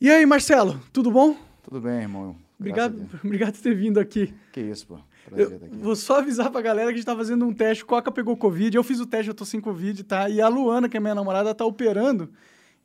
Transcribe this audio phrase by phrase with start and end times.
[0.00, 1.36] E aí, Marcelo, tudo bom?
[1.62, 2.36] Tudo bem, irmão.
[2.58, 4.32] Obrigado, obrigado por ter vindo aqui.
[4.52, 4.98] Que isso, pô.
[5.28, 5.76] Prazer Eu aqui.
[5.76, 7.84] vou só avisar pra galera que a gente tá fazendo um teste.
[7.84, 10.28] Coca pegou Covid, eu fiz o teste, eu tô sem Covid, tá?
[10.28, 12.30] E a Luana, que é minha namorada, tá operando.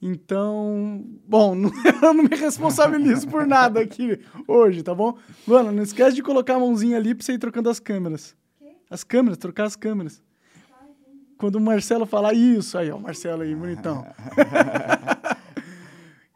[0.01, 5.18] Então, bom, não- eu não me responsabilizo por nada aqui hoje, tá bom?
[5.47, 8.36] Luana, não esquece de colocar a mãozinha ali pra você ir trocando as câmeras.
[8.89, 10.21] As câmeras, trocar as câmeras.
[11.38, 14.05] Quando o Marcelo falar isso, aí, ó, o Marcelo aí, bonitão.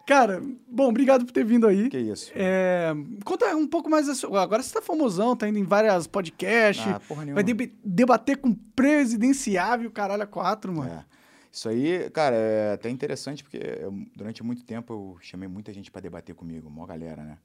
[0.10, 1.88] Cara, bom, obrigado por ter vindo aí.
[1.88, 2.32] Que isso.
[2.34, 2.90] É,
[3.24, 4.42] conta um pouco mais sua.
[4.42, 6.84] Agora você tá famosão, tá indo em várias podcasts.
[6.88, 7.36] Ah, porra nenhuma.
[7.36, 10.90] vai deb- debater com presidenciável, caralho, a quatro, mano.
[10.92, 11.06] É.
[11.52, 15.92] Isso aí, cara, é até interessante porque eu, durante muito tempo eu chamei muita gente
[15.92, 17.38] pra debater comigo, uma galera, né?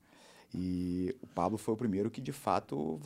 [0.54, 2.98] E o Pablo foi o primeiro que de fato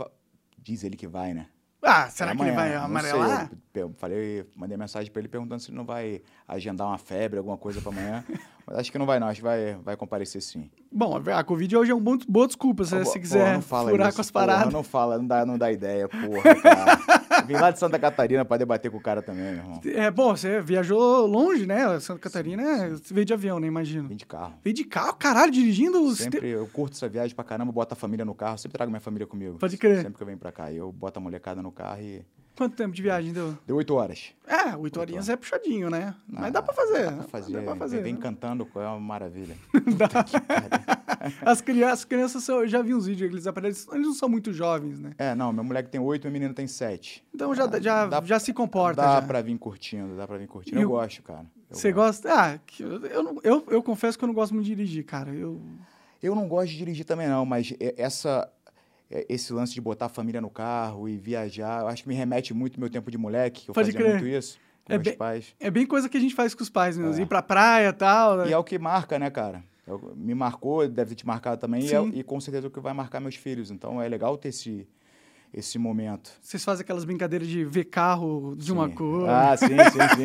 [0.56, 1.48] diz ele que vai, né?
[1.82, 3.48] Ah, será É que ele amanhã, vai amarelar?
[3.72, 7.38] sei, eu falei, mandei mensagem pra ele perguntando se ele não vai agendar uma febre,
[7.38, 8.24] alguma coisa pra amanhã.
[8.66, 9.28] Mas acho que não vai, não.
[9.28, 10.68] Acho que vai, vai comparecer sim.
[10.92, 14.08] Bom, a Covid hoje é uma boa- desculpa, se você porra, quiser não fala furar
[14.08, 14.72] isso, com as porra, paradas.
[14.72, 17.17] não fala, não dá, não dá ideia, porra, cara.
[17.48, 19.80] Vim lá de Santa Catarina pra debater com o cara também, meu irmão.
[19.86, 21.98] É, bom, você viajou longe, né?
[21.98, 23.66] Santa Catarina, é, você veio de avião, né?
[23.66, 24.06] Imagino.
[24.06, 24.54] Vim de carro.
[24.62, 26.14] Veio de carro, caralho, dirigindo.
[26.14, 29.00] Sempre, eu curto essa viagem pra caramba, boto a família no carro, sempre trago minha
[29.00, 29.58] família comigo.
[29.58, 30.02] Pode crer.
[30.02, 30.70] Sempre que eu venho pra cá.
[30.70, 32.22] Eu boto a molecada no carro e.
[32.58, 33.56] Quanto tempo de viagem deu?
[33.66, 34.34] Deu oito horas.
[34.46, 36.12] É, oito horinhas é puxadinho, né?
[36.28, 37.04] Mas Ah, dá pra fazer.
[37.04, 37.52] Dá pra fazer.
[37.52, 38.02] Dá pra fazer.
[38.02, 39.54] Vem cantando, é uma maravilha.
[41.44, 44.28] As crianças, as crianças eu já vi uns vídeos que eles aparecem, eles não são
[44.28, 45.12] muito jovens, né?
[45.18, 47.24] É, não, meu moleque tem oito, meu menino tem sete.
[47.34, 49.02] Então já, Ah, já, dá- já se comporta.
[49.02, 49.22] Dá já.
[49.22, 50.78] pra vir curtindo, dá pra vir curtindo.
[50.78, 51.46] E Eu o- gosto, cara.
[51.70, 52.22] Eu Você gosto.
[52.28, 52.40] gosta?
[52.40, 55.30] Ah, eu, eu, eu, eu confesso que eu não gosto muito de dirigir, cara.
[55.34, 55.60] Eu,
[56.20, 58.50] Eu não gosto de dirigir também, não, mas essa,
[59.10, 62.52] esse lance de botar a família no carro e viajar, eu acho que me remete
[62.52, 64.14] muito ao meu tempo de moleque, que eu Pode fazia crer.
[64.22, 65.54] muito isso com É meus bem- pais.
[65.60, 67.14] é bem coisa que a gente faz com os pais mesmo.
[67.20, 67.22] É.
[67.22, 68.36] Ir pra praia e tal.
[68.38, 68.48] né?
[68.48, 69.62] E é o que marca, né, cara?
[69.86, 72.70] É Me marcou, deve ter te marcado também, e, é- e com certeza é o
[72.70, 73.70] que vai marcar meus filhos.
[73.70, 74.86] Então é legal ter esse,
[75.54, 76.30] esse momento.
[76.42, 78.94] Vocês fazem aquelas brincadeiras de ver carro de uma Sim.
[78.94, 79.28] cor.
[79.28, 79.74] Ah, sim, sim,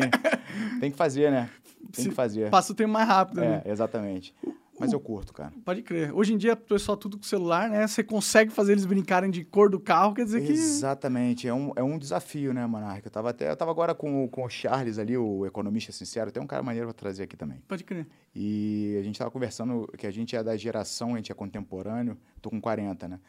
[0.02, 0.10] sim.
[0.80, 1.48] Tem que fazer, né?
[1.92, 2.50] Tem Se que fazer.
[2.50, 3.62] Passa o tempo mais rápido, né?
[3.64, 4.34] É, exatamente.
[4.78, 5.52] Mas eu curto, cara.
[5.64, 6.12] Pode crer.
[6.14, 7.86] Hoje em dia, o pessoal tudo com celular, né?
[7.86, 10.50] Você consegue fazer eles brincarem de cor do carro, quer dizer que.
[10.52, 13.06] Exatamente, é um, é um desafio, né, Monarca?
[13.06, 16.32] Eu tava, até, eu tava agora com, o- com o Charles ali, o economista sincero,
[16.32, 17.62] tem um cara maneiro pra trazer aqui também.
[17.68, 18.06] Pode crer.
[18.34, 22.16] E a gente tava conversando que a gente é da geração, a gente é contemporâneo,
[22.42, 23.20] tô com 40, né?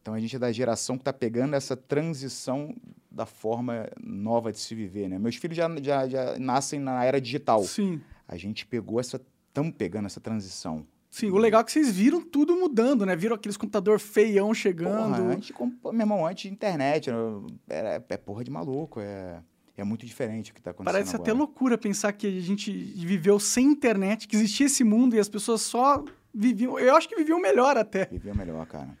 [0.00, 2.74] Então a gente é da geração que tá pegando essa transição
[3.10, 5.18] da forma nova de se viver, né?
[5.18, 7.62] Meus filhos já, já, já nascem na era digital.
[7.64, 8.00] Sim.
[8.26, 9.20] A gente pegou essa,
[9.52, 10.86] estamos pegando essa transição.
[11.10, 13.14] Sim, o legal é que vocês viram tudo mudando, né?
[13.14, 15.14] Viram aqueles computador feião chegando.
[15.14, 15.52] Porra, antes,
[15.84, 19.42] meu irmão, antes internet, eu- era, é porra de maluco, é,
[19.76, 21.30] é muito diferente o que tá acontecendo Parece agora.
[21.30, 25.28] até loucura pensar que a gente viveu sem internet, que existia esse mundo e as
[25.28, 26.02] pessoas só
[26.34, 26.78] viviam.
[26.78, 28.06] Eu acho que viviam melhor até.
[28.06, 28.96] Viver melhor, cara.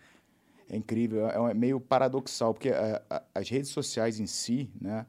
[0.68, 5.06] É incrível, é é meio paradoxal, porque a- a- as redes sociais em si, né,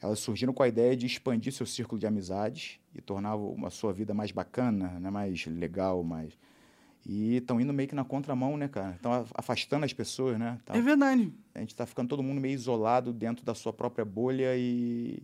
[0.00, 3.92] elas surgiram com a ideia de expandir seu círculo de amizades e tornar uma sua
[3.92, 6.32] vida mais bacana, né, mais legal, mais...
[7.06, 8.90] E estão indo meio que na contramão, né, cara?
[8.96, 10.58] Estão afastando as pessoas, né?
[10.64, 11.32] Tá- É verdade.
[11.54, 15.22] A gente está ficando todo mundo meio isolado dentro da sua própria bolha e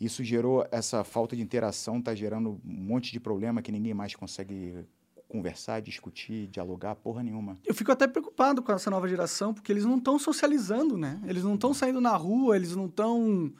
[0.00, 4.14] isso gerou essa falta de interação, está gerando um monte de problema que ninguém mais
[4.16, 4.84] consegue
[5.28, 7.58] conversar, discutir, dialogar, porra nenhuma.
[7.64, 11.20] Eu fico até preocupado com essa nova geração, porque eles não estão socializando, né?
[11.26, 13.52] Eles não estão saindo na rua, eles não estão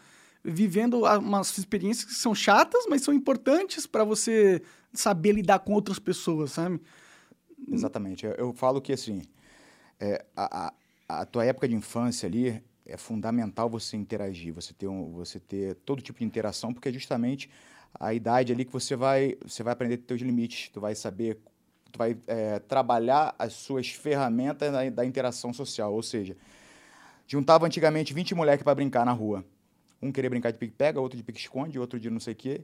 [0.45, 4.63] vivendo umas experiências que são chatas, mas são importantes para você
[4.93, 6.81] saber lidar com outras pessoas, sabe?
[7.71, 8.25] Exatamente.
[8.25, 9.23] Eu, eu falo que assim,
[10.01, 10.69] é, a,
[11.09, 15.39] a, a tua época de infância ali é fundamental você interagir, você ter, um, você
[15.39, 17.51] ter todo tipo de interação, porque é justamente
[17.99, 21.39] a idade ali que você vai, você vai aprender teus limites, tu vai saber,
[21.93, 26.37] tu vai é, trabalhar as suas ferramentas da, da interação social, ou seja,
[27.27, 29.45] juntava antigamente 20 moleques para brincar na rua.
[30.01, 32.61] Um queria brincar de pique-pega, outro de pique-esconde, outro de não sei o quê.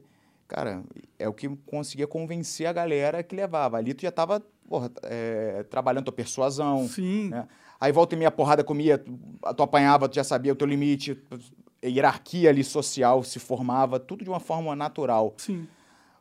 [0.47, 0.83] Cara,
[1.17, 3.77] é o que conseguia convencer a galera que levava.
[3.77, 7.29] Ali tu já tava, porra, é, trabalhando tua persuasão, Sim.
[7.29, 7.47] né?
[7.79, 9.19] Aí volta e meia porrada comia, tu,
[9.55, 11.21] tu apanhava, tu já sabia o teu limite,
[11.83, 15.33] hierarquia ali social se formava, tudo de uma forma natural.
[15.37, 15.67] Sim.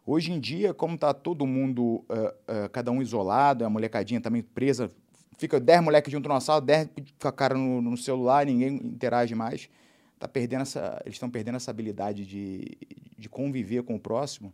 [0.07, 4.43] Hoje em dia, como tá todo mundo, eh, eh, cada um isolado, a molecadinha também
[4.43, 4.91] presa,
[5.39, 9.35] fica 10 moleques junto numa sala, 10 com a cara no, no celular, ninguém interage
[9.35, 9.71] mais.
[10.19, 12.65] Tá perdendo essa, eles estão perdendo essa habilidade de,
[13.19, 14.53] de conviver com o próximo.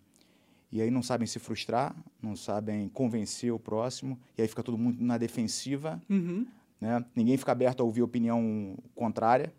[0.73, 4.79] E aí não sabem se frustrar, não sabem convencer o próximo, e aí fica todo
[4.79, 6.47] mundo na defensiva, Uhum.
[6.81, 7.05] né?
[7.15, 9.53] Ninguém fica aberto a ouvir opinião contrária.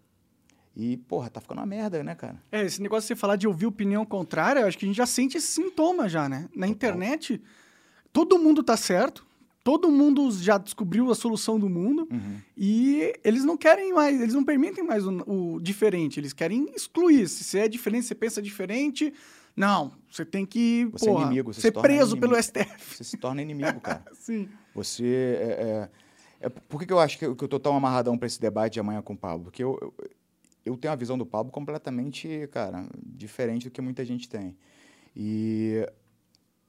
[0.73, 2.41] E, porra, tá ficando uma merda, né, cara?
[2.49, 4.95] É, esse negócio de você falar de ouvir opinião contrária, eu acho que a gente
[4.95, 6.47] já sente esse sintoma já, né?
[6.55, 7.41] Na internet,
[8.13, 9.27] todo mundo tá certo,
[9.63, 12.37] todo mundo já descobriu a solução do mundo Uhum.
[12.57, 15.11] e eles não querem mais, eles não permitem mais o,
[15.55, 17.27] o diferente, eles querem excluir.
[17.27, 19.13] Se você é diferente, você pensa diferente,
[19.55, 22.43] não, você tem que Você é porra, inimigo, você se ser torna preso pelo inimigo.
[22.43, 22.95] STF.
[22.97, 24.03] Você se torna inimigo, cara.
[24.13, 24.49] Sim.
[24.73, 25.03] Você.
[25.05, 25.89] É,
[26.41, 28.25] é- é- por que, que eu acho que eu, que eu tô tão amarradão para
[28.25, 29.43] esse debate de amanhã com o Pablo?
[29.45, 29.93] Porque eu, eu,
[30.65, 34.55] eu tenho a visão do Pablo completamente, cara, diferente do que muita gente tem.
[35.15, 35.85] E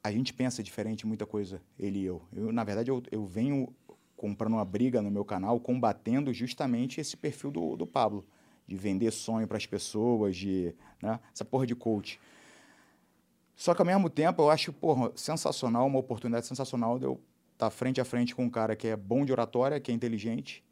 [0.03, 2.23] a gente pensa diferente muita coisa, ele e eu.
[2.35, 3.73] eu na verdade, eu, eu venho
[4.17, 8.25] comprando uma briga no meu canal, combatendo justamente esse perfil do, do Pablo.
[8.65, 10.75] De vender sonho para as pessoas, de.
[11.03, 12.19] Né, essa porra de coach.
[13.57, 17.21] Só que ao mesmo tempo eu acho, porra, sensacional, uma oportunidade sensacional de eu
[17.53, 20.65] estar frente a frente com um cara que é bom de oratória, que é inteligente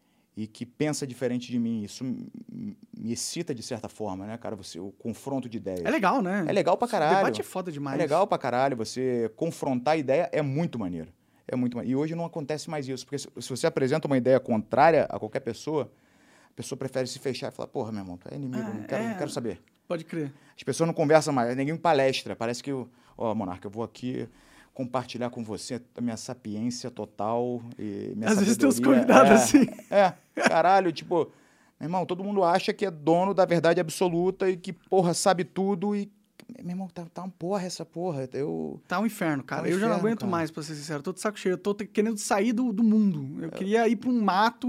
[0.43, 1.83] e que pensa diferente de mim.
[1.83, 4.57] Isso me excita de certa forma, né, cara?
[4.57, 5.85] Você, o confronto de ideias.
[5.85, 6.45] É legal, né?
[6.49, 7.17] É legal pra caralho.
[7.19, 7.99] debate é foda demais.
[7.99, 8.77] É legal pra caralho.
[8.77, 11.13] Você confrontar a ideia é muito maneiro.
[11.47, 11.99] É muito maneiro.
[11.99, 13.05] E hoje não acontece mais isso.
[13.05, 15.93] Porque se, se você apresenta uma ideia contrária a qualquer pessoa,
[16.51, 18.83] a pessoa prefere se fechar e falar, porra, meu irmão, tu é inimigo, Ah, não,
[18.85, 19.15] quero, não é.
[19.19, 19.61] quero saber.
[19.87, 20.33] Pode crer.
[20.57, 22.35] As pessoas não conversam mais, ninguém palestra.
[22.35, 22.89] Parece que, o-
[23.19, 24.27] ó, Monarca, eu vou aqui
[24.81, 29.03] compartilhar com você a minha sapiência total e minha Às vezes tem uns sabedoria.
[29.03, 29.67] convidados é, assim.
[29.91, 30.15] É,
[30.49, 31.31] caralho, tipo,
[31.79, 35.45] meu irmão, todo mundo acha que é dono da verdade absoluta e que, porra, sabe
[35.45, 36.11] tudo e.
[36.63, 38.29] Meu irmão, tá, tá uma porra essa porra.
[38.33, 38.81] Eu.
[38.87, 39.63] Tá um inferno, cara.
[39.63, 40.31] Tá um eu já não aguento cara.
[40.31, 41.03] mais, pra ser sincero.
[41.03, 41.55] Tô de saco cheio.
[41.55, 43.43] Eu tô querendo sair do, do mundo.
[43.43, 43.47] É.
[43.47, 44.69] Eu queria ir pra um mato,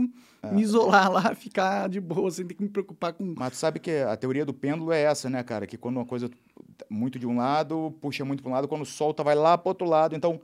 [0.52, 3.34] me isolar lá, ficar de boa, sem ter que me preocupar com.
[3.38, 5.68] Mas tu sabe que a teoria do pêndulo é essa, né, cara?
[5.68, 6.30] Que quando uma coisa
[6.78, 9.70] tá muito de um lado, puxa muito para um lado, quando solta, vai lá pro
[9.70, 10.16] outro lado.
[10.16, 10.40] Então,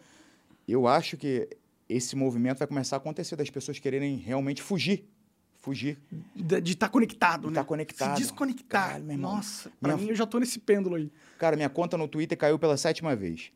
[0.67, 1.47] eu acho que
[1.89, 5.07] esse movimento vai começar a acontecer das pessoas quererem realmente fugir.
[5.67, 5.97] Fugir.
[6.33, 7.59] De estar conectado, De né?
[7.59, 8.15] tá conectado.
[8.15, 8.87] Se desconectar.
[8.87, 9.35] Caralho, meu irmão.
[9.35, 11.11] Nossa, pra Minha- mim eu já tô nesse pêndulo aí.
[11.37, 13.51] Cara, minha conta no Twitter caiu pela sétima vez.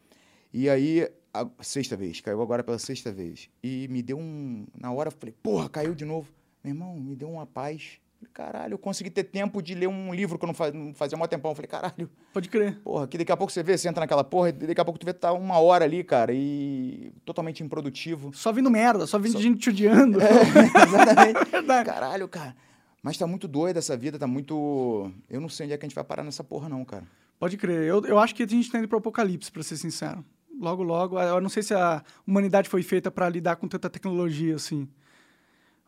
[0.54, 3.50] E aí, a sexta vez, caiu agora pela sexta vez.
[3.64, 4.68] E me deu um.
[4.78, 6.28] Na hora eu falei, porra, caiu de novo.
[6.62, 7.94] Meu irmão, me deu uma paz.
[8.22, 10.94] Falei, Caralho, eu consegui ter tempo de ler um livro que eu não fa- não
[10.94, 11.52] fazia mó tempão.
[11.52, 12.80] Eu Falei, caralho, Pode crer.
[12.84, 15.00] porra, que daqui a pouco você vê, você entra naquela porra, e daqui a pouco
[15.00, 18.32] tu vê que tá uma hora ali, cara, e totalmente improdutivo.
[18.34, 20.20] Só vindo merda, só vindo gente te odiando.
[20.22, 21.50] Exatamente.
[21.52, 21.90] Verdade.
[21.90, 22.56] Caralho, cara.
[23.04, 25.12] Mas tá muito doida essa vida, tá muito.
[25.30, 27.04] Eu não sei onde é que a gente vai parar nessa porra, não, cara.
[27.40, 27.82] Pode crer.
[27.88, 30.24] Eu, eu acho que a gente tá indo pro apocalipse, pra ser sincero.
[30.60, 31.20] Logo, logo.
[31.20, 34.88] Eu não sei se a humanidade foi feita pra lidar com tanta tecnologia assim.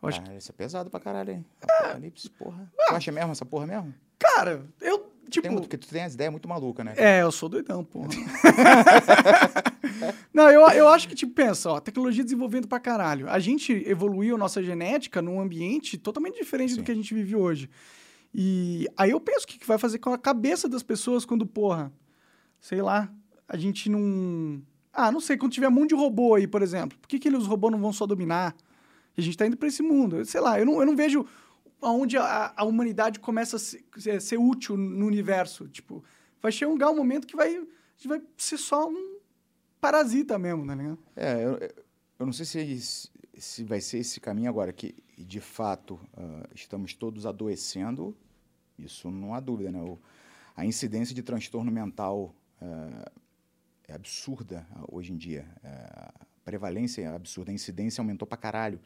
[0.08, 1.44] Acho Ah, isso é pesado pra caralho, hein?
[1.62, 2.70] Apocalipse, porra.
[2.88, 3.94] Tu acha mesmo essa porra mesmo?
[4.18, 5.42] Cara, eu, tipo...
[5.42, 6.94] Tem muito, porque tu tem as ideias muito malucas, né?
[6.96, 8.08] É, eu sou doidão, porra.
[10.32, 13.28] Não, eu, eu acho que, tipo, pensa, ó, tecnologia desenvolvendo pra caralho.
[13.28, 16.84] A gente evoluiu nossa genética num ambiente totalmente diferente do Sim.
[16.84, 17.70] que a gente vive hoje.
[18.34, 21.46] E aí eu penso o que, que vai fazer com a cabeça das pessoas quando,
[21.46, 21.92] porra,
[22.60, 23.08] sei lá,
[23.48, 24.60] a gente não.
[24.92, 27.28] Ah, não sei, quando tiver um monte de robô aí, por exemplo, por que, que
[27.28, 28.54] os robôs não vão só dominar?
[29.16, 30.24] A gente tá indo pra esse mundo.
[30.24, 31.26] Sei lá, eu não, eu não vejo
[31.80, 33.84] aonde a, a humanidade começa a ser,
[34.20, 35.68] ser- útil no universo.
[35.68, 36.02] Tipo,
[36.42, 37.66] vai chegar um momento que vai,
[38.06, 39.18] vai ser só um
[39.80, 40.98] parasita mesmo, ligado?
[41.14, 41.58] É, eu,
[42.18, 46.94] eu não sei se, se vai ser esse caminho agora, que de fato ah, estamos
[46.94, 48.16] todos adoecendo,
[48.78, 49.80] isso não há dúvida, né?
[49.80, 49.98] O-
[50.56, 53.10] a incidência de transtorno mental ah,
[53.86, 55.46] é absurda hoje em dia.
[55.62, 56.12] A
[56.44, 58.80] prevalência é absurda, a incidência aumentou pra caralho.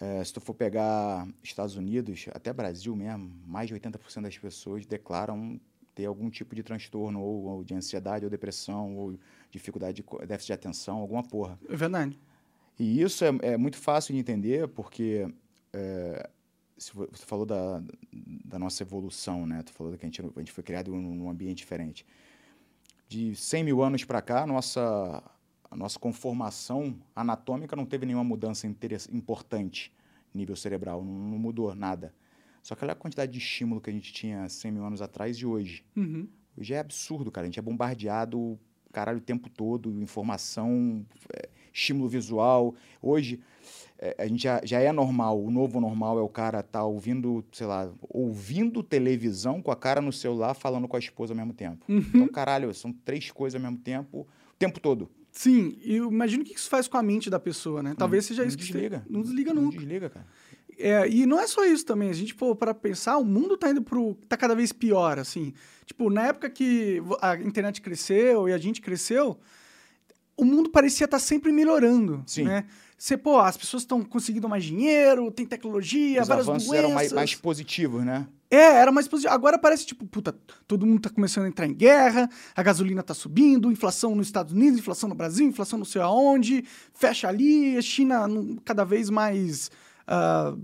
[0.00, 4.86] Eh, se tu for pegar Estados Unidos, até Brasil mesmo, mais de 80% das pessoas
[4.86, 5.60] declaram
[5.94, 9.18] ter algum tipo de transtorno, ou, ou de ansiedade, ou depressão, ou
[9.50, 11.58] dificuldade de déficit de atenção, alguma porra.
[11.68, 12.16] É verdade.
[12.78, 15.28] E isso é, é muito fácil de entender, porque
[15.72, 16.30] é,
[16.76, 17.82] se vo- você falou da,
[18.44, 19.62] da nossa evolução, né?
[19.64, 22.06] Tu falou que a gente, a gente foi criado num, ambiente diferente.
[23.08, 25.22] De 100 mil anos para cá, nossa,
[25.70, 29.92] a nossa conformação anatômica não teve nenhuma mudança importante
[30.34, 32.14] nível cerebral, não, não mudou nada.
[32.62, 35.36] Só que olha a quantidade de estímulo que a gente tinha 100 mil anos atrás
[35.36, 35.84] e hoje.
[35.96, 36.28] Uhum.
[36.56, 37.46] Hoje é absurdo, cara.
[37.46, 38.58] A gente é bombardeado,
[38.92, 42.74] caralho, o tempo todo, informação, é, estímulo visual.
[43.00, 43.40] Hoje,
[43.98, 47.44] é, a gente já, já é normal, o novo normal é o cara tá ouvindo,
[47.52, 51.52] sei lá, ouvindo televisão com a cara no celular, falando com a esposa ao mesmo
[51.52, 51.86] tempo.
[51.88, 55.08] Então, caralho, são três coisas ao mesmo tempo, o tempo todo.
[55.38, 57.94] Sim, e eu imagino o que isso faz com a mente da pessoa, né?
[57.96, 59.06] Talvez seja não isso que desliga.
[59.08, 59.78] Não desliga não nunca.
[59.78, 60.26] desliga, cara.
[60.76, 62.10] É, e não é só isso também.
[62.10, 64.16] A gente, pô, para pensar, o mundo tá indo pro.
[64.28, 65.54] tá cada vez pior, assim.
[65.86, 69.38] Tipo, na época que a internet cresceu e a gente cresceu,
[70.36, 72.20] o mundo parecia estar sempre melhorando.
[72.26, 72.42] Sim.
[72.42, 72.64] Né?
[72.98, 76.84] Você, pô, as pessoas estão conseguindo mais dinheiro, tem tecnologia, Os várias avanços doenças.
[76.84, 78.26] eram mais, mais positivos, né?
[78.50, 79.34] É, era mais positivo.
[79.34, 80.34] Agora parece tipo, puta,
[80.66, 84.52] todo mundo tá começando a entrar em guerra, a gasolina tá subindo, inflação nos Estados
[84.54, 86.64] Unidos, inflação no Brasil, inflação não sei aonde,
[86.94, 88.26] fecha ali, a China
[88.64, 89.70] cada vez mais
[90.08, 90.58] uh,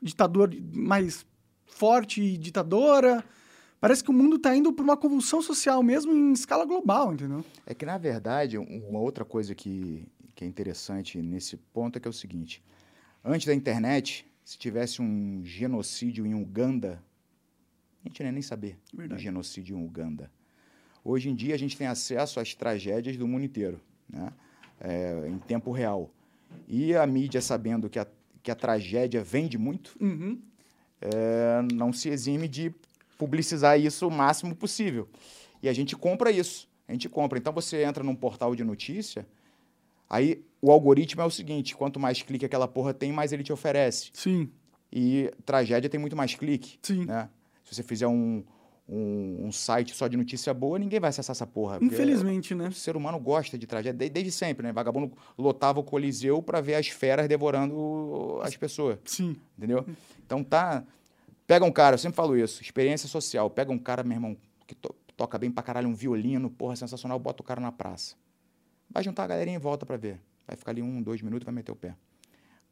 [0.00, 1.26] ditador, mais
[1.66, 3.24] forte e ditadora.
[3.80, 7.44] Parece que o mundo tá indo por uma convulsão social mesmo em escala global, entendeu?
[7.64, 12.08] É que, na verdade, uma outra coisa que, que é interessante nesse ponto é que
[12.08, 12.62] é o seguinte.
[13.24, 17.02] Antes da internet, se tivesse um genocídio em Uganda,
[18.04, 19.20] a gente não ia nem saber Verdade.
[19.20, 20.30] do genocídio em Uganda.
[21.04, 24.32] Hoje em dia, a gente tem acesso às tragédias do mundo inteiro, né?
[24.80, 26.10] É, em tempo real.
[26.66, 28.06] E a mídia, sabendo que a,
[28.42, 30.40] que a tragédia vende muito, uhum.
[31.00, 32.72] é, não se exime de
[33.16, 35.08] publicizar isso o máximo possível.
[35.62, 36.68] E a gente compra isso.
[36.86, 37.38] A gente compra.
[37.38, 39.26] Então, você entra num portal de notícia,
[40.08, 43.52] aí o algoritmo é o seguinte: quanto mais clique aquela porra tem, mais ele te
[43.52, 44.10] oferece.
[44.12, 44.50] Sim.
[44.90, 46.78] E tragédia tem muito mais clique.
[46.82, 47.04] Sim.
[47.04, 47.28] Né?
[47.68, 48.42] Se você fizer um,
[48.88, 51.78] um, um, site só de notícia boa, ninguém vai acessar essa porra.
[51.82, 52.68] Infelizmente, né?
[52.68, 54.72] O ser humano gosta de tragédia desde, desde sempre, né?
[54.72, 58.98] Vagabundo lotava o Coliseu para ver as feras devorando as pessoas.
[59.04, 59.36] Sim.
[59.56, 59.84] Entendeu?
[60.24, 60.82] Então tá.
[61.46, 63.50] Pega um cara, eu sempre falo isso, experiência social.
[63.50, 67.18] Pega um cara, meu irmão, que to toca bem pra caralho um violino, porra, sensacional,
[67.18, 68.14] bota o cara na praça.
[68.88, 70.20] Vai juntar a galerinha em volta para ver.
[70.46, 71.94] Vai ficar ali um, dois minutos e vai meter o pé.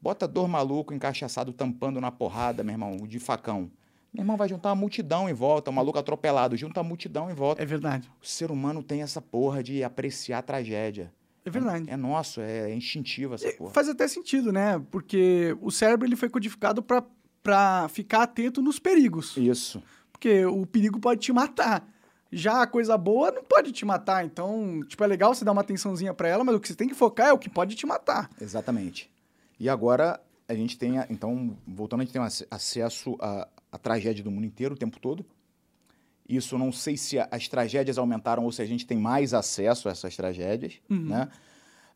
[0.01, 3.69] Bota dor maluco, encaixaçado, tampando na porrada, meu irmão, de facão.
[4.17, 7.35] Meu irmão, vai juntar uma multidão em volta, um maluco atropelado, junta a multidão em
[7.35, 7.61] volta.
[7.61, 8.09] É verdade.
[8.19, 11.13] O ser humano tem essa porra de apreciar a tragédia.
[11.45, 11.87] É verdade.
[11.87, 13.73] É, é nosso, é instintivo essa porra.
[13.73, 14.83] Faz até sentido, né?
[14.89, 19.37] Porque o cérebro ele foi codificado para ficar atento nos perigos.
[19.37, 19.83] Isso.
[20.11, 21.87] Porque o perigo pode te matar.
[22.31, 24.25] Já a coisa boa não pode te matar.
[24.25, 26.89] Então, tipo, é legal você dar uma atençãozinha para ela, mas o que você tem
[26.89, 28.31] que focar é o que pode te matar.
[28.41, 29.11] Exatamente.
[29.59, 33.47] E agora a gente tem, então, voltando, a gente tem acesso à,
[33.77, 35.25] à tragédia do mundo inteiro o tempo todo.
[36.27, 39.91] Isso não sei se as tragédias aumentaram ou se a gente tem mais acesso a
[39.91, 41.05] essas tragédias, uhum.
[41.05, 41.29] né?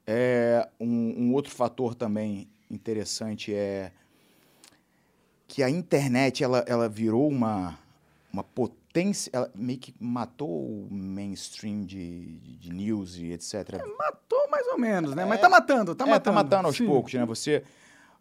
[0.08, 3.92] É, um, um, outro fator também interessante é
[5.48, 7.78] que a internet ela, ela virou uma,
[8.32, 13.54] uma potência ela meio que matou o mainstream de, de news e etc.
[13.74, 15.24] É, matou mais ou menos, né?
[15.24, 16.24] É, Mas tá matando, tá é, tá matando.
[16.24, 16.86] tá matando aos sim.
[16.86, 17.26] poucos, né?
[17.26, 17.64] Você,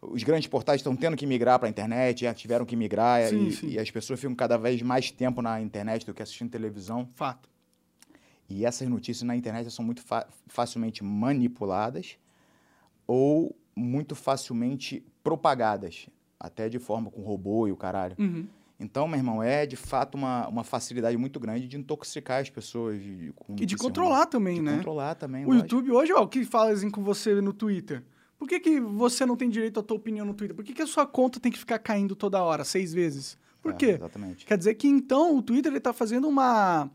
[0.01, 3.47] os grandes portais estão tendo que migrar para a internet, já tiveram que migrar sim,
[3.47, 3.67] e, sim.
[3.67, 7.07] e, as pessoas ficam cada vez mais tempo na internet do que assistindo televisão.
[7.13, 7.47] Fato.
[8.49, 12.17] E essas notícias na internet são muito fa facilmente manipuladas
[13.05, 16.07] ou muito facilmente propagadas,
[16.39, 18.15] até de forma com robô e o caralho.
[18.19, 18.47] Uhum.
[18.79, 22.99] Então, meu irmão, é de fato uma, uma facilidade muito grande de intoxicar as pessoas.
[22.99, 24.77] De, e de controlar também, de né?
[24.77, 25.45] controlar também.
[25.45, 25.63] O lógico.
[25.65, 28.03] YouTube hoje, ó, o que fazem com você no Twitter?
[28.41, 30.55] Por que, que você não tem direito à tua opinião no Twitter?
[30.55, 33.37] Por que, que a sua conta tem que ficar caindo toda hora, seis vezes?
[33.61, 33.89] Por é, quê?
[33.91, 34.47] Exatamente.
[34.47, 36.89] Quer dizer que então o Twitter está fazendo uma,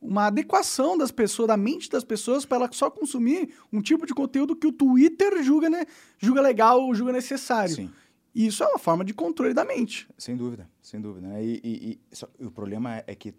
[0.00, 4.14] uma adequação das pessoas, da mente das pessoas, para ela só consumir um tipo de
[4.14, 5.84] conteúdo que o Twitter julga, né,
[6.16, 7.74] julga legal, julga necessário.
[7.74, 7.90] Sim.
[8.34, 10.08] E isso é uma forma de controle da mente.
[10.16, 11.28] Sem dúvida, sem dúvida.
[11.28, 11.44] Né?
[11.44, 13.34] E, e, e, só, o problema é que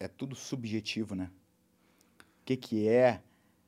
[0.00, 1.30] é tudo subjetivo, né?
[2.40, 3.20] O que, que é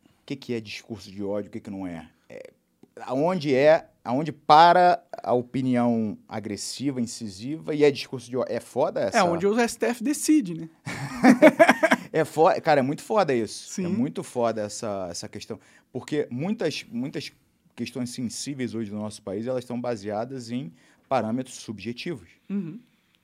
[0.06, 2.10] o que, que é discurso de ódio, o que, que não é?
[2.30, 2.54] é
[3.00, 8.54] aonde é, aonde para a opinião agressiva, incisiva e é discurso de ódio?
[8.54, 9.18] É foda essa?
[9.18, 10.68] É onde o STF decide, né?
[12.12, 13.70] é foda, cara, é muito foda isso.
[13.70, 13.86] Sim.
[13.86, 15.58] É muito foda essa, essa questão.
[15.92, 17.32] Porque muitas, muitas
[17.74, 20.72] questões sensíveis hoje no nosso país, elas estão baseadas em
[21.08, 22.28] parâmetros subjetivos.
[22.48, 22.78] Uhum.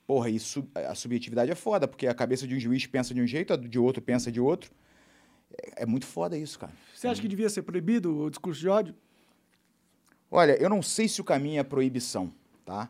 [0.06, 3.26] Porra, isso, a subjetividade é foda, porque a cabeça de um juiz pensa de um
[3.26, 4.70] jeito, a de outro pensa de outro.
[5.56, 6.72] É, é muito foda isso, cara.
[6.94, 8.94] Você acha que devia ser proibido o discurso de ódio?
[10.30, 12.32] Olha, eu não sei se o caminho é proibição,
[12.64, 12.88] tá?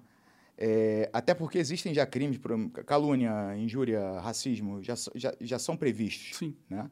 [0.59, 2.39] É, até porque existem já crimes,
[2.87, 6.37] calúnia, injúria, racismo, já, já, já são previstos.
[6.37, 6.55] Sim.
[6.69, 6.91] Né?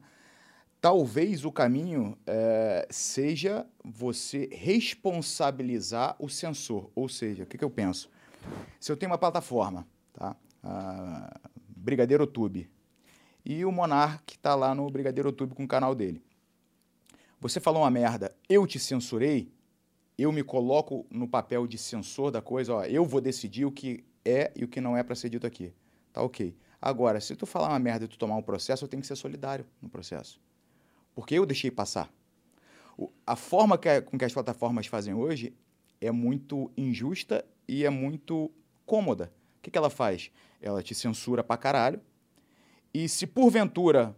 [0.81, 6.89] talvez o caminho é, seja você responsabilizar o sensor.
[6.95, 8.09] Ou seja, o que, que eu penso?
[8.79, 10.35] Se eu tenho uma plataforma, tá?
[10.63, 12.69] Ah, Brigadeiro Tube,
[13.45, 16.21] e o Monark está lá no Brigadeiro Tube com o canal dele.
[17.39, 19.51] Você falou uma merda, eu te censurei,
[20.21, 24.03] eu me coloco no papel de censor da coisa, ó, eu vou decidir o que
[24.25, 25.73] é e o que não é para ser dito aqui.
[26.11, 26.55] Tá ok.
[26.81, 29.15] Agora, se tu falar uma merda e tu tomar um processo, eu tenho que ser
[29.15, 30.39] solidário no processo
[31.19, 32.09] porque eu deixei passar.
[32.97, 35.53] O, a forma que, com que as plataformas fazem hoje
[35.99, 38.49] é muito injusta e é muito
[38.85, 39.29] cômoda.
[39.57, 40.31] O que, que ela faz?
[40.61, 41.99] Ela te censura pra caralho.
[42.93, 44.15] E se porventura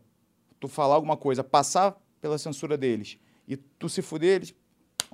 [0.60, 3.18] tu falar alguma coisa, passar pela censura deles
[3.48, 4.54] e tu se fuder, eles.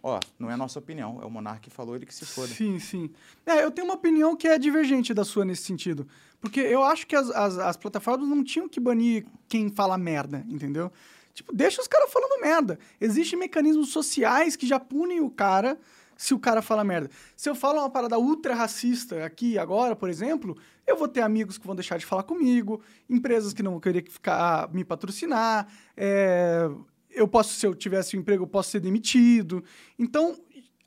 [0.08, 2.48] Ó, não é a nossa opinião, é o monarca que falou, ele que se foda.
[2.48, 3.10] Sim, sim.
[3.46, 6.08] É, eu tenho uma opinião que é divergente da sua nesse sentido.
[6.40, 10.46] Porque eu acho que as, as, as plataformas não tinham que banir quem fala merda,
[10.48, 10.92] entendeu?
[11.34, 12.80] Tipo, deixa os caras falando merda.
[13.02, 15.78] Existem mecanismos sociais que já punem o cara
[16.16, 17.12] se o cara fala merda.
[17.36, 21.58] Se eu falo uma parada ultra racista aqui agora, por exemplo, eu vou ter amigos
[21.58, 26.70] que vão deixar de falar comigo, empresas que não vão querer ficar me patrocinar, é,
[27.18, 29.64] eu posso, se eu tivesse um emprego, eu posso ser demitido.
[29.98, 30.38] Então,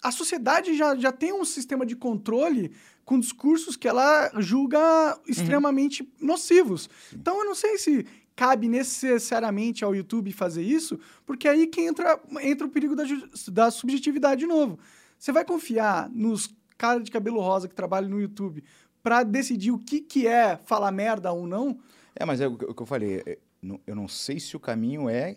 [0.03, 2.73] a sociedade já, já tem um sistema de controle
[3.05, 6.29] com discursos que ela julga extremamente uhum.
[6.29, 6.89] nocivos.
[7.13, 8.07] Então, eu não sei se
[8.37, 13.05] cabe necessariamente ao YouTube fazer isso, porque aí que entra, entra o perigo da,
[13.49, 14.79] da subjetividade de novo.
[15.19, 18.65] Você vai confiar nos caras de cabelo rosa que trabalham no YouTube
[19.03, 21.79] para decidir o que, que é falar merda ou não?
[22.15, 23.23] É, mas é o que eu falei.
[23.27, 23.39] É,
[23.87, 25.37] eu não sei se o caminho é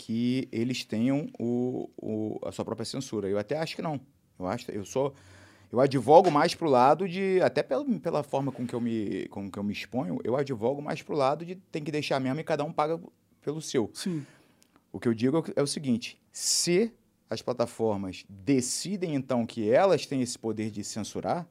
[0.00, 3.28] que eles tenham o, o, a sua própria censura.
[3.28, 4.00] Eu até acho que não.
[4.38, 5.14] Eu acho, eu sou,
[5.70, 9.50] eu advogo mais pro lado de, até pela, pela forma com que eu me, com
[9.50, 12.44] que eu me exponho, eu advogo mais pro lado de tem que deixar mesmo e
[12.44, 12.98] cada um paga
[13.42, 13.90] pelo seu.
[13.92, 14.24] Sim.
[14.90, 16.90] O que eu digo é o seguinte: se
[17.28, 21.46] as plataformas decidem então que elas têm esse poder de censurar,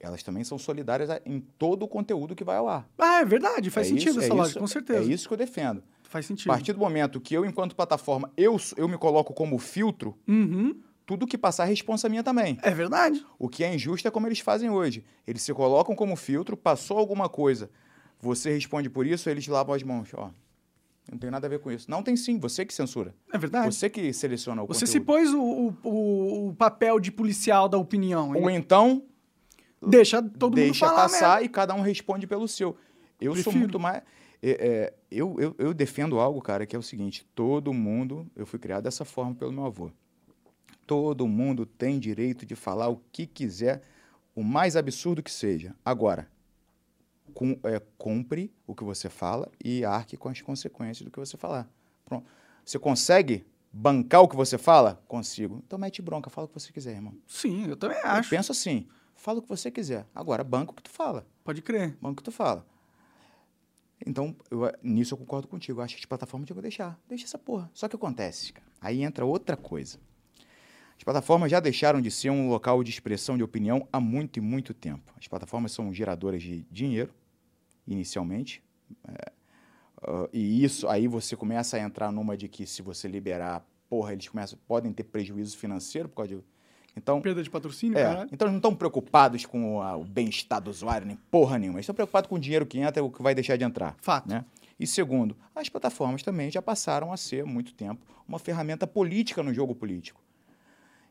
[0.00, 2.88] elas também são solidárias em todo o conteúdo que vai ao ar.
[2.96, 5.10] Ah, é verdade, faz é sentido isso, essa é lógica, com certeza.
[5.10, 5.82] É isso que eu defendo.
[6.08, 6.50] Faz sentido.
[6.50, 10.80] A partir do momento que eu, enquanto plataforma, eu, eu me coloco como filtro, uhum.
[11.04, 12.58] tudo que passar é responsa minha também.
[12.62, 13.24] É verdade.
[13.38, 15.04] O que é injusto é como eles fazem hoje.
[15.26, 17.70] Eles se colocam como filtro, passou alguma coisa,
[18.20, 20.08] você responde por isso, eles lavam as mãos.
[20.14, 20.30] Ó,
[21.10, 21.90] não tem nada a ver com isso.
[21.90, 23.14] Não tem sim, você que censura.
[23.32, 23.72] É verdade.
[23.74, 24.92] Você que seleciona o Você conteúdo.
[24.92, 28.32] se pôs o, o, o, papel de policial da opinião.
[28.32, 29.02] Ou então...
[29.88, 31.46] Deixa todo deixa mundo falar passar mesmo.
[31.46, 32.76] e cada um responde pelo seu.
[33.20, 33.52] Eu Prefiro.
[33.52, 34.02] sou muito mais...
[34.42, 37.26] É, é, eu, eu, eu defendo algo, cara, que é o seguinte.
[37.34, 38.30] Todo mundo...
[38.36, 39.90] Eu fui criado dessa forma pelo meu avô.
[40.86, 43.82] Todo mundo tem direito de falar o que quiser,
[44.34, 45.74] o mais absurdo que seja.
[45.84, 46.28] Agora,
[47.34, 51.36] com, é, cumpre o que você fala e arque com as consequências do que você
[51.36, 51.68] falar.
[52.04, 52.26] Pronto.
[52.64, 55.02] Você consegue bancar o que você fala?
[55.08, 55.62] Consigo.
[55.66, 57.14] Então mete bronca, fala o que você quiser, irmão.
[57.26, 58.32] Sim, eu também acho.
[58.32, 60.06] Eu penso assim, fala o que você quiser.
[60.14, 61.26] Agora, banca o que tu fala.
[61.44, 61.96] Pode crer.
[62.00, 62.64] Banca o que tu fala.
[64.04, 65.80] Então, eu, nisso eu concordo contigo.
[65.80, 66.98] Eu acho que as plataformas tinham que deixar.
[67.08, 67.70] Deixa essa porra.
[67.72, 68.66] Só que acontece, cara.
[68.80, 69.98] Aí entra outra coisa.
[70.96, 74.40] As plataformas já deixaram de ser um local de expressão de opinião há muito e
[74.40, 75.12] muito tempo.
[75.18, 77.12] As plataformas são geradoras de dinheiro,
[77.86, 78.62] inicialmente.
[79.06, 79.32] É,
[80.08, 84.14] uh, e isso, aí você começa a entrar numa de que se você liberar, porra,
[84.14, 86.42] eles começam, podem ter prejuízo financeiro por causa de.
[86.96, 88.30] Então, Perda de patrocínio, é, caralho.
[88.32, 91.78] Então, eles não estão preocupados com o, o bem-estar do usuário, nem porra nenhuma.
[91.78, 93.94] Eles estão preocupados com o dinheiro que entra e o que vai deixar de entrar.
[94.00, 94.28] Fato.
[94.28, 94.44] Né?
[94.80, 99.42] E segundo, as plataformas também já passaram a ser, há muito tempo, uma ferramenta política
[99.42, 100.20] no jogo político.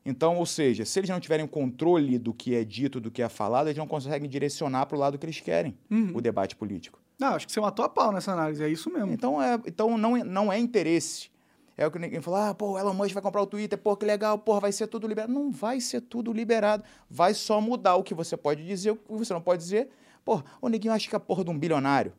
[0.06, 3.30] Então, ou seja, se eles não tiverem controle do que é dito, do que é
[3.30, 6.12] falado, eles não conseguem direcionar para o lado que eles querem uhum.
[6.14, 7.00] o debate político.
[7.18, 9.12] Não, acho que você matou a pau nessa análise, é isso mesmo.
[9.12, 11.32] Então, é, então não, é, não é interesse.
[11.78, 14.06] É o que ninguém fala, ah, pô, Elon Musk vai comprar o Twitter, pô, que
[14.06, 15.34] legal, porra, vai ser tudo liberado.
[15.34, 16.84] Não vai ser tudo liberado.
[17.10, 19.90] Vai só mudar o que você pode dizer, o que você não pode dizer.
[20.24, 22.14] Pô, o neguinho acha que a porra de um bilionário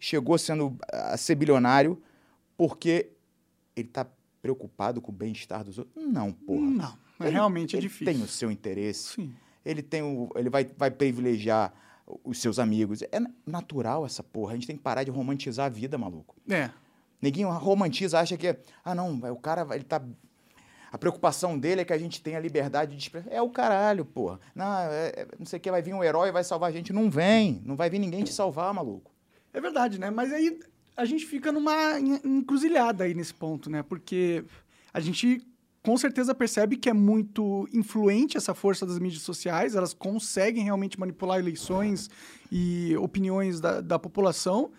[0.00, 2.00] chegou sendo a ser bilionário
[2.56, 3.10] porque
[3.76, 4.06] ele está
[4.42, 5.94] preocupado com o bem-estar dos outros.
[6.04, 6.66] Não, porra.
[6.66, 6.98] Não.
[7.20, 8.12] Ele, realmente é ele difícil.
[8.12, 9.14] tem o seu interesse.
[9.14, 9.34] Sim.
[9.64, 11.72] Ele tem o, ele vai, vai privilegiar
[12.24, 13.02] os seus amigos.
[13.02, 14.52] É natural essa porra.
[14.52, 16.36] A gente tem que parar de romantizar a vida, maluco.
[16.48, 16.70] É.
[17.20, 20.00] Ninguém romantiza, acha que ah não, o cara ele tá
[20.90, 23.30] a preocupação dele é que a gente tenha liberdade de expressão.
[23.30, 24.40] É o caralho, porra.
[24.54, 26.72] Não, é, é, não sei o que, vai vir um herói e vai salvar a
[26.72, 26.92] gente.
[26.92, 27.60] Não vem.
[27.64, 29.12] Não vai vir ninguém te salvar, maluco.
[29.52, 30.10] É verdade, né?
[30.10, 30.58] Mas aí
[30.96, 33.82] a gente fica numa encruzilhada aí nesse ponto, né?
[33.82, 34.44] Porque
[34.92, 35.46] a gente
[35.82, 40.98] com certeza percebe que é muito influente essa força das mídias sociais, elas conseguem realmente
[40.98, 42.10] manipular eleições
[42.52, 44.70] e opiniões da, da população,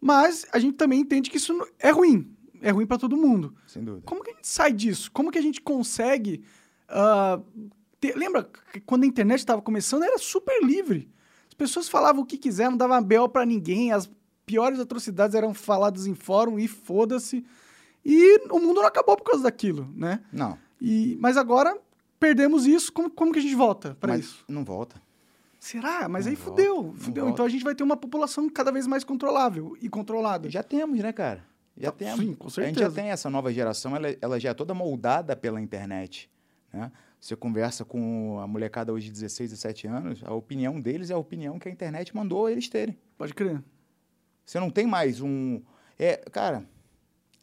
[0.00, 3.54] mas a gente também entende que isso é ruim, é ruim para todo mundo.
[3.66, 4.06] Sem dúvida.
[4.06, 5.10] Como que a gente sai disso?
[5.12, 6.44] Como que a gente consegue.
[6.88, 8.16] Uh, ter...
[8.16, 8.48] Lembra
[8.86, 11.10] quando a internet estava começando, era super livre.
[11.48, 14.08] As pessoas falavam o que quiseram, não dava bel para ninguém, as
[14.46, 17.44] piores atrocidades eram faladas em fórum e foda-se.
[18.04, 20.20] E o mundo não acabou por causa daquilo, né?
[20.32, 20.56] Não.
[20.80, 21.76] E, mas agora
[22.18, 22.92] perdemos isso.
[22.92, 24.44] Como, como que a gente volta para isso?
[24.48, 25.00] Não volta.
[25.58, 26.08] Será?
[26.08, 26.92] Mas Não aí fudeu.
[26.94, 27.24] Fudeu.
[27.24, 27.34] volta.
[27.36, 30.48] Então a gente vai ter uma população cada vez mais controlável e controlada.
[30.50, 31.44] Já temos, né, cara?
[31.76, 32.20] Já Tá, temos.
[32.24, 32.94] sim, com A gente já certeza.
[32.94, 36.30] tem essa nova geração, ela, ela já é toda moldada pela internet.
[36.72, 36.90] Né?
[37.20, 41.18] Você conversa com a molecada hoje de 16, 17 anos, a opinião deles é a
[41.18, 42.96] opinião que a internet mandou eles terem.
[43.16, 43.62] Pode crer.
[44.44, 45.60] Você não tem mais um.
[45.98, 46.64] É, cara,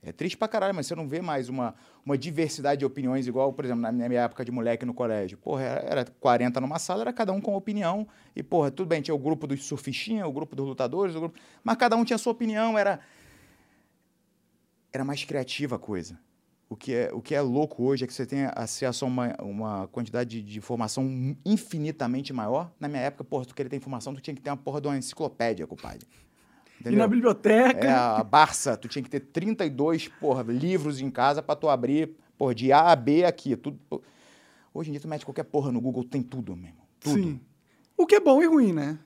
[0.06, 1.74] É triste pra caralho, mas você não vê mais uma,
[2.06, 5.38] uma diversidade de opiniões igual, por exemplo, na minha época de moleque no colégio.
[5.38, 8.08] Porra, era, era 40 numa sala, era cada um com opinião.
[8.36, 11.40] E, porra, tudo bem, tinha o grupo dos surfistinhas, o grupo dos lutadores, o grupo...
[11.64, 13.00] mas cada um tinha sua opinião, era...
[14.94, 16.18] Era mais criativa a coisa.
[16.70, 19.36] O que, é, o que é louco hoje é que você tem acesso a uma,
[19.40, 22.72] uma quantidade de, de informação infinitamente maior.
[22.80, 24.88] Na minha época, porra, tu queria ter informação, tu tinha que ter uma porra de
[24.88, 26.08] uma enciclopédia, compadre.
[26.86, 27.00] Entendeu?
[27.00, 27.88] E na biblioteca.
[27.88, 32.12] É, a Barça, tu tinha que ter 32, porra, livros em casa para tu abrir,
[32.38, 33.80] porra, de A a B aqui, tudo.
[34.72, 36.78] Hoje em dia tu mete qualquer porra no Google, tem tudo mesmo.
[37.00, 37.16] Tudo.
[37.16, 37.40] Sim.
[37.98, 39.00] O que é bom e ruim, né?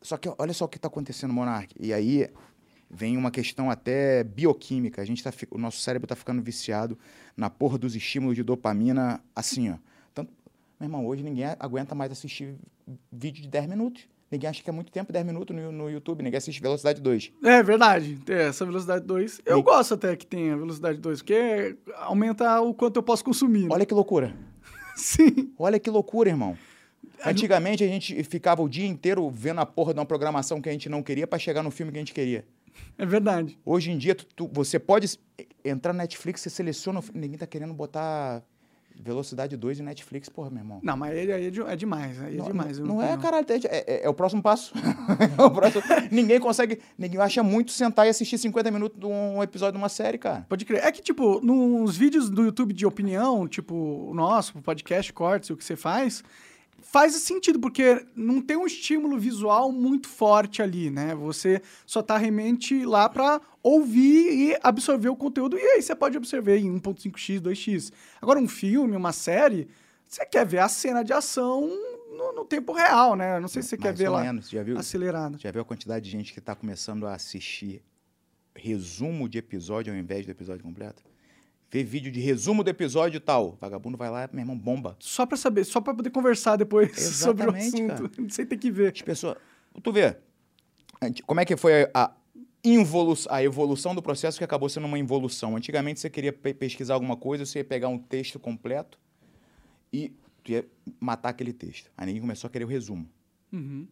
[0.00, 1.74] Só que olha só o que tá acontecendo, Monark.
[1.80, 2.30] E aí
[2.88, 5.02] vem uma questão até bioquímica.
[5.02, 6.96] A gente tá, o nosso cérebro tá ficando viciado
[7.36, 9.78] na porra dos estímulos de dopamina, assim, ó.
[10.14, 10.32] Tanto,
[10.78, 12.54] meu irmão, hoje ninguém aguenta mais assistir
[13.10, 14.06] vídeo de 10 minutos.
[14.30, 16.22] Ninguém acha que é muito tempo, 10 minutos no, no YouTube.
[16.22, 17.32] Ninguém assiste Velocidade 2.
[17.44, 18.18] É verdade.
[18.28, 19.42] É, essa Velocidade 2.
[19.46, 23.62] Eu gosto até que tenha Velocidade 2, porque aumenta o quanto eu posso consumir.
[23.62, 23.68] Né?
[23.70, 24.34] Olha que loucura.
[24.96, 25.52] Sim.
[25.58, 26.58] Olha que loucura, irmão.
[27.24, 30.72] Antigamente a gente ficava o dia inteiro vendo a porra de uma programação que a
[30.72, 32.44] gente não queria para chegar no filme que a gente queria.
[32.98, 33.58] É verdade.
[33.64, 35.18] Hoje em dia, tu, tu, você pode
[35.64, 37.00] entrar na Netflix, você seleciona.
[37.14, 38.42] Ninguém tá querendo botar
[38.98, 40.80] Velocidade 2 e Netflix, porra, meu irmão.
[40.82, 42.78] Não, mas aí é, é, demais, aí é não, demais.
[42.78, 44.72] Não, não é, caralho, é, é, é, o próximo passo.
[45.38, 45.82] é o próximo...
[46.10, 49.88] ninguém consegue, ninguém acha muito sentar e assistir 50 minutos de um episódio de uma
[49.88, 50.46] série, cara.
[50.48, 50.84] Pode crer.
[50.84, 55.56] É que, tipo, nos vídeos do YouTube de opinião, tipo, o nosso, podcast, cortes, o
[55.56, 56.24] que você faz,
[56.90, 61.14] faz sentido, porque não tem um estímulo visual muito forte ali, né?
[61.14, 66.16] Você só tá realmente lá para ouvir e absorver o conteúdo, e aí você pode
[66.16, 67.92] absorver em 1.5x, 2x.
[68.22, 69.68] Agora, um filme, uma série,
[70.06, 71.68] você quer ver a cena de ação
[72.16, 73.40] no, no tempo real, né?
[73.40, 74.48] Não sei se você Mais quer ver lá menos.
[74.48, 75.38] Já viu, acelerado.
[75.38, 77.82] Já viu a quantidade de gente que tá começando a assistir
[78.54, 81.02] resumo de episódio ao invés do episódio completo?
[81.70, 83.56] Ver vídeo de resumo do episódio tal.
[83.60, 84.96] Vagabundo vai lá, meu irmão, bomba.
[85.00, 88.08] Só pra saber, só pra poder conversar depois sobre o assunto.
[88.16, 88.28] Cara.
[88.28, 88.92] Sem ter que ver.
[88.92, 89.36] As pessoas.
[89.82, 90.16] Tu vê.
[91.26, 92.12] Como é que foi a,
[92.64, 95.56] involução, a evolução do processo que acabou sendo uma involução?
[95.56, 98.98] Antigamente você queria pe pesquisar alguma coisa, você ia pegar um texto completo
[99.92, 100.66] e tu ia
[100.98, 101.90] matar aquele texto.
[101.96, 103.08] Aí ninguém começou a querer o resumo.
[103.52, 103.86] Uhum.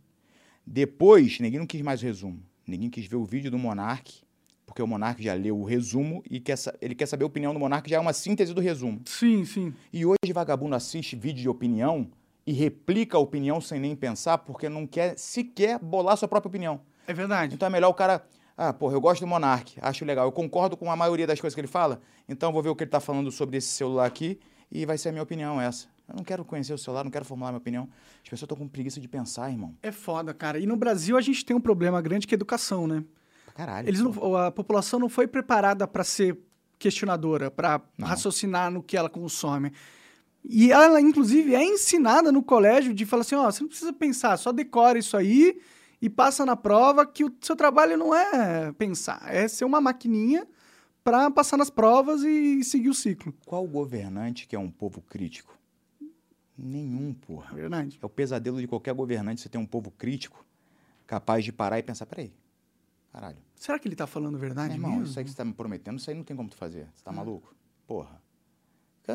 [0.67, 2.43] Depois, ninguém não quis mais o resumo.
[2.67, 4.24] Ninguém quis ver o vídeo do Monark
[4.67, 7.61] porque o Monark já leu o resumo e quer, ele quer saber a opinião do
[7.61, 9.01] Monark, já é uma síntese do resumo.
[9.05, 9.75] Sim, sim.
[9.93, 12.09] E hoje vagabundo assiste vídeo de opinião
[12.47, 16.81] e replica a opinião sem nem pensar, porque não quer sequer bolar sua própria opinião.
[17.07, 17.55] É verdade.
[17.55, 18.25] Então é melhor o cara.
[18.57, 20.27] Ah, porra, eu gosto do Monark, acho legal.
[20.27, 22.85] Eu concordo com a maioria das coisas que ele fala, então vou ver o que
[22.85, 24.39] ele está falando sobre esse celular aqui
[24.71, 25.89] e vai ser a minha opinião essa.
[26.09, 27.89] Eu não quero conhecer o celular, não quero formular minha opinião.
[28.23, 29.75] As pessoas estão com preguiça de pensar, irmão.
[29.83, 30.59] É foda, cara.
[30.59, 33.03] E no Brasil a gente tem um problema grande que é educação, né?
[33.55, 33.89] Caralho.
[33.89, 36.39] Eles não, a população não foi preparada para ser
[36.79, 39.73] questionadora, para raciocinar no que ela consome.
[40.45, 43.93] E ela, inclusive, é ensinada no colégio de falar assim: ó, oh, você não precisa
[43.93, 45.59] pensar, só decora isso aí
[46.03, 50.47] e passa na prova que o seu trabalho não é pensar, é ser uma maquininha
[51.03, 53.33] para passar nas provas e seguir o ciclo.
[53.47, 55.57] Qual governante que é um povo crítico?
[56.57, 57.55] Nenhum, porra.
[57.55, 57.99] Verdade.
[58.03, 60.45] É o pesadelo de qualquer governante você ter um povo crítico
[61.07, 62.33] capaz de parar e pensar: peraí,
[63.15, 63.39] Caralho.
[63.55, 65.05] Será que ele tá falando verdade Meu irmão, mesmo?
[65.05, 66.89] isso aí que você tá me prometendo, isso aí não tem como tu fazer.
[66.93, 67.15] Você tá ah.
[67.15, 67.55] maluco?
[67.87, 68.21] Porra.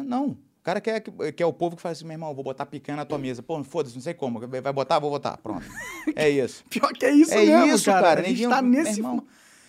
[0.06, 0.30] Não.
[0.30, 3.06] O cara quer, quer o povo que fala assim, meu irmão, vou botar picanha na
[3.06, 3.44] tua mesa.
[3.44, 4.40] Pô, foda-se, não sei como.
[4.48, 5.00] Vai botar?
[5.00, 5.38] Vou botar.
[5.38, 5.66] Pronto.
[6.16, 6.64] É isso.
[6.70, 8.08] Pior que é isso é mesmo, isso, cara.
[8.08, 8.22] cara.
[8.22, 9.02] A gente tá nesse...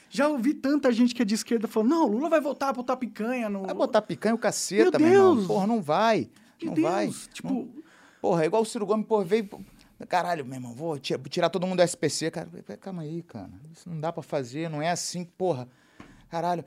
[0.09, 2.97] Já ouvi tanta gente que é de esquerda falando, não, Lula vai voltar a botar
[2.97, 3.63] picanha no...
[3.63, 5.47] Vai botar picanha o caceta, meu, meu irmão.
[5.47, 6.29] Porra, não vai.
[6.61, 6.89] Meu não Deus.
[6.89, 7.11] vai.
[7.33, 7.49] Tipo...
[7.49, 7.69] Não...
[8.21, 9.49] Porra, é igual o Ciro Gomes, porra, veio
[10.09, 12.31] Caralho, meu irmão, vou tirar todo mundo do SPC.
[12.31, 12.49] Cara,
[12.81, 13.51] calma aí, cara.
[13.73, 15.69] Isso não dá para fazer, não é assim, porra.
[16.29, 16.65] Caralho.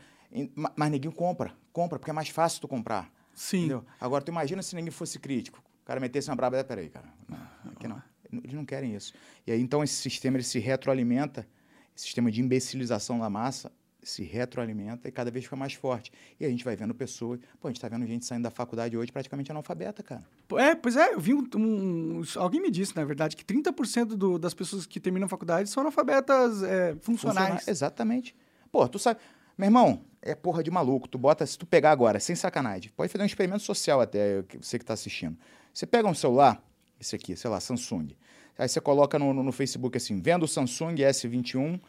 [0.75, 1.53] Mas ninguém compra.
[1.71, 3.11] Compra, porque é mais fácil tu comprar.
[3.33, 3.59] Sim.
[3.59, 3.85] Entendeu?
[3.99, 5.61] Agora, tu imagina se ninguém fosse crítico.
[5.81, 6.63] O cara metesse uma braba.
[6.63, 7.07] Peraí, cara.
[7.27, 8.01] Não, aqui não.
[8.31, 9.13] Eles não querem isso.
[9.45, 11.47] E aí, então, esse sistema ele se retroalimenta.
[11.95, 13.71] Esse sistema de imbecilização da massa
[14.03, 16.11] se retroalimenta e cada vez fica mais forte.
[16.39, 17.39] E a gente vai vendo pessoas.
[17.59, 20.23] Pô, a gente está vendo gente saindo da faculdade hoje praticamente analfabeta, cara.
[20.57, 21.47] É, pois é, eu vi um.
[21.55, 25.69] um alguém me disse, na verdade, que 30% do, das pessoas que terminam a faculdade
[25.69, 27.49] são analfabetas é, funcionais.
[27.49, 28.35] Funcionar, exatamente.
[28.71, 29.19] Pô, tu sabe.
[29.57, 31.07] Meu irmão, é porra de maluco.
[31.07, 34.77] Tu bota, se tu pegar agora, sem sacanagem, pode fazer um experimento social até, você
[34.77, 35.37] que está assistindo.
[35.73, 36.63] Você pega um celular,
[36.99, 38.15] esse aqui, sei lá, Samsung.
[38.57, 41.79] Aí você coloca no, no, no Facebook assim, vendo o Samsung S21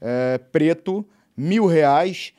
[0.00, 1.06] é, preto
[1.38, 2.32] mil reais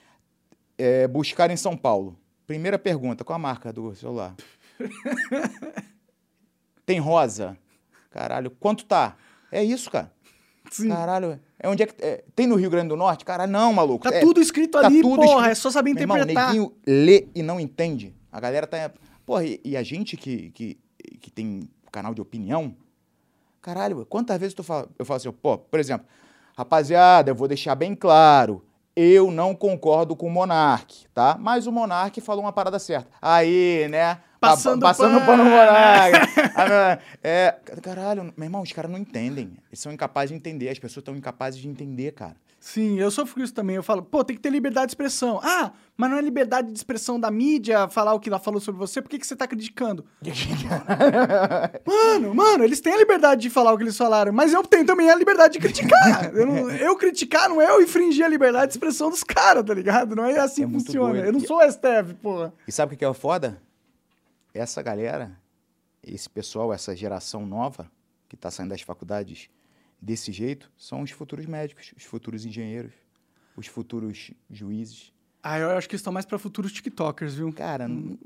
[0.78, 2.20] é, buscar em São Paulo.
[2.46, 4.36] Primeira pergunta, qual a marca do celular?
[6.86, 7.58] Tem rosa?
[8.10, 9.16] Caralho, quanto tá?
[9.52, 10.12] É isso, cara.
[10.70, 10.90] Sim.
[10.90, 12.04] Caralho, é onde é que.
[12.04, 13.24] é, tem no Rio Grande do Norte?
[13.24, 14.08] Caralho, não, maluco.
[14.10, 15.52] Tá é, tudo escrito tá ali, tudo porra, escrito.
[15.52, 16.48] é só saber Meu irmão, interpretar.
[16.48, 18.16] neguinho lê e não entende.
[18.32, 18.92] A galera tá.
[19.26, 20.78] Porra, e, e a gente que, que,
[21.20, 22.76] que tem canal de opinião,
[23.62, 26.08] caralho, quantas vezes tu fala, eu falo assim, pô, por exemplo,
[26.56, 28.64] rapaziada, eu vou deixar bem claro.
[29.02, 31.38] Eu não concordo com o Monark, tá?
[31.40, 33.08] Mas o Monark falou uma parada certa.
[33.22, 34.16] Aí, né?
[34.42, 35.26] Pa- Passando passando pano.
[35.26, 36.20] pano no Monark.
[37.24, 39.54] É, caralho, meu irmão, os caras não entendem.
[39.70, 40.68] Eles são incapazes de entender.
[40.70, 42.36] As pessoas estão incapazes de entender, cara.
[42.60, 43.78] Sim, eu sofro isso também.
[43.78, 45.40] Eu falo, pô, tem que ter liberdade de expressão.
[45.42, 48.80] Ah, mas não é liberdade de expressão da mídia falar o que ela falou sobre
[48.80, 50.06] você, por que, que você tá criticando?
[51.86, 54.86] Mano, mano, eles têm a liberdade de falar o que eles falaram, mas eu tenho
[54.86, 56.34] também a liberdade de criticar.
[56.36, 59.74] eu, não- eu criticar não é eu infringir a liberdade de expressão dos caras, tá
[59.74, 60.16] ligado?
[60.16, 61.14] Não é assim É que funciona.
[61.14, 61.26] doido.
[61.26, 62.54] Eu não sou o STF, porra.
[62.68, 63.62] E sabe o que é o foda?
[64.54, 65.32] Essa galera,
[66.04, 67.90] esse pessoal, essa geração nova
[68.28, 69.50] que está saindo das faculdades
[70.02, 72.94] desse jeito, são os futuros médicos, os futuros engenheiros,
[73.56, 75.12] os futuros juízes.
[75.42, 77.52] Ah, eu acho que estão mais pra futuros TikTokers, viu?
[77.54, 78.18] Cara, não-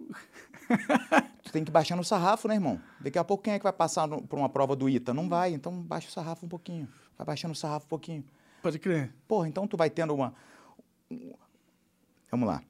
[1.44, 2.82] tu tem que baixar no sarrafo, né, irmão?
[3.00, 5.14] Daqui a pouco quem é que vai passar no- por uma prova do ITA?
[5.14, 6.88] Não vai, então baixa o sarrafo um pouquinho.
[7.18, 8.24] Vai baixando o sarrafo um pouquinho.
[8.62, 9.14] Pode crer.
[9.28, 10.34] Porra, então tu vai tendo uma.
[12.32, 12.64] Vamos lá.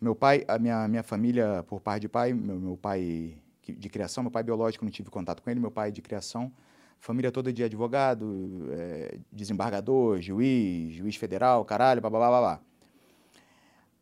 [0.00, 4.22] Meu pai, a minha, minha família, por parte de pai, meu, meu pai de criação,
[4.22, 6.52] meu pai biológico, não tive contato com ele, meu pai de criação,
[6.98, 12.60] família toda de advogado, eh, desembargador, juiz, juiz federal, caralho, blá, blá, blá, blá.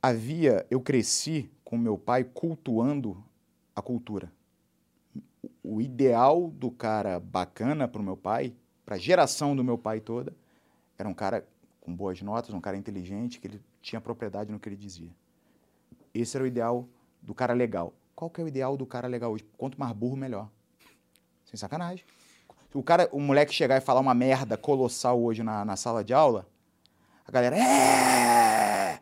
[0.02, 3.22] Havia, eu cresci com meu pai cultuando
[3.74, 4.32] a cultura.
[5.42, 8.54] O- O ideal do cara bacana pro meu pai,
[8.85, 10.32] pra geração do meu pai toda,
[10.98, 11.46] era um cara
[11.80, 15.11] com boas notas, um cara inteligente, que ele tinha propriedade no que ele dizia.
[16.14, 16.88] Esse era o ideal
[17.20, 17.92] do cara legal.
[18.14, 19.44] Qual que é o ideal do cara legal hoje?
[19.59, 20.48] Quanto mais burro, melhor.
[21.44, 22.04] Sem sacanagem.
[22.74, 26.12] O cara, o moleque chegar e falar uma merda colossal hoje na, na sala de
[26.12, 26.46] aula,
[27.26, 29.00] a galera é!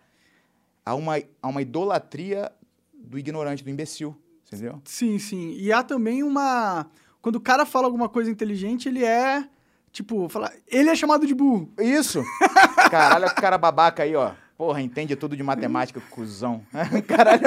[0.87, 2.53] Há uma, há uma idolatria
[2.93, 4.81] do ignorante, do imbecil, entendeu?
[4.85, 5.57] Sim, sim.
[5.59, 6.87] E há também uma.
[7.21, 9.49] Quando o cara fala alguma coisa inteligente, ele é.
[9.91, 10.53] Tipo, fala...
[10.67, 11.73] ele é chamado de burro.
[11.79, 12.23] Isso!
[12.91, 14.33] Caralho, o cara babaca aí, ó.
[14.57, 16.65] Porra, entende tudo de matemática, cuzão.
[17.09, 17.41] Caralho,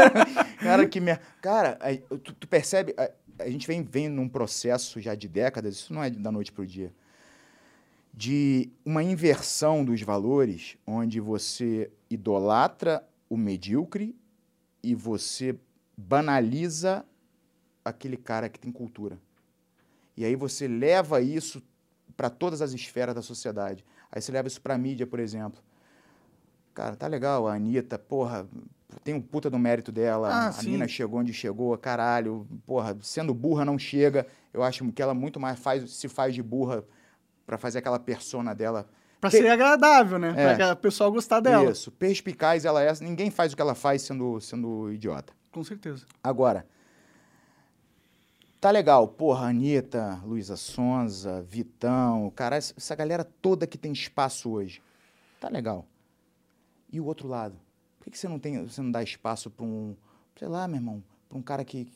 [0.60, 1.22] cara, que merda.
[1.42, 2.94] Cara, aí, tu, tu percebe,
[3.40, 6.52] a, a gente vem, vem num processo já de décadas, isso não é da noite
[6.52, 6.94] pro dia,
[8.14, 14.16] de uma inversão dos valores, onde você idolatra o medíocre
[14.82, 15.56] e você
[15.96, 17.06] banaliza
[17.84, 19.20] aquele cara que tem cultura.
[20.16, 21.62] E aí você leva isso
[22.16, 23.86] para todas as esferas da sociedade.
[24.12, 25.62] Aí você leva isso para mídia, por exemplo.
[26.78, 28.48] Cara, tá legal, a Anitta, porra,
[29.04, 30.30] tem um puta do mérito dela.
[30.30, 30.70] Ah, a sim.
[30.70, 34.28] mina chegou onde chegou, caralho, porra, sendo burra não chega.
[34.54, 36.84] Eu acho que ela muito mais faz, se faz de burra
[37.48, 38.88] para fazer aquela persona dela.
[39.20, 40.36] Pra Pe- ser agradável, né?
[40.38, 40.56] É.
[40.56, 41.72] Pra que o pessoal gostar dela.
[41.72, 42.94] Isso, perspicaz ela é.
[43.02, 45.34] Ninguém faz o que ela faz sendo, sendo idiota.
[45.52, 46.06] Com certeza.
[46.24, 46.64] Agora,
[48.62, 54.80] tá legal, porra, Anitta, Luísa Sonza, Vitão, cara, essa galera toda que tem espaço hoje.
[55.40, 55.84] Tá legal.
[56.92, 57.56] E o outro lado?
[57.98, 59.96] Por que, que você não tem, você não dá espaço para um,
[60.38, 61.88] sei lá, meu irmão, para um cara que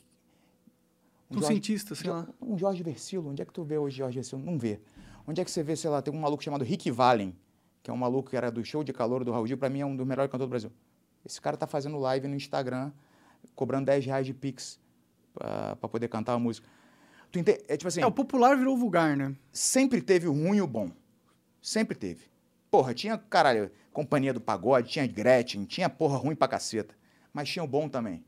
[1.30, 2.28] Um cientista, sei lá.
[2.40, 4.42] um Jorge Versilo, onde é que tu vê hoje Jorge Versilo?
[4.42, 4.80] Não vê.
[5.26, 7.34] Onde é que você vê, sei lá, tem um maluco chamado Rick Valen,
[7.82, 9.80] que é um maluco que era do show de calor do Raul Gil, pra mim
[9.80, 10.72] é um dos melhores cantores do Brasil.
[11.24, 12.92] Esse cara tá fazendo live no Instagram,
[13.54, 14.78] cobrando 10 reais de Pix
[15.32, 16.68] pra, pra poder cantar a música.
[17.30, 17.62] Tu entende?
[17.68, 19.34] É tipo assim, É, o popular virou vulgar, né?
[19.52, 20.90] sempre teve o ruim e o bom.
[21.62, 22.24] Sempre teve.
[22.72, 26.94] Porra, tinha, caralho, Companhia do Pagode, tinha Gretchen, tinha porra ruim pra caceta.
[27.30, 28.24] Mas tinha o bom também.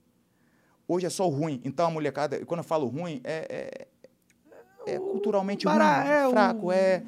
[0.87, 1.63] Hoje é só o ruim.
[1.65, 3.87] Então a molecada, quando eu falo ruim, é,
[4.87, 7.03] é, é culturalmente Bará- ruim, é o- fraco, é...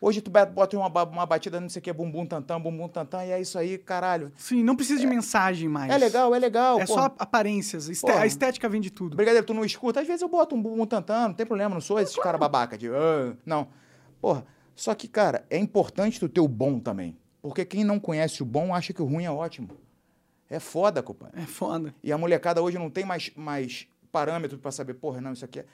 [0.00, 3.30] Hoje tu bota uma, uma batida, não sei o que, bumbum tantã, bumbum tantã, e
[3.30, 4.32] é isso aí, caralho.
[4.36, 5.90] Sim, não precisa de mensagem mais.
[5.92, 6.78] É legal, é legal.
[6.80, 7.02] É porra.
[7.02, 8.00] só aparências.
[8.00, 8.20] Porra.
[8.20, 9.16] A estética vem de tudo.
[9.16, 10.00] Brigadeiro, tu não escuta?
[10.00, 12.76] Às vezes eu boto um bumbum tantã, não tem problema, não sou esse cara babaca
[12.76, 12.88] de.
[12.88, 13.68] "Ah", não.
[14.20, 17.16] Porra, só que, cara, é importante tu ter o bom também.
[17.42, 19.68] Porque quem não conhece o bom acha que o ruim é ótimo.
[20.48, 21.40] É foda, compadre.
[21.42, 21.94] É foda.
[22.02, 25.60] E a molecada hoje não tem mais, mais parâmetro pra saber, porra, não, isso aqui
[25.60, 25.66] é.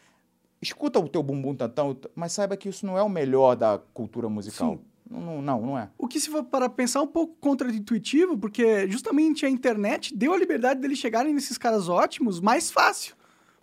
[0.63, 4.29] Escuta o teu bumbum tantão, mas saiba que isso não é o melhor da cultura
[4.29, 4.75] musical.
[4.75, 4.81] Sim.
[5.11, 5.89] Não, não, não, não é.
[5.99, 10.33] O que se for para pensar é um pouco contra-intuitivo, porque justamente a internet deu
[10.33, 13.17] a liberdade deles chegarem nesses caras ótimos mais fácil.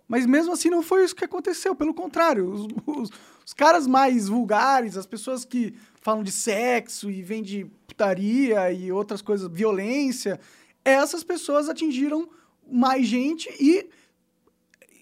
[0.06, 2.50] Mas mesmo assim não foi isso que aconteceu, pelo contrário.
[2.50, 3.10] Os, os-
[3.48, 8.92] os caras mais vulgares, as pessoas que falam de sexo e vêm de putaria e
[8.92, 10.38] outras coisas, violência,
[10.84, 12.28] essas pessoas atingiram
[12.70, 13.88] mais gente e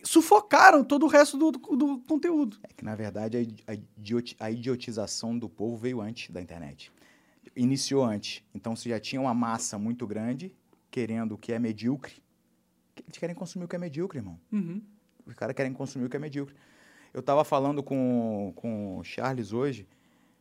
[0.04, 2.56] sufocaram todo o resto do, do, do conteúdo.
[2.62, 6.92] É que, na verdade, a idioti- a idiotização do povo veio antes da internet.
[7.56, 8.44] Iniciou antes.
[8.54, 10.54] Então, se já tinha uma massa muito grande
[10.88, 12.22] querendo o que é medíocre,
[13.04, 14.38] eles querem consumir o que é medíocre, irmão.
[14.52, 14.80] Uhum.
[15.26, 16.54] Os caras querem consumir o que é medíocre.
[17.16, 19.88] Eu tava falando com, com o Charles hoje.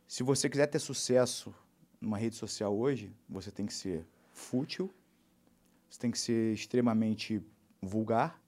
[0.06, 1.54] Se você quiser ter sucesso
[1.98, 4.92] numa rede social hoje, você tem que ser fútil,
[5.88, 7.40] você tem que ser extremamente
[7.80, 8.38] vulgar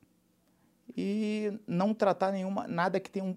[0.95, 3.35] e não tratar nenhuma nada que tenha um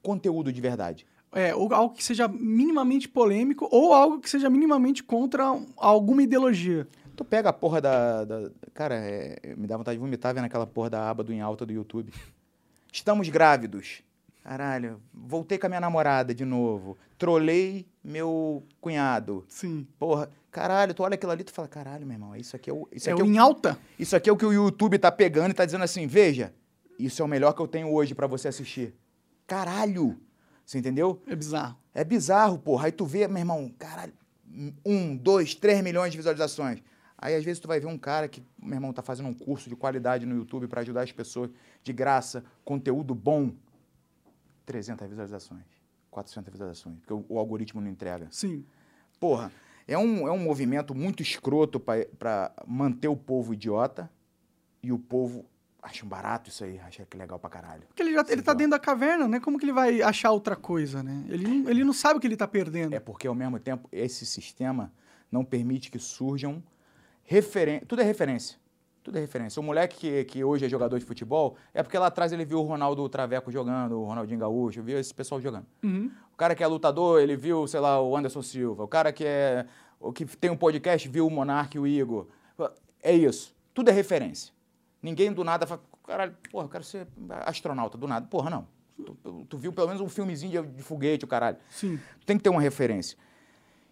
[0.00, 1.06] conteúdo de verdade.
[1.32, 5.44] É, ou algo que seja minimamente polêmico, ou algo que seja minimamente contra
[5.76, 6.88] alguma ideologia.
[7.14, 8.24] Tu pega a porra da.
[8.24, 11.42] da- cara, é, me dá vontade de vomitar vendo aquela porra da aba do em
[11.42, 12.10] alta do YouTube.
[12.90, 14.02] Estamos grávidos.
[14.42, 16.96] Caralho, voltei com a minha namorada de novo.
[17.18, 19.44] Trolei meu cunhado.
[19.48, 19.86] Sim.
[19.98, 22.72] Porra, caralho, tu olha aquilo ali e tu fala, caralho, meu irmão, isso aqui é
[22.72, 22.88] o.
[22.90, 23.78] Isso é aqui o é o, em alta.
[23.98, 26.54] isso aqui é o que o YouTube tá pegando e tá dizendo assim, veja,
[26.98, 28.94] isso é o melhor que eu tenho hoje pra você assistir.
[29.46, 30.18] Caralho!
[30.64, 31.20] Você entendeu?
[31.26, 31.76] É bizarro.
[31.92, 32.86] É bizarro, porra.
[32.86, 34.12] Aí tu vê, meu irmão, caralho,
[34.84, 36.82] um, dois, três milhões de visualizações.
[37.18, 39.68] Aí às vezes tu vai ver um cara que, meu irmão, tá fazendo um curso
[39.68, 41.50] de qualidade no YouTube pra ajudar as pessoas
[41.82, 43.52] de graça, conteúdo bom.
[44.70, 45.64] 300 visualizações,
[46.12, 48.28] 400 visualizações, porque o, o algoritmo não entrega.
[48.30, 48.64] Sim.
[49.18, 49.50] Porra,
[49.88, 54.08] é um, é um movimento muito escroto pra- pra manter o povo idiota
[54.82, 55.44] e o povo
[55.82, 57.82] acha barato isso aí, acha que é legal pra caralho.
[57.88, 59.40] Porque ele, já, ele tá dentro da caverna, né?
[59.40, 61.24] Como que ele vai achar outra coisa, né?
[61.28, 62.94] Ele ele não sabe o que ele tá perdendo.
[62.94, 64.92] É porque, ao mesmo tempo, esse sistema
[65.32, 66.62] não permite que surjam
[67.24, 67.88] referências.
[67.88, 68.59] Tudo é referência.
[69.10, 69.58] Tudo é referência.
[69.58, 72.60] O moleque que, que hoje é jogador de futebol é porque lá atrás ele viu
[72.60, 75.66] o Ronaldo Traveco jogando, o Ronaldinho Gaúcho, viu esse pessoal jogando.
[75.82, 76.12] Uhum.
[76.32, 78.84] O cara que é lutador, ele viu, sei lá, o Anderson Silva.
[78.84, 79.66] O cara que é
[79.98, 82.28] o que tem um podcast, viu o Monark e o Igor.
[83.02, 83.52] É isso.
[83.74, 84.54] Tudo é referência.
[85.02, 87.08] Ninguém do nada fala, caralho, porra, eu quero ser
[87.44, 88.28] astronauta do nada.
[88.28, 88.68] Porra, não.
[88.96, 91.56] Tu, tu viu pelo menos um filmezinho de, de foguete, o caralho.
[91.68, 91.98] Sim.
[92.24, 93.18] Tem que ter uma referência.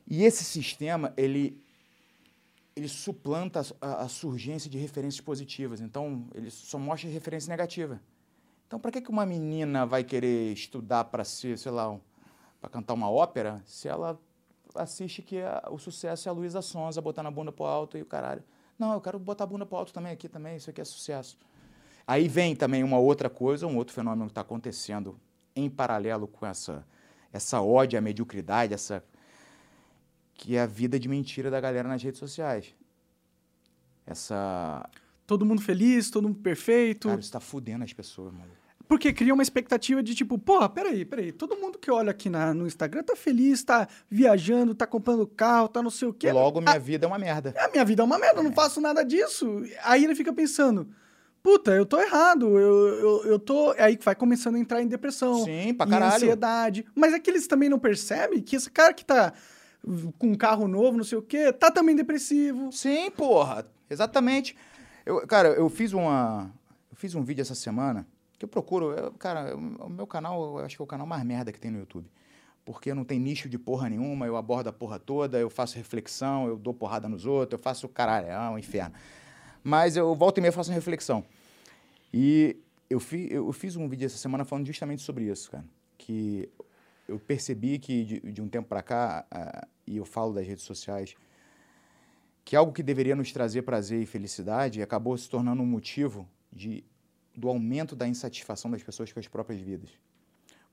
[0.07, 1.61] E esse sistema, ele,
[2.79, 5.81] ele suplanta a, a- surgência de referências positivas.
[5.81, 8.01] Então, ele só mostra referência negativa.
[8.67, 12.01] Então, para que, uma menina vai querer estudar para ser, sei lá, um,
[12.61, 14.19] para cantar uma ópera, se ela
[14.75, 18.03] assiste que a- o sucesso é a Luísa Sonza botando a bunda pro alto e
[18.03, 18.45] o caralho.
[18.79, 21.37] Não, eu quero botar a bunda pro alto também aqui também, isso aqui é sucesso.
[22.07, 25.19] Aí vem também uma outra coisa, um outro fenômeno que está acontecendo
[25.57, 26.87] em paralelo com essa,
[27.33, 29.03] essa ódio à mediocridade, essa
[30.39, 32.73] que é a vida de mentira da galera nas redes sociais.
[34.07, 34.89] Essa.
[35.27, 37.09] Todo mundo feliz, todo mundo perfeito.
[37.09, 38.51] Cara, isso tá fudendo as pessoas, mano.
[38.87, 41.31] Porque cria uma expectativa de tipo, porra, peraí, peraí.
[41.31, 45.69] Todo mundo que olha aqui na, no Instagram tá feliz, tá viajando, tá comprando carro,
[45.69, 46.33] tá não sei o quê.
[46.33, 47.53] Logo, minha vida é uma merda.
[47.59, 49.63] A minha vida é uma merda, eu não faço nada disso.
[49.83, 50.89] Aí ele fica pensando,
[51.43, 53.73] puta, eu tô errado, eu, eu, eu tô.
[53.73, 55.45] Aí que vai começando a entrar em depressão.
[55.45, 56.15] Sim, pra em caralho.
[56.15, 56.87] ansiedade.
[56.95, 59.35] Mas é que eles também não percebem que esse cara que tá
[60.19, 62.71] com um carro novo, não sei o quê, tá também depressivo.
[62.73, 63.67] Sim, porra.
[63.91, 64.57] Exatamente.
[65.07, 66.51] Eu, cara, eu fiz uma.
[66.91, 68.07] Eu fiz um vídeo essa semana
[68.39, 68.93] que eu procuro.
[68.93, 71.71] eu- cara, o meu canal, eu acho que é o canal mais merda que tem
[71.71, 72.07] no YouTube.
[72.65, 76.47] Porque não tem nicho de porra nenhuma, eu abordo a porra toda, eu faço reflexão,
[76.47, 78.95] eu dou porrada nos outros, eu faço caralho, é um inferno.
[79.65, 81.25] Mas eu volto e meia faço uma reflexão.
[82.13, 82.57] E
[82.91, 85.65] eu, fi, eu fiz um vídeo essa semana falando justamente sobre isso, cara.
[85.97, 86.49] Que
[87.09, 90.65] eu percebi que de, de um tempo pra cá, ah, e eu falo das redes
[90.65, 91.17] sociais,
[92.45, 96.85] que algo que deveria nos trazer prazer e felicidade acabou se tornando um motivo de,
[97.35, 99.91] do aumento da insatisfação das pessoas com as próprias vidas.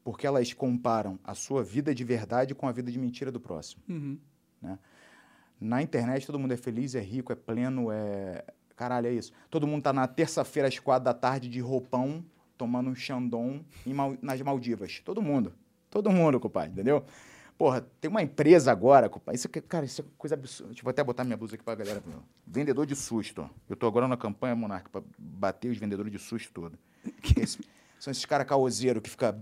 [0.03, 3.81] Porque elas comparam a sua vida de verdade com a vida de mentira do próximo.
[3.89, 4.19] Uhum.
[5.59, 8.43] Na internet todo mundo é feliz, é rico, é pleno, é.
[8.75, 9.31] Caralho, é isso.
[9.49, 12.23] Todo mundo tá na terça-feira às quatro da tarde de roupão,
[12.57, 15.01] tomando um Chandon em Mal- nas Maldivas.
[15.03, 15.53] Todo mundo.
[15.95, 17.05] Todo mundo, compadre, entendeu?
[17.57, 19.37] Porra, tem uma empresa agora, compadre.
[19.39, 20.73] Isso cara, isso é coisa absurda.
[20.73, 22.03] Deixa eu até botar minha blusa aqui pra galera.
[22.45, 23.49] Vendedor de susto, ó.
[23.69, 26.77] Eu tô agora na campanha Monarca pra bater os vendedores de susto todo.
[27.39, 27.59] Esse-
[27.97, 29.41] são esses caras caoseiros que ficam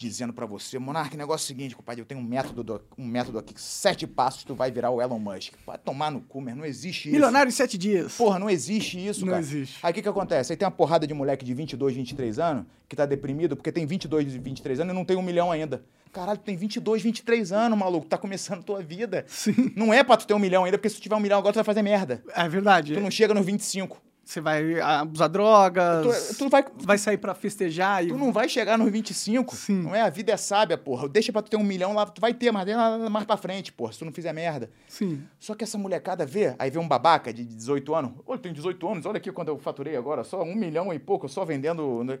[0.00, 3.04] dizendo pra você, Monarca, negócio é o seguinte, compadre, eu tenho um método, do- um
[3.06, 5.52] método aqui, sete passos, tu vai virar o Elon Musk.
[5.66, 7.12] Vai tomar no cu, mas não existe isso.
[7.14, 8.16] Milionário em sete dias.
[8.16, 9.40] Porra, não existe isso, Não cara.
[9.40, 9.78] existe.
[9.82, 10.52] Aí o que que acontece?
[10.52, 13.84] Aí tem uma porrada de moleque de 22, 23 anos que tá deprimido porque tem
[13.84, 15.84] 22 e 23 anos e não tem um milhão ainda.
[16.10, 19.24] Caralho, tu tem 22, 23 anos, maluco, tá começando tua vida.
[19.28, 19.70] Sim.
[19.76, 21.52] Não é pra tu ter um milhão ainda, porque se tu tiver um milhão agora
[21.52, 22.22] tu vai fazer merda.
[22.34, 22.94] É verdade.
[22.94, 24.00] Tu não chega nos 25.
[24.30, 26.28] Você vai abusar drogas.
[26.28, 28.10] Tu, tu vai, vai sair pra festejar e.
[28.10, 29.56] tu não vai chegar nos 25.
[29.56, 29.82] Sim.
[29.82, 30.02] Não é?
[30.02, 31.08] A vida é sábia, porra.
[31.08, 33.72] Deixa pra tu ter um milhão lá, tu vai ter, mas lá mais pra frente,
[33.72, 34.70] porra, se tu não fizer merda.
[34.86, 35.20] Sim.
[35.40, 38.12] Só que essa molecada vê, aí vê um babaca de 18 anos.
[38.24, 41.28] Olha, tenho 18 anos, olha aqui quando eu faturei agora, só um milhão e pouco,
[41.28, 42.04] só vendendo.
[42.04, 42.20] né?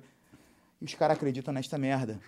[0.82, 2.18] E os caras acreditam nesta merda.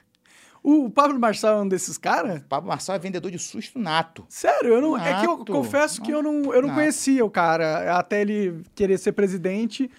[0.62, 2.40] O Pablo Marçal é um desses caras?
[2.40, 4.24] O Pablo Marçal é vendedor de susto nato.
[4.28, 5.52] Sério, eu não, é que eu Nato.
[5.52, 6.74] confesso que eu não, eu não Nato.
[6.78, 9.90] conhecia o cara até ele querer ser presidente.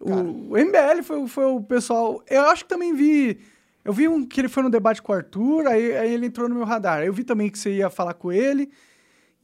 [0.00, 2.22] O, o MBL foi, foi o pessoal.
[2.26, 3.38] Eu acho que também vi.
[3.84, 6.48] Eu vi um que ele foi no debate com o Arthur, aí, aí ele entrou
[6.48, 7.02] no meu radar.
[7.02, 8.70] Eu vi também que você ia falar com ele.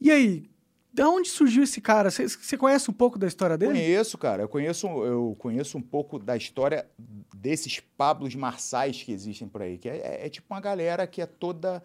[0.01, 0.49] E aí,
[0.95, 2.09] da onde surgiu esse cara?
[2.09, 3.73] Você, conhece um pouco da história dele?
[3.73, 4.43] Conheço, cara.
[4.43, 6.87] Eu conheço, eu conheço um pouco da história
[7.35, 9.77] desses Pablos Marçais que existem por aí.
[9.77, 11.83] Que é, é- é tipo uma galera que é toda.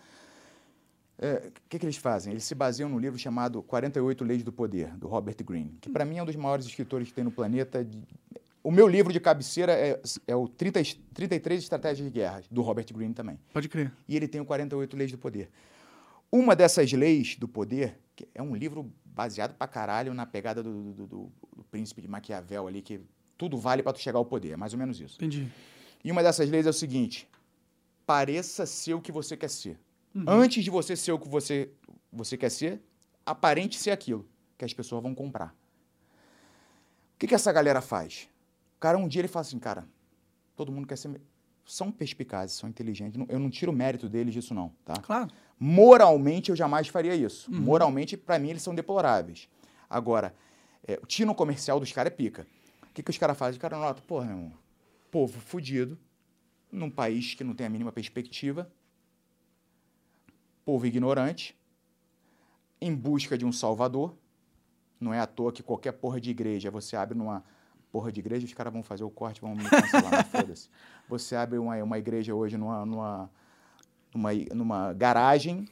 [1.18, 2.32] é, O que, que eles fazem?
[2.32, 6.04] Eles se baseiam num livro chamado 48 Leis do Poder, do Robert Greene, que para
[6.04, 7.84] mim é um dos maiores escritores que tem no planeta.
[7.84, 8.02] de-
[8.62, 12.60] O meu livro de cabeceira é, é o 30, es- 33 Estratégias de Guerra, do
[12.62, 13.38] Robert Greene também.
[13.52, 13.90] Pode crer.
[14.08, 15.48] E ele tem o 48 Leis do Poder.
[16.32, 17.98] Uma dessas leis do poder,
[18.34, 22.66] é um livro baseado pra caralho na pegada do, do- do- do príncipe de Maquiavel
[22.66, 23.00] ali, que
[23.36, 25.16] tudo vale pra tu chegar ao poder, é mais ou menos isso.
[25.16, 25.48] Entendi.
[26.04, 27.28] E uma dessas leis é o seguinte:
[28.06, 29.78] pareça ser o que você quer ser.
[30.26, 31.70] Antes de você ser o que você,
[32.12, 32.82] você quer ser,
[33.24, 34.26] aparente ser aquilo
[34.58, 35.54] que as pessoas vão comprar.
[37.14, 38.28] O que, que essa galera faz?
[38.76, 39.86] O cara, um dia, ele fala assim, cara,
[40.56, 41.20] todo mundo quer ser.
[41.70, 43.24] São perspicazes, são inteligentes.
[43.28, 44.94] Eu não tiro o mérito deles disso, não, tá?
[44.94, 45.30] Claro.
[45.56, 47.48] Moralmente, eu jamais faria isso.
[47.48, 49.48] Moralmente, pra mim, eles são deploráveis.
[49.88, 50.34] Agora,
[50.84, 52.44] é, o tino comercial dos caras é pica.
[52.82, 53.52] O que, que os caras fazem?
[53.52, 54.52] Os caras notam, porra, meu irmão,
[55.12, 55.96] povo fudido,
[56.72, 58.68] num país que não tem a mínima perspectiva,
[60.64, 61.56] povo ignorante,
[62.80, 64.16] em busca de um salvador.
[64.98, 67.44] Não é à toa que qualquer porra de igreja, você abre numa
[67.90, 70.68] porra de igreja, os caras vão fazer o corte, vão me cancelar, foda-se.
[71.08, 73.30] Você abre uma, uma igreja hoje numa, numa,
[74.14, 75.68] numa, numa garagem,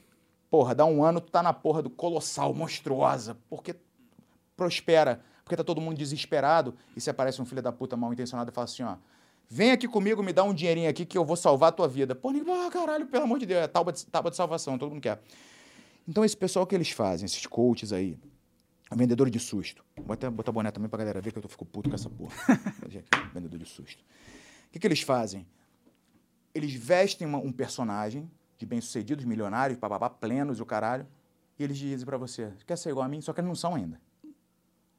[0.51, 3.77] porra, dá um ano, tu tá na porra do colossal, monstruosa, porque
[4.57, 8.51] prospera, porque tá todo mundo desesperado, e se aparece um filho da puta mal intencionado
[8.51, 8.97] e fala assim, ó,
[9.49, 12.15] vem aqui comigo, me dá um dinheirinho aqui que eu vou salvar a tua vida.
[12.15, 14.91] Pô, ninguém, ah, caralho, pelo amor de Deus, é tábua de, tábua de salvação, todo
[14.91, 15.21] mundo quer.
[16.07, 18.19] Então esse pessoal que eles fazem, esses coaches aí,
[18.97, 21.65] vendedor de susto, vou até botar boné também pra galera ver que eu tô- fico
[21.65, 22.35] puto com essa porra,
[23.35, 24.03] vendedor de susto.
[24.69, 25.47] O que, que eles fazem?
[26.55, 31.07] Eles vestem uma- um personagem de bem-sucedidos, milionários, papapá, plenos e o caralho,
[31.59, 33.21] e eles dizem pra você, quer ser igual a mim?
[33.21, 34.01] Só que eles não são ainda.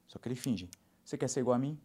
[0.07, 0.69] Só que eles fingem.
[1.03, 1.77] Você quer ser igual a mim?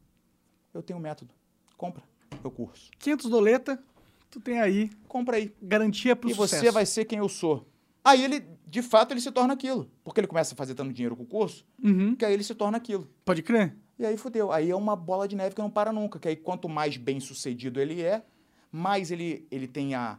[0.72, 1.32] Eu tenho um método.
[1.76, 2.02] Compra
[2.42, 2.90] meu curso.
[2.98, 3.82] 500 doleta,
[4.30, 5.54] tu tem aí Compra aí.
[5.62, 6.62] garantia pro e sucesso.
[6.64, 7.66] você vai ser quem eu sou.
[8.04, 9.90] Aí ele, de fato, ele se torna aquilo.
[10.04, 12.14] Porque ele começa a fazer tanto dinheiro com o curso, Uhum.
[12.14, 13.08] que aí ele se torna aquilo.
[13.24, 13.74] Pode crer?
[13.98, 14.52] E aí fudeu.
[14.52, 16.18] Aí é uma bola de neve que não para nunca.
[16.18, 18.22] Que aí quanto mais bem sucedido ele é,
[18.70, 20.18] mais ele, ele tem a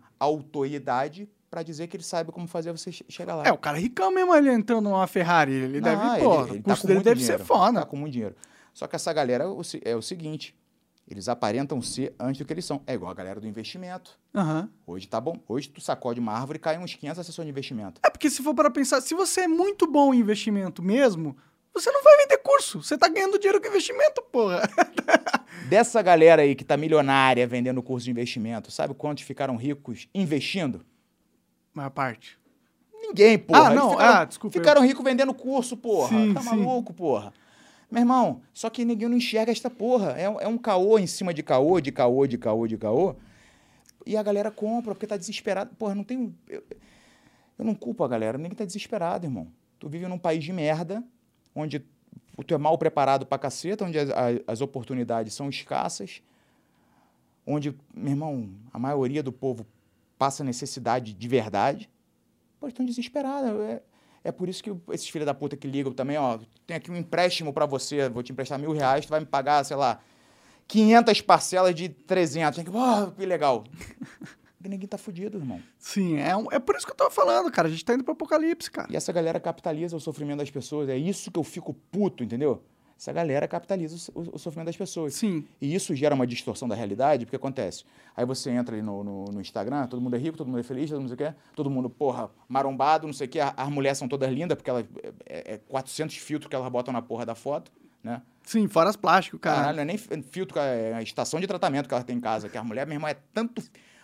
[0.49, 3.43] autoridade pra dizer que ele sabe como fazer você che- chegar lá.
[3.45, 5.51] É, o cara é ricão mesmo ele entrando numa Ferrari.
[5.53, 7.79] Ele deve, Ah, pô, ele- ele o tá custo com dele deve dinheiro, ser foda.
[7.81, 8.35] Tá com muito dinheiro.
[8.73, 9.45] Só que essa galera
[9.83, 10.55] é o seguinte:
[11.07, 12.81] eles aparentam ser antes do que eles são.
[12.87, 14.17] É igual a galera do investimento.
[14.33, 14.69] Aham.
[14.87, 15.37] Hoje tá bom.
[15.47, 18.01] Hoje tu sacode uma árvore e cai uns 500 assessores de investimento.
[18.03, 21.37] É porque se for para pensar, se você é muito bom em investimento mesmo,
[21.73, 22.81] você não vai vender curso.
[22.81, 24.61] Você tá ganhando dinheiro com investimento, porra.
[25.69, 30.83] Dessa galera aí que tá milionária vendendo curso de investimento, sabe quantos ficaram ricos investindo?
[31.73, 32.39] Maior parte.
[32.93, 33.59] Ninguém, porra.
[33.59, 36.09] Ah, Eles não, Ficaram, ah, desculpa, Ficaram ricos vendendo curso, porra.
[36.09, 36.49] Sim, tá sim.
[36.49, 37.31] maluco, porra.
[37.95, 40.11] Meu irmão, só que ninguém não enxerga esta porra.
[40.19, 43.15] É, um- é um caô em cima de caô, de caô, de caô, de caô.
[44.05, 45.71] E a galera compra porque tá desesperada.
[45.79, 46.35] Porra, não tem.
[46.49, 46.61] Eu,
[47.57, 49.47] eu não culpo a galera, ninguém tá desesperado, irmão.
[49.79, 51.01] Tu vive num país de merda,
[51.55, 51.85] onde
[52.45, 54.09] tu é mal preparado pra caceta, onde as,
[54.45, 56.21] as oportunidades são escassas,
[57.47, 59.65] onde, meu irmão, a maioria do povo
[60.17, 61.89] passa necessidade de verdade.
[62.59, 63.51] Pô, estão desesperados.
[63.61, 63.81] É,
[64.25, 66.95] é por isso que esses filhos da puta que ligam também, ó, tem aqui um
[66.97, 69.99] empréstimo pra você, vou te emprestar mil reais, tu vai me pagar, sei lá,
[70.67, 72.55] 500 parcelas de 300.
[72.57, 73.63] Tem que, oh, que legal.
[74.59, 75.61] Ninguém tá fudido, irmão.
[75.77, 77.67] Sim, é, um- é por isso que eu tava falando, cara.
[77.67, 78.87] A gente tá indo pro apocalipse, cara.
[78.91, 80.89] E essa galera capitaliza o sofrimento das pessoas.
[80.89, 82.63] É isso que eu fico puto, entendeu?
[82.97, 85.13] Essa galera capitaliza o, o- sofrimento das pessoas.
[85.13, 85.45] Sim.
[85.61, 87.83] E isso gera uma distorção da realidade, porque acontece.
[88.15, 90.63] Aí você entra ali no, no, no Instagram, todo mundo é rico, todo mundo é
[90.63, 93.39] feliz, todo mundo não sei o quê, todo mundo, porra, marombado, não sei o quê.
[93.41, 94.85] As mulheres são todas lindas, porque elas,
[95.25, 97.69] é, é 400 filtros que elas botam na porra da foto,
[98.01, 98.21] né?
[98.43, 99.57] Sim, fora as plásticos, cara.
[99.57, 102.21] Caralho, não é nem fi- filtro, é a estação de tratamento que ela tem em
[102.21, 103.61] casa, que a mulher, minha irmã, é tanto.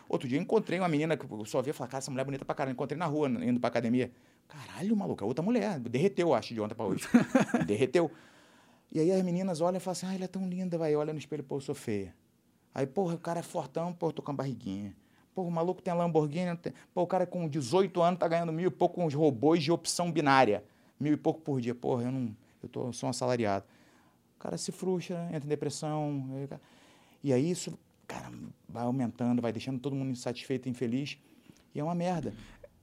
[0.10, 2.24] Outro dia eu encontrei uma menina que eu só via e falava, cara, essa mulher
[2.24, 2.74] é bonita pra caralho.
[2.74, 4.12] Encontrei na rua, indo pra academia.
[4.50, 5.80] Caralho, maluco, é outra mulher.
[5.80, 7.08] Derreteu, acho, de ontem pra hoje.
[7.66, 8.12] Derreteu.
[8.92, 11.14] E aí as meninas olham e falam assim, ah, ela é tão linda, vai, olha
[11.14, 12.14] no espelho, pô, eu sou feia.
[12.74, 14.94] Aí, porra, o cara é fortão, pô, eu tô com a barriguinha.
[15.34, 18.52] Pô, o maluco tem a Lamborghini, tem- pô, o cara com 18 anos tá ganhando
[18.52, 20.64] mil e pouco com os robôs de opção binária.
[21.00, 21.74] Mil e pouco por dia.
[21.74, 22.36] Porra, eu não.
[22.62, 23.66] Eu tô, eu sou um assalariado.
[24.36, 26.26] O cara se frustra, entra em depressão.
[27.24, 27.78] E aí isso.
[28.08, 28.30] cara,
[28.68, 31.18] vai aumentando, vai deixando todo mundo insatisfeito infeliz.
[31.74, 32.34] E é uma merda.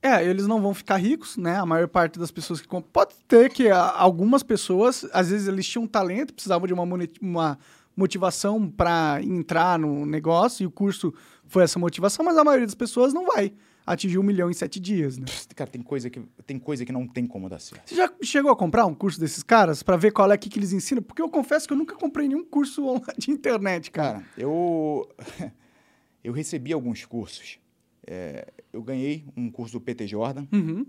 [0.01, 1.57] É, eles não vão ficar ricos, né?
[1.57, 2.89] A maior parte das pessoas que compram.
[2.91, 6.85] Pode ter que algumas pessoas, às vezes eles tinham talento, precisavam de uma,
[7.21, 7.59] uma
[7.95, 11.13] motivação para entrar no negócio, e o curso
[11.45, 13.51] foi essa motivação, mas a maioria das pessoas não vai
[13.85, 15.25] atingir um milhão em sete dias, né?
[15.55, 17.89] Cara, tem coisa que, tem coisa que não tem como dar certo.
[17.89, 20.59] Você já chegou a comprar um curso desses caras para ver qual é que, que
[20.59, 21.01] eles ensinam?
[21.01, 24.19] Porque eu confesso que eu nunca comprei nenhum curso online de internet, cara.
[24.19, 25.09] Cara, eu,
[26.23, 27.59] eu recebi alguns cursos.
[28.11, 30.83] É, eu ganhei um curso do PT Jordan, Uhum.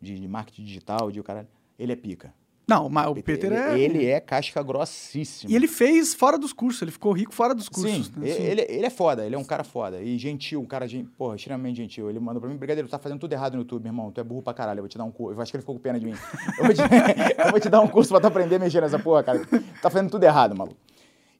[0.00, 1.46] de, de marketing digital, de o cara.
[1.78, 2.32] Ele é pica.
[2.66, 3.78] Não, mas o Peter ele, é.
[3.78, 5.52] Ele é casca grossíssima.
[5.52, 8.06] E ele fez fora dos cursos, ele ficou rico fora dos cursos.
[8.06, 8.26] Sim, né?
[8.30, 10.00] Ele, ele é foda, ele é um cara foda.
[10.00, 10.86] E gentil, um cara,
[11.18, 12.08] porra, extremamente gentil.
[12.08, 14.10] Ele mandou pra mim, Brigadeiro, tu tá fazendo tudo errado no YouTube, meu irmão.
[14.10, 15.36] Tu é burro pra caralho, eu vou te dar um curso.
[15.38, 16.14] Eu acho que ele ficou com pena de mim.
[16.58, 16.80] Eu vou te,
[17.44, 19.44] eu vou te dar um curso pra tu aprender a mexer nessa porra, cara.
[19.82, 20.78] Tá fazendo tudo errado, maluco.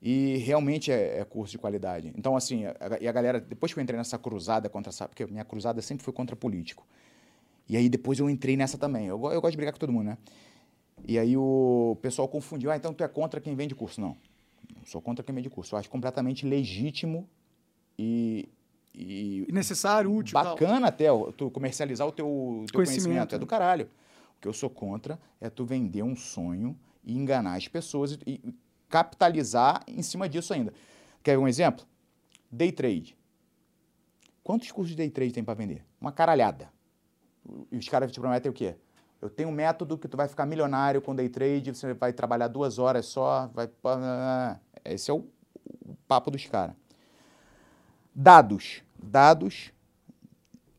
[0.07, 2.13] E realmente é, é curso de qualidade.
[2.15, 5.09] Então, assim, a- a- e a galera, depois que eu entrei nessa cruzada contra essa.
[5.09, 6.87] Porque minha cruzada sempre foi contra político.
[7.67, 9.07] E aí depois eu entrei nessa também.
[9.07, 10.19] Eu, eu gosto de brigar com todo mundo, né?
[11.09, 12.71] E aí o pessoal confundiu.
[12.71, 13.99] Ah, então tu é contra quem vende curso.
[13.99, 14.15] Não.
[14.77, 15.75] Não sou contra quem vende curso.
[15.75, 17.27] Eu acho completamente legítimo
[17.99, 18.47] e,
[18.95, 20.39] e E necessário, útil.
[20.39, 20.55] e tal.
[20.55, 21.07] bacana até
[21.39, 22.75] tu comercializar o teu, teu conhecimento.
[22.75, 23.87] Conhecimento, É do caralho.
[24.37, 28.41] O que eu sou contra é tu vender um sonho e enganar as pessoas e,
[28.45, 28.55] e
[28.95, 30.73] capitalizar em cima disso ainda.
[31.21, 31.85] Quer um exemplo?
[32.49, 33.19] Day trade.
[34.45, 35.85] Quantos cursos de day trade tem para vender?
[36.01, 36.71] Uma caralhada.
[37.73, 38.77] E os caras te prometem o quê?
[39.21, 42.47] Eu tenho um método que tu vai ficar milionário com day trade, você vai trabalhar
[42.47, 43.69] duas horas só, vai...
[44.85, 45.27] Esse é o,
[45.85, 46.77] o papo dos caras.
[48.15, 48.81] Dados.
[49.03, 49.73] Dados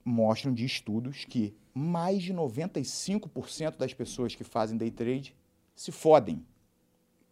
[0.06, 5.36] mostram de estudos que mais de 95% das pessoas que fazem day trade
[5.76, 6.46] se fodem.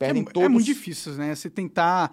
[0.03, 0.45] É, Perdem mu- todos...
[0.45, 1.33] é muito difícil, né?
[1.33, 2.11] Você tentar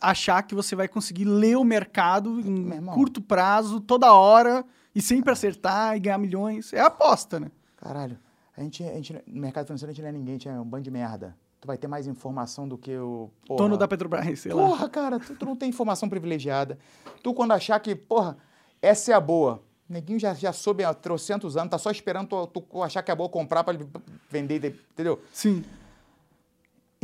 [0.00, 4.64] achar que você vai conseguir ler o mercado em curto prazo, toda hora,
[4.94, 6.72] e sempre acertar e ganhar milhões.
[6.72, 7.50] É aposta, né?
[7.76, 8.18] Caralho,
[8.56, 10.60] a gente, a gente, no mercado financeiro a gente não é ninguém, a gente é
[10.60, 11.36] um bando de merda.
[11.60, 13.30] Tu vai ter mais informação do que o...
[13.46, 14.62] Porra, Dono da Petrobras, sei lá.
[14.66, 16.78] Porra, cara, tu, tu não tem informação privilegiada.
[17.22, 18.36] Tu, quando achar que, porra,
[18.82, 19.62] essa é a boa.
[19.88, 23.14] Neguinho já, já soube há trocentos anos, tá só esperando tu, tu achar que é
[23.14, 23.86] boa comprar pra ele
[24.30, 25.20] vender, entendeu?
[25.32, 25.64] Sim.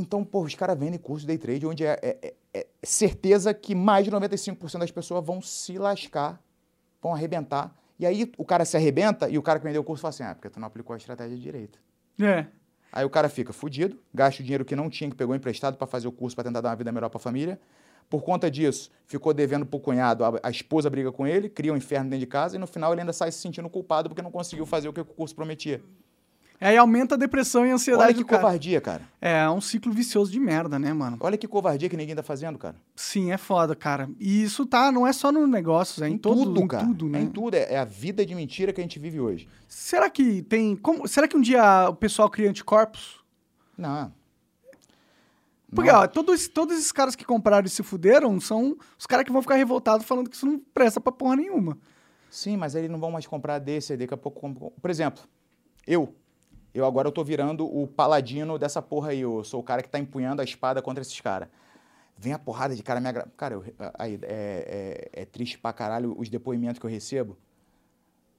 [0.00, 3.52] Então, porra, os caras vendem curso de day trade onde é, é- é- é certeza
[3.54, 6.40] que mais de 95% das pessoas vão se lascar,
[7.00, 7.74] vão arrebentar.
[7.98, 10.22] E aí o cara se arrebenta e o cara que vendeu o curso fala assim,
[10.22, 11.78] ah, porque tu não aplicou a estratégia direita.
[12.20, 12.46] É.
[12.92, 15.86] Aí o cara fica fudido, gasta o dinheiro que não tinha, que pegou emprestado para
[15.86, 17.60] fazer o curso para tentar dar uma vida melhor para a família.
[18.08, 21.76] Por conta disso, ficou devendo pro cunhado, a, a esposa briga com ele, cria um
[21.76, 24.32] inferno dentro de casa e no final ele ainda sai se sentindo culpado porque não
[24.32, 25.80] conseguiu fazer o que o curso prometia.
[26.60, 28.42] Aí aumenta a depressão e a ansiedade Olha que cara.
[28.42, 29.02] covardia, cara.
[29.18, 31.16] É um ciclo vicioso de merda, né, mano?
[31.20, 32.76] Olha que covardia que ninguém tá fazendo, cara.
[32.94, 34.10] Sim, é foda, cara.
[34.18, 36.84] E isso tá, não é só no negócio, é em, todo, tudo, em cara.
[36.84, 37.18] tudo, né?
[37.18, 37.54] É em tudo.
[37.54, 39.48] É, é a vida de mentira que a gente vive hoje.
[39.66, 40.76] Será que tem.
[40.76, 43.24] Como, será que um dia o pessoal cria anticorpos?
[43.78, 44.12] Não.
[45.74, 46.00] Porque, Não.
[46.00, 49.40] ó, todos, todos esses caras que compraram e se fuderam são os caras que vão
[49.40, 51.78] ficar revoltados falando que isso não presta pra porra nenhuma.
[52.28, 54.72] Sim, mas eles não vão mais comprar desse, aí daqui a pouco.
[54.80, 55.22] Por exemplo,
[55.86, 56.14] eu.
[56.72, 59.20] Eu agora eu tô virando o paladino dessa porra aí.
[59.20, 61.48] Eu sou o cara que tá empunhando a espada contra esses caras.
[62.16, 63.26] Vem a porrada de cara me agra...
[63.36, 63.64] Cara, eu-
[63.98, 67.36] aí, é, é, é triste pra caralho os depoimentos que eu recebo.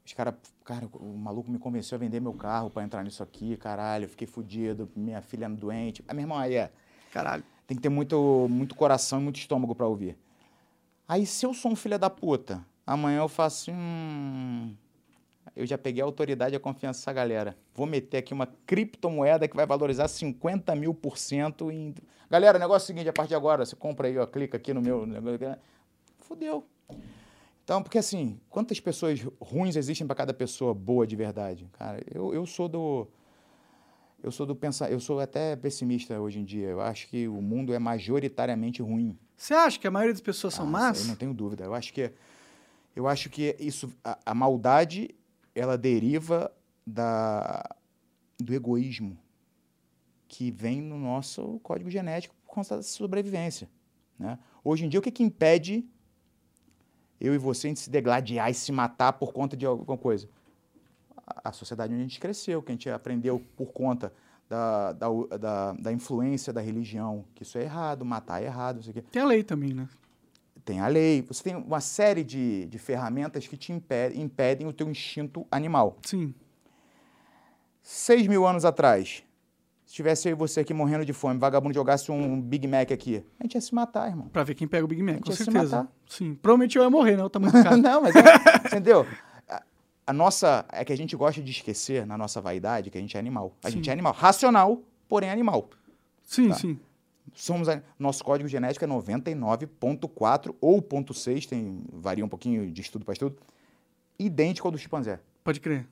[0.05, 3.55] Os caras, cara, o maluco me convenceu a vender meu carro pra entrar nisso aqui,
[3.57, 6.03] caralho, fiquei fudido, minha filha é doente.
[6.07, 6.71] Ah, meu irmão, aí é.
[7.11, 7.43] Caralho.
[7.67, 10.17] Tem que ter muito, muito coração e muito estômago pra ouvir.
[11.07, 13.71] Aí, se eu sou um filho da puta, amanhã eu faço.
[13.71, 14.75] Hum,
[15.55, 17.57] eu já peguei a autoridade e a confiança dessa galera.
[17.73, 21.69] Vou meter aqui uma criptomoeda que vai valorizar 50 mil por cento.
[21.71, 21.93] Em...
[22.29, 24.57] Galera, o negócio é o seguinte: a partir de agora, você compra aí, ó, clica
[24.57, 25.05] aqui no meu.
[25.05, 25.57] negócio.
[26.19, 26.65] Fudeu.
[27.63, 31.69] Então, porque assim, quantas pessoas ruins existem para cada pessoa boa de verdade?
[31.73, 33.07] Cara, eu, eu sou do.
[34.23, 36.67] Eu sou do pensar, eu sou até pessimista hoje em dia.
[36.67, 39.17] Eu acho que o mundo é majoritariamente ruim.
[39.35, 41.01] Você acha que a maioria das pessoas são Ah, más?
[41.01, 41.63] Eu não tenho dúvida.
[41.63, 42.11] Eu acho que
[42.95, 45.09] eu acho que isso a, a maldade
[45.53, 46.51] ela deriva
[46.85, 47.63] da
[48.39, 49.17] do egoísmo
[50.27, 53.69] que vem no nosso código genético por conta da sobrevivência,
[54.17, 54.39] né?
[54.63, 55.85] Hoje em dia o que que impede
[57.19, 60.27] eu e você gente se degladiar e se matar por conta de alguma coisa?
[61.27, 64.11] A- sociedade onde a gente cresceu, que a gente aprendeu por conta
[64.49, 65.07] da, da,
[65.39, 68.93] da, da influência da religião, que isso é errado, matar é errado, não sei o
[68.95, 69.01] quê.
[69.03, 69.87] Tem a lei também, né?
[70.63, 74.73] Tem a lei, você tem uma série de, de ferramentas que te impedem, impedem o
[74.73, 75.97] teu instinto animal.
[76.03, 76.33] Sim.
[77.83, 79.23] Seis mil anos atrás,
[79.85, 83.25] Se tivesse eu e você aqui morrendo de fome, vagabundo jogasse um Big Mac aqui,
[83.39, 84.27] a gente ia se matar, irmão.
[84.29, 85.87] Pra ver quem pega o Big Mac, com certeza.
[86.07, 86.35] Sim.
[86.35, 87.23] Provavelmente eu ia morrer, né?
[87.23, 87.75] O tamanho do cara.
[87.77, 88.21] não, mas é,
[88.67, 89.05] entendeu?
[89.49, 89.63] A,
[90.07, 93.17] a nossa é que a gente gosta de esquecer na nossa vaidade que a gente
[93.17, 93.57] é animal.
[93.63, 93.77] A Sim.
[93.77, 95.69] gente é animal, racional, porém animal.
[96.23, 96.55] Sim, Tá.
[96.55, 96.79] sim.
[97.33, 102.81] Somos a- nosso código genético é 99.4 ou ponto .6, tem varia um pouquinho de
[102.81, 103.37] estudo para estudo,
[104.19, 105.19] idêntico ao do chimpanzé.
[105.43, 105.87] Pode crer.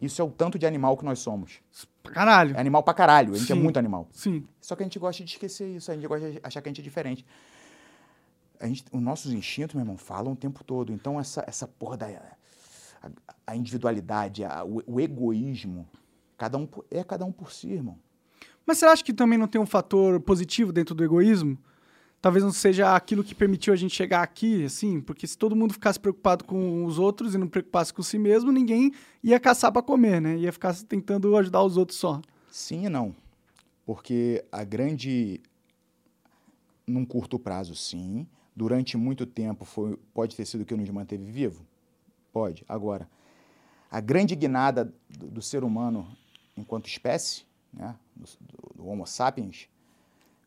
[0.00, 1.60] Isso é o tanto de animal que nós somos.
[2.02, 2.54] Pra caralho.
[2.56, 3.62] É animal pra caralho, a gente é Sim.
[3.62, 4.08] muito animal.
[4.12, 4.44] Sim.
[4.60, 6.70] Só que a gente gosta de esquecer isso, a gente gosta de achar que a
[6.70, 7.24] gente é diferente.
[8.60, 10.92] A gente, os nossos instintos, meu irmão, falam o tempo todo.
[10.92, 12.06] Então, essa, essa porra da
[13.02, 13.10] a,
[13.46, 15.86] a individualidade, a- o, o egoísmo,
[16.38, 17.98] cada um, é cada um por si, irmão.
[18.66, 21.56] Mas você acha que também não tem um fator positivo dentro do egoísmo?
[22.20, 25.74] Talvez não seja aquilo que permitiu a gente chegar aqui, assim, porque se todo mundo
[25.74, 28.92] ficasse preocupado com os outros e não preocupasse com si mesmo, ninguém
[29.22, 30.36] ia caçar pra comer, né?
[30.36, 32.20] Ia ficar tentando ajudar os outros só.
[32.50, 33.14] Sim e não.
[33.84, 35.40] Porque a grande.
[36.84, 38.26] Num curto prazo, sim.
[38.54, 41.64] Durante muito tempo foi, pode ter sido que nos manteve vivo?
[42.32, 42.64] Pode.
[42.68, 43.08] Agora,
[43.90, 46.08] a grande guinada do, do ser humano
[46.56, 47.44] enquanto espécie,
[47.76, 48.26] né, do,
[48.74, 49.68] do- Homo sapiens,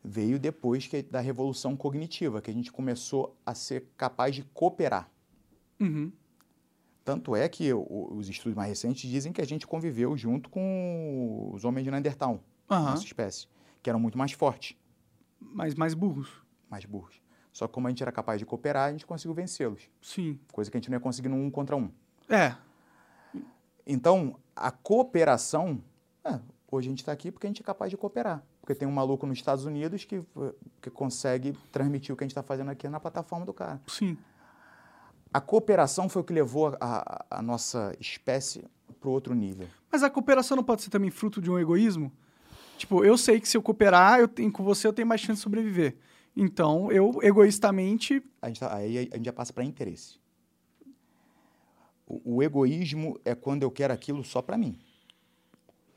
[0.04, 5.10] veio depois que, da revolução cognitiva, que a gente começou a ser capaz de cooperar.
[5.80, 6.12] Uhum.
[7.04, 11.52] Tanto é que o- os estudos mais recentes dizem que a gente conviveu junto com
[11.54, 12.92] os homens de Neandertal, Aham.
[12.92, 13.48] nossa espécie,
[13.82, 14.76] que eram muito mais fortes,
[15.40, 16.30] Mas mais burros.
[16.70, 17.22] mais burros.
[17.52, 20.40] Só que como a gente era capaz de cooperar, a gente conseguiu vencê-los, Sim.
[20.52, 21.92] coisa que a gente não ia conseguir no um contra um.
[22.30, 22.56] É.
[23.86, 25.84] Então, a cooperação,
[26.24, 26.40] é,
[26.72, 28.44] hoje a gente está aqui porque a gente é capaz de cooperar.
[28.62, 30.22] Porque tem um maluco nos Estados Unidos que,
[30.82, 33.82] que consegue transmitir o que a gente está fazendo aqui na plataforma do cara.
[33.88, 34.18] Sim.
[35.34, 38.64] A cooperação foi o que levou a, a- a nossa espécie
[39.00, 39.68] para outro nível.
[39.92, 42.12] Mas a cooperação não pode ser também fruto de um egoísmo?
[42.78, 45.38] Tipo, eu sei que se eu cooperar eu tenho, com você, eu tenho mais chance
[45.40, 45.98] de sobreviver.
[46.36, 50.18] Então, eu, egoístamente, A gente tá- aí a gente já passa para interesse.
[52.08, 54.78] O, o egoísmo é quando eu quero aquilo só para mim,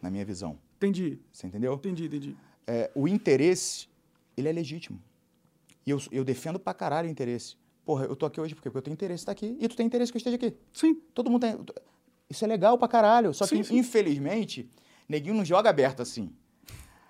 [0.03, 0.59] na minha visão.
[0.77, 1.73] entendi, Você entendeu?
[1.75, 2.37] entendi, entendi.
[2.67, 3.89] É, o interesse,
[4.37, 5.01] ele é legítimo.
[5.87, 7.57] E eu, eu defendo pra caralho o interesse.
[7.85, 9.57] Porra, eu tô aqui hoje porque eu tenho interesse estar aqui.
[9.59, 10.55] E tu tem interesse que eu esteja aqui.
[10.73, 11.59] Sim, Todo mundo tem.
[12.29, 13.33] Isso é legal pra caralho.
[13.35, 13.77] Só que, Sim, sim.
[13.79, 14.69] infelizmente,
[15.09, 16.33] neguinho não joga aberto assim.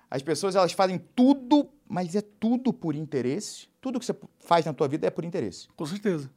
[0.09, 3.67] As pessoas, elas fazem tudo, mas é tudo por interesse.
[3.81, 5.67] Tudo que você faz na tua vida é por interesse.
[5.75, 6.29] com certeza.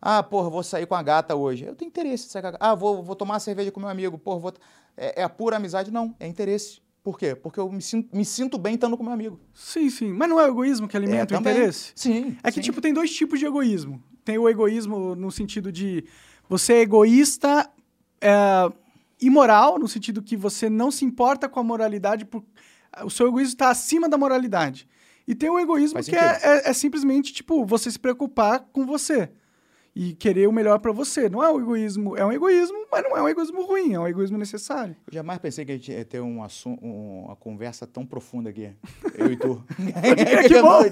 [0.00, 1.64] Ah, porra, vou sair com a gata hoje.
[1.64, 2.64] Eu tenho interesse em sair com a gata.
[2.64, 4.16] Ah, vou, vou tomar uma cerveja com meu amigo.
[4.18, 4.52] Porra, vou...
[4.98, 5.90] É, é a pura amizade?
[5.90, 6.80] Não, é interesse.
[7.02, 7.34] Por quê?
[7.34, 9.40] Porque eu me sinto, me sinto bem estando com meu amigo.
[9.54, 10.12] Sim, sim.
[10.12, 11.54] Mas não é o egoísmo que alimenta o também.
[11.54, 11.92] interesse?
[11.94, 12.36] Sim.
[12.42, 12.60] É que, sim.
[12.60, 14.02] tipo, tem dois tipos de egoísmo.
[14.24, 16.04] Tem o egoísmo no sentido de
[16.48, 17.70] você é egoísta,
[18.20, 18.70] é,
[19.20, 22.44] imoral, no sentido que você não se importa com a moralidade, por,
[23.04, 24.86] o seu egoísmo está acima da moralidade.
[25.26, 28.84] E tem o egoísmo Faz que é, é- é simplesmente, tipo, você se preocupar com
[28.84, 29.30] você.
[30.00, 31.28] E querer o melhor pra você.
[31.28, 34.06] Não é um egoísmo, é um egoísmo, mas não é um egoísmo ruim, é um
[34.06, 34.94] egoísmo necessário.
[35.08, 38.48] Eu jamais pensei que a gente ia ter um assun- um- uma conversa tão profunda
[38.48, 38.70] aqui.
[39.14, 39.60] Eu e tu.
[40.46, 40.82] que bom!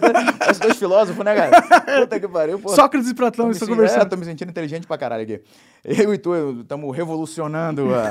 [0.50, 1.62] Os dois filósofos, né, cara?
[2.02, 2.70] Puta que pariu, pô.
[2.70, 4.02] Sócrates e Platão estão conversando.
[4.02, 5.40] É, tô me sentindo inteligente pra caralho aqui.
[5.84, 8.10] Eu e tu estamos revolucionando a,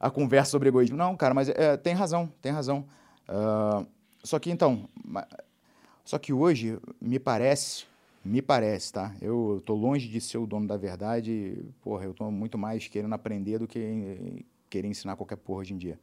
[0.00, 0.96] a conversa sobre egoísmo.
[0.96, 2.84] Não, cara, mas é, tem razão, tem razão.
[3.28, 3.84] Ah,
[4.24, 4.88] só que então,
[6.04, 7.84] só que hoje me parece,
[8.24, 9.14] me parece, tá?
[9.20, 11.64] Eu tô longe de ser o dono da verdade.
[11.80, 15.78] Porra, eu tô muito mais querendo aprender do que querer ensinar qualquer porra hoje em
[15.78, 15.98] dia.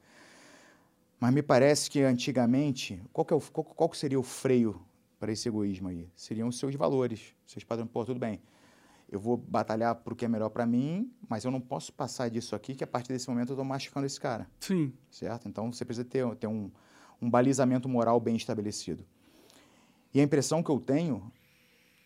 [1.20, 4.80] Mas me parece que antigamente, qual, que é o, qual, qual que seria o freio
[5.20, 6.08] para esse egoísmo aí?
[6.16, 7.90] Seriam os seus valores, seus padrões.
[7.92, 8.40] Pô, tudo bem,
[9.12, 12.30] eu vou batalhar para o que é melhor para mim, mas eu não posso passar
[12.30, 14.94] disso aqui, que a partir desse momento eu estou machucando esse cara, Sim.
[15.10, 15.50] certo?
[15.50, 16.72] Então você precisa ter, ter um,
[17.22, 19.06] um balizamento moral bem estabelecido.
[20.14, 21.32] E a impressão que eu tenho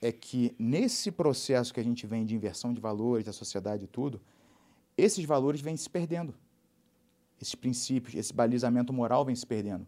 [0.06, 3.88] é que nesse processo que a gente vem de inversão de valores da sociedade e
[3.88, 4.20] tudo,
[4.98, 6.34] esses valores vêm se perdendo.
[7.42, 9.88] Esses princípios, esse balizamento moral vem se perdendo.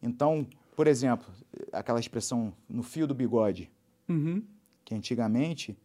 [0.00, 0.46] Então,
[0.76, 1.26] por exemplo,
[1.72, 3.70] aquela expressão no fio do bigode,
[4.08, 4.42] Uhum.
[4.84, 5.76] que antigamente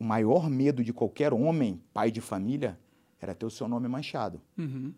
[0.00, 2.78] o maior medo de qualquer homem, pai de família,
[3.20, 4.40] era ter o seu nome manchado.
[4.56, 4.92] Uhum.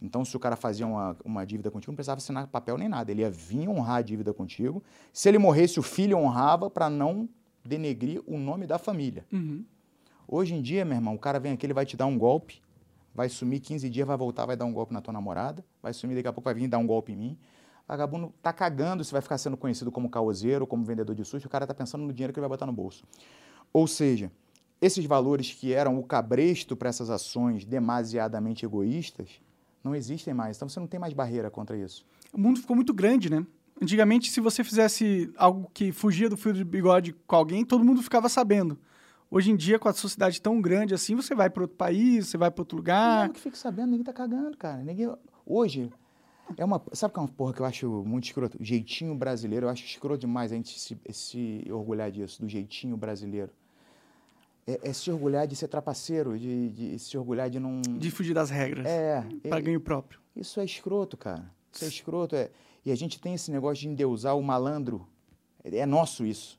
[0.00, 3.10] Então, se o cara fazia uma, uma dívida contigo, não precisava assinar papel nem nada.
[3.10, 4.82] Ele ia vir honrar a dívida contigo.
[5.12, 7.28] Se ele morresse, o filho honrava para não
[7.64, 9.26] denegrir o nome da família.
[9.32, 9.64] Uhum.
[10.26, 12.62] Hoje em dia, meu irmão, o cara vem aqui, ele vai te dar um golpe,
[13.14, 16.14] vai sumir 15 dias, vai voltar, vai dar um golpe na tua namorada, vai sumir,
[16.14, 17.38] daqui a pouco vai vir dar um golpe em mim.
[17.86, 21.48] Vagabundo tá cagando se vai ficar sendo conhecido como caoseiro, como vendedor de susto, o
[21.48, 23.04] cara tá pensando no dinheiro que ele vai botar no bolso.
[23.72, 24.30] Ou seja,
[24.80, 29.40] esses valores que eram o cabresto para essas ações demasiadamente egoístas
[29.82, 30.56] Não existem mais.
[30.56, 32.04] Então você não tem mais barreira contra isso.
[32.32, 33.44] O mundo ficou muito grande, né?
[33.80, 38.02] Antigamente, se você fizesse algo que fugia do fio de bigode com alguém, todo mundo
[38.02, 38.78] ficava sabendo.
[39.30, 42.36] Hoje em dia, com a sociedade tão grande assim, você vai para outro país, você
[42.36, 43.26] vai para outro lugar.
[43.26, 44.82] Não, que fique sabendo, ninguém tá cagando, cara.
[44.82, 45.08] Ninguém...
[45.46, 45.90] Hoje,
[46.56, 46.82] é uma.
[46.92, 48.60] Sabe que é uma porra que eu acho muito escroto?
[48.60, 52.96] O jeitinho brasileiro, eu acho escroto demais a gente se, se orgulhar disso, do jeitinho
[52.96, 53.50] brasileiro.
[54.70, 57.80] É, é, se orgulhar de ser trapaceiro, de, de, se orgulhar de não.
[57.82, 58.86] De fugir das regras.
[58.86, 59.24] É.
[59.48, 60.20] Para é, ganho próprio.
[60.36, 61.50] Isso é escroto, cara.
[61.72, 62.36] Isso é escroto.
[62.36, 62.50] É,
[62.84, 65.06] e a gente tem esse negócio de endeusar o malandro.
[65.64, 66.58] É, nosso isso.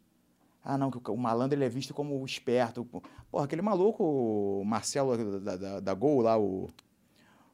[0.63, 2.85] Ah, não, que o malandro ele é visto como esperto.
[3.31, 6.69] Porra, aquele maluco, o Marcelo da, da, da Gol lá, o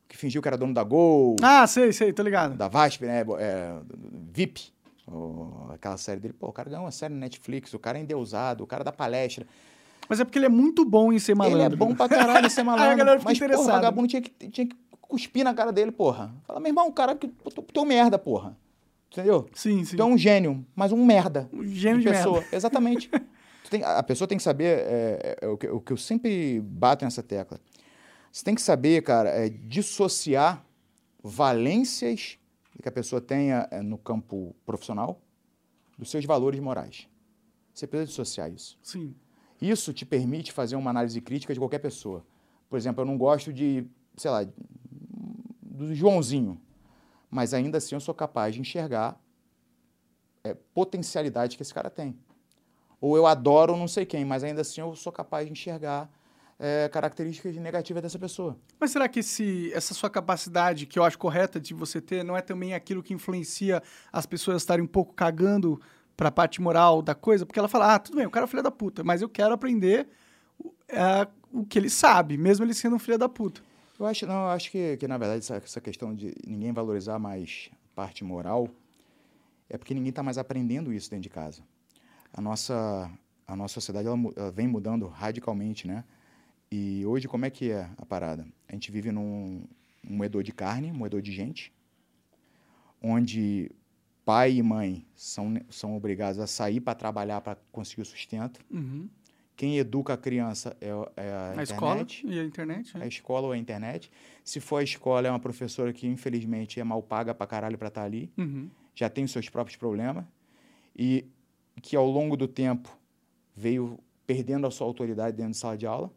[0.07, 1.35] que fingiu que era dono da Gol.
[1.41, 2.55] Ah, sei, sei, tô ligado.
[2.55, 3.23] Da VASP, né?
[3.39, 3.79] É,
[4.31, 4.73] VIP.
[5.73, 6.33] aquela série dele.
[6.33, 8.91] Pô, o cara ganhou uma série na Netflix, o cara é endeusado, o cara da
[8.91, 9.45] palestra.
[10.09, 11.59] Mas é porque ele é muito bom em ser malandro.
[11.59, 12.85] Ele é bom pra caralho em ser malandro.
[12.87, 15.71] Aí a galera fica mas, porra, o vagabundo tinha que, tinha que cuspir na cara
[15.71, 16.33] dele, porra.
[16.45, 17.31] Fala, meu irmão, o cara que
[17.73, 18.57] teu merda, porra.
[19.11, 19.47] Entendeu?
[19.53, 19.95] Sim, sim.
[19.95, 21.49] Tu é um gênio, mas um merda.
[21.51, 22.41] Um gênio de, de pessoa.
[22.41, 22.55] Merda.
[22.55, 23.09] Exatamente.
[23.69, 26.59] tem, a pessoa tem que saber, é, é, é o, que, o, que, eu sempre
[26.61, 27.59] bato nessa tecla.
[28.31, 30.63] Você tem que saber, cara, é, dissociar
[31.23, 32.37] valências
[32.81, 35.19] que a pessoa tenha é, no campo profissional
[35.97, 37.07] dos seus valores morais.
[37.73, 38.77] Você precisa dissociar isso.
[38.83, 39.15] Sim.
[39.61, 42.25] Isso te permite fazer uma análise crítica de qualquer pessoa.
[42.69, 43.85] Por exemplo, eu não gosto de,
[44.15, 44.45] sei lá,
[45.61, 46.59] do Joãozinho,
[47.29, 49.19] mas ainda assim eu sou capaz de enxergar
[50.43, 52.17] é, potencialidade que esse cara tem.
[52.99, 56.09] Ou eu adoro não sei quem, mas ainda assim eu sou capaz de enxergar
[56.59, 58.57] é, características negativas dessa pessoa.
[58.79, 62.35] Mas será que esse, essa sua capacidade, que eu acho correta de você ter, não
[62.35, 63.81] é também aquilo que influencia
[64.11, 65.79] as pessoas estarem um pouco cagando
[66.17, 67.45] para a parte moral da coisa?
[67.45, 69.53] Porque ela fala, ah, tudo bem, o cara é filho da puta, mas eu quero
[69.53, 70.09] aprender
[70.89, 73.61] é, o que ele sabe, mesmo ele sendo um filho da puta.
[73.99, 77.17] Eu acho, não, eu acho que, que na verdade, essa, essa questão de ninguém valorizar
[77.19, 78.67] mais parte moral
[79.69, 81.61] é porque ninguém está mais aprendendo isso dentro de casa.
[82.33, 83.09] A nossa,
[83.47, 86.03] a nossa sociedade ela, ela vem mudando radicalmente, né?
[86.71, 88.45] E hoje, como é que é a parada?
[88.67, 89.63] A gente vive num
[90.07, 91.73] um moedor de carne, um moedor de gente,
[93.01, 93.71] onde
[94.27, 98.59] pai e mãe são, são obrigados a sair para trabalhar para conseguir o sustento.
[98.69, 99.07] Uhum.
[99.55, 101.71] Quem educa a criança é, é a, a, internet.
[101.71, 102.97] escola e a internet.
[102.97, 103.03] É.
[103.03, 104.11] A escola ou a internet.
[104.43, 107.87] Se for a escola, é uma professora que, infelizmente, é mal paga para caralho para
[107.87, 108.29] estar tá ali.
[108.37, 108.69] Uhum.
[108.93, 110.25] Já tem os seus próprios problemas.
[110.93, 111.25] E
[111.81, 112.99] que, ao longo do tempo,
[113.55, 116.11] veio perdendo a sua autoridade dentro de sala de aula.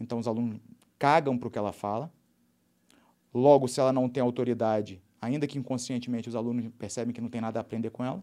[0.00, 0.58] Então, os alunos
[0.98, 2.12] cagam para o que ela fala.
[3.32, 7.40] Logo, se ela não tem autoridade, ainda que inconscientemente os alunos percebem que não tem
[7.40, 8.22] nada a aprender com ela.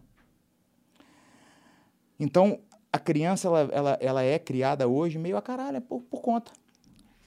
[2.18, 2.60] Então,
[2.92, 6.52] a criança ela, ela, ela é criada hoje meio a caralho, é por, por conta.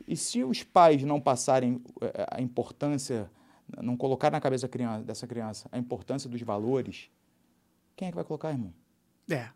[0.07, 3.31] E se os pais não passarem eh, a importância,
[3.81, 7.09] não colocar na cabeça criança, dessa criança a importância dos valores,
[7.95, 8.73] quem é que vai colocar, irmão?
[9.29, 9.49] É.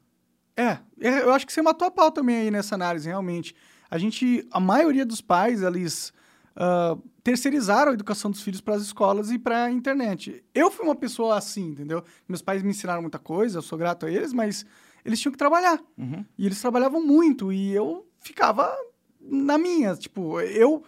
[0.55, 3.55] É, é eu acho que você matou a pau também aí nessa análise, realmente
[3.89, 6.13] a gente, a maioria dos pais, eles
[6.55, 10.45] uh, terceirizaram a educação dos filhos para as escolas e para a internet.
[10.53, 12.03] Eu fui uma pessoa assim, entendeu?
[12.29, 14.63] Meus pais me ensinaram muita coisa, eu sou grato a eles, mas
[15.03, 15.81] eles tinham que trabalhar.
[15.97, 16.23] Uhum.
[16.37, 18.71] E eles trabalhavam muito e eu ficava
[19.19, 20.83] na minha, tipo, eu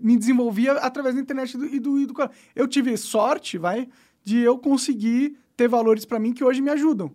[0.00, 2.14] me desenvolvia através da internet e do, e do, e do
[2.56, 3.90] eu tive sorte, vai,
[4.24, 7.12] de eu conseguir ter valores para mim que hoje me ajudam.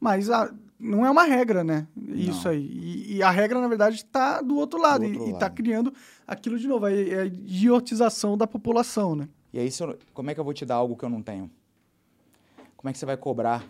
[0.00, 0.50] Mas a,
[0.82, 1.86] não é uma regra, né?
[1.96, 2.50] Isso não.
[2.50, 2.60] aí.
[2.60, 5.06] E, e, a regra, na verdade, está do outro lado.
[5.06, 5.94] Do outro e está criando
[6.26, 9.28] aquilo de novo, a, a idiotização da população, né?
[9.52, 9.68] E aí,
[10.12, 11.48] como é que eu vou te dar algo que eu não tenho?
[12.76, 13.64] Como é que você vai cobrar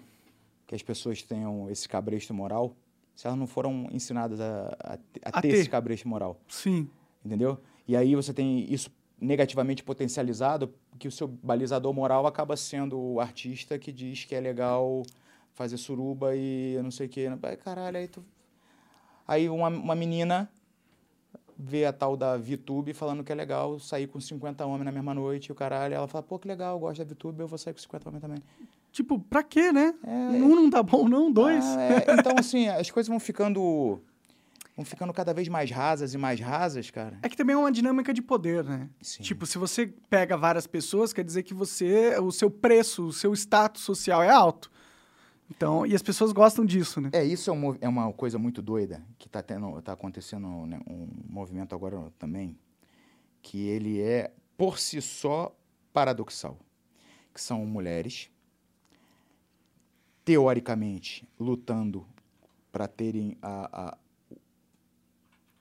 [0.67, 2.75] que as pessoas tenham esse cabresto moral
[3.15, 6.41] se elas não foram ensinadas a, a, a ter, ter esse cabresto moral?
[6.49, 6.89] Sim.
[7.23, 7.59] Entendeu?
[7.87, 8.91] E aí você tem isso
[9.21, 14.41] negativamente potencializado, que o seu balizador moral acaba sendo o artista que diz que é
[14.41, 15.03] legal
[15.55, 17.27] fazer suruba e eu não sei o que.
[17.65, 18.25] Caralho, aí tu.
[19.27, 20.51] Aí uma, uma menina
[21.59, 25.15] vê a tal da VTube falando que é legal sair com 50 homens na mesma
[25.15, 25.95] noite e o caralho.
[25.95, 28.21] Ela fala, pô, que legal, eu gosto da VTube, eu vou sair com 50 homens
[28.21, 28.43] também.
[28.91, 29.95] Tipo, pra quê, né?
[30.05, 31.65] É, um não tá bom, não, dois.
[31.65, 34.01] Ah, é, então, assim, as coisas vão ficando.
[34.77, 37.19] Vão ficando cada vez mais rasas e mais rasas, cara.
[37.23, 38.89] É que também é uma dinâmica de poder, né?
[39.01, 39.23] Sim.
[39.23, 43.33] Tipo, se você pega várias pessoas, quer dizer que você, o seu preço, o seu
[43.35, 44.71] status social é alto.
[45.55, 47.11] Então, e as pessoas gostam disso, né?
[47.13, 51.07] É, isso é, um, é uma coisa muito doida que está tá acontecendo né, um
[51.29, 52.59] movimento agora também,
[53.43, 55.55] que ele é por si só
[55.93, 56.59] paradoxal,
[57.35, 58.31] que são mulheres
[60.25, 62.07] teoricamente lutando
[62.71, 63.99] para terem a, a,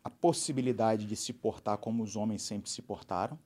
[0.05, 3.37] a possibilidade de se portar como os homens sempre se portaram,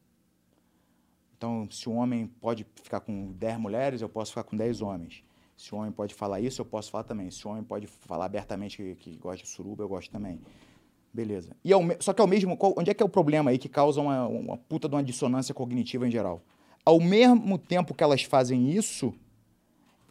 [1.36, 5.25] Então, se o homem pode ficar com 10 mulheres, eu posso ficar com 10 homens.
[5.56, 7.32] Se o homem pode falar isso, eu posso falar também.
[7.32, 10.40] Se o homem pode falar abertamente que, que gosta de suruba, eu gosto também.
[11.14, 11.56] Beleza.
[11.64, 12.58] E ao, só que ao mesmo.
[12.60, 15.54] Onde é que é o problema aí que causa uma, uma puta de uma dissonância
[15.54, 16.42] cognitiva em geral?
[16.84, 19.14] Ao mesmo tempo que elas fazem isso,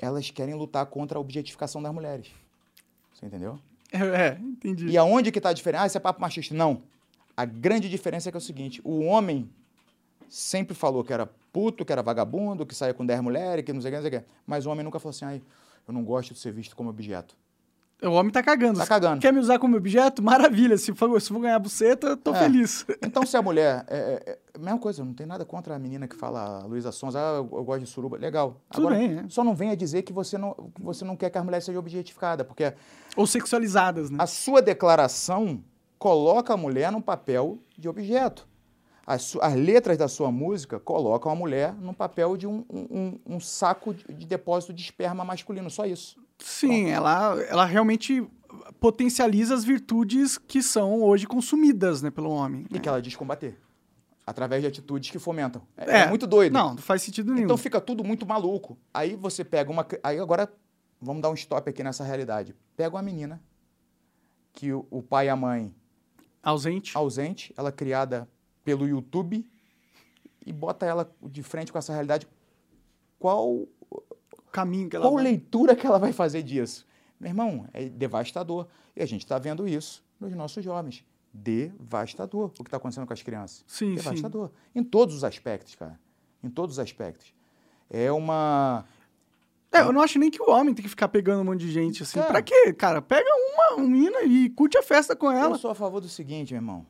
[0.00, 2.28] elas querem lutar contra a objetificação das mulheres.
[3.12, 3.58] Você entendeu?
[3.92, 4.86] É, é entendi.
[4.86, 5.84] E aonde que está a diferença?
[5.84, 6.54] Ah, isso é papo machista.
[6.54, 6.82] Não.
[7.36, 9.48] A grande diferença é que é o seguinte: o homem
[10.28, 13.80] sempre falou que era puto, que era vagabundo, que saía com 10 mulheres, que não
[13.80, 14.28] sei o que, não sei o que.
[14.44, 15.40] Mas o homem nunca falou assim, ai,
[15.86, 17.36] eu não gosto de ser visto como objeto.
[18.02, 18.80] O homem tá cagando.
[18.80, 19.20] Tá cagando.
[19.20, 20.20] Quer me usar como objeto?
[20.20, 20.76] Maravilha.
[20.76, 22.40] Se for, se for ganhar buceta, tô é.
[22.40, 22.84] feliz.
[23.00, 23.84] Então, se a mulher.
[23.86, 26.90] É, é, é, mesma coisa, não tem nada contra a menina que fala, a Luísa
[26.90, 28.18] Sons, ah, eu, eu, gosto de suruba.
[28.18, 28.60] Legal.
[28.70, 29.28] Tudo Agora, bem, é.
[29.28, 31.78] Só não venha dizer que você não, que você não quer que a mulher seja
[31.78, 32.74] objetificada, porque.
[33.16, 34.16] Ou sexualizadas, né?
[34.20, 35.62] A sua declaração
[35.96, 38.46] coloca a mulher num papel de objeto
[39.06, 43.40] as, as, letras da sua música colocam a mulher no papel de um, um, um
[43.40, 46.16] saco de, de, depósito de esperma masculino, só isso.
[46.38, 48.26] Sim, ela, ela realmente
[48.80, 52.62] potencializa as virtudes que são hoje consumidas né, pelo homem.
[52.62, 52.68] Né?
[52.72, 53.58] E que ela diz combater.
[54.26, 55.62] Através de atitudes que fomentam.
[55.76, 56.52] É, é, é, muito doido.
[56.52, 57.44] Não, não faz sentido nenhum.
[57.44, 58.78] Então fica tudo muito maluco.
[58.92, 59.86] Aí você pega uma.
[60.02, 60.50] Aí agora,
[60.98, 62.56] vamos dar um stop aqui nessa realidade.
[62.74, 63.42] Pega uma menina
[64.54, 65.74] que o, o pai e a mãe.
[66.42, 66.96] Ausente.
[66.96, 68.28] Ausente, ela é criada
[68.64, 69.46] pelo YouTube
[70.46, 72.26] e bota ela de frente com essa realidade,
[73.18, 73.66] qual
[74.50, 75.24] caminho que ela qual vai...
[75.24, 76.86] leitura que ela vai fazer disso?
[77.18, 78.66] Meu irmão, é devastador.
[78.96, 81.04] E a gente está vendo isso nos nossos jovens.
[81.32, 83.64] Devastador o que está acontecendo com as crianças.
[83.66, 84.48] Sim, devastador.
[84.48, 84.80] Sim.
[84.80, 85.98] Em todos os aspectos, cara.
[86.42, 87.34] Em todos os aspectos.
[87.90, 88.84] É uma.
[89.72, 91.72] É, eu não acho nem que o homem tem que ficar pegando um monte de
[91.72, 92.18] gente assim.
[92.18, 93.02] Cara, pra quê, cara?
[93.02, 95.54] Pega uma menina e curte a festa com ela.
[95.54, 96.86] Eu sou a favor do seguinte, meu irmão.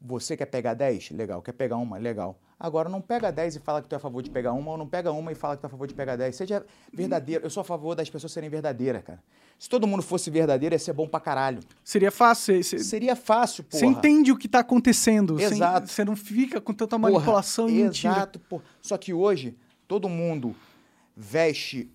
[0.00, 1.10] Você quer pegar 10?
[1.10, 1.42] Legal.
[1.42, 1.96] Quer pegar uma?
[1.98, 2.38] Legal.
[2.58, 4.78] Agora, não pega 10 e fala que tu é a favor de pegar uma, ou
[4.78, 6.34] não pega uma e fala que tu é a favor de pegar 10.
[6.34, 7.44] Seja verdadeiro.
[7.44, 9.22] Eu sou a favor das pessoas serem verdadeiras, cara.
[9.58, 11.60] Se todo mundo fosse verdadeiro, ia ser bom pra caralho.
[11.82, 12.62] Seria fácil.
[12.62, 13.76] Seria fácil, pô.
[13.76, 15.38] Você entende o que tá acontecendo.
[15.40, 15.88] Exato.
[15.88, 18.12] Você não fica com tanta manipulação porra, e mentira.
[18.12, 18.60] Exato, pô.
[18.80, 19.56] Só que hoje,
[19.86, 20.54] todo mundo
[21.16, 21.90] veste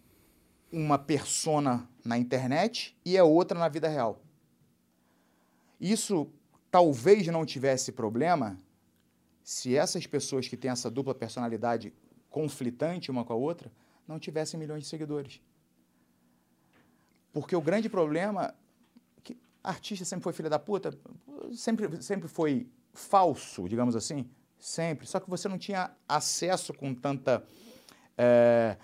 [0.71, 4.21] uma persona na internet e é outra na vida real.
[5.79, 6.27] Isso
[6.71, 8.57] talvez não tivesse problema
[9.43, 11.93] se essas pessoas que têm essa dupla personalidade
[12.29, 13.71] conflitante uma com a outra
[14.07, 15.41] não tivessem milhões de seguidores.
[17.31, 18.53] Porque o grande problema
[19.23, 20.97] que artista sempre foi filha da puta,
[21.53, 25.07] sempre sempre foi falso, digamos assim, sempre.
[25.07, 27.43] Só que você não tinha acesso com tanta
[28.17, 28.77] é,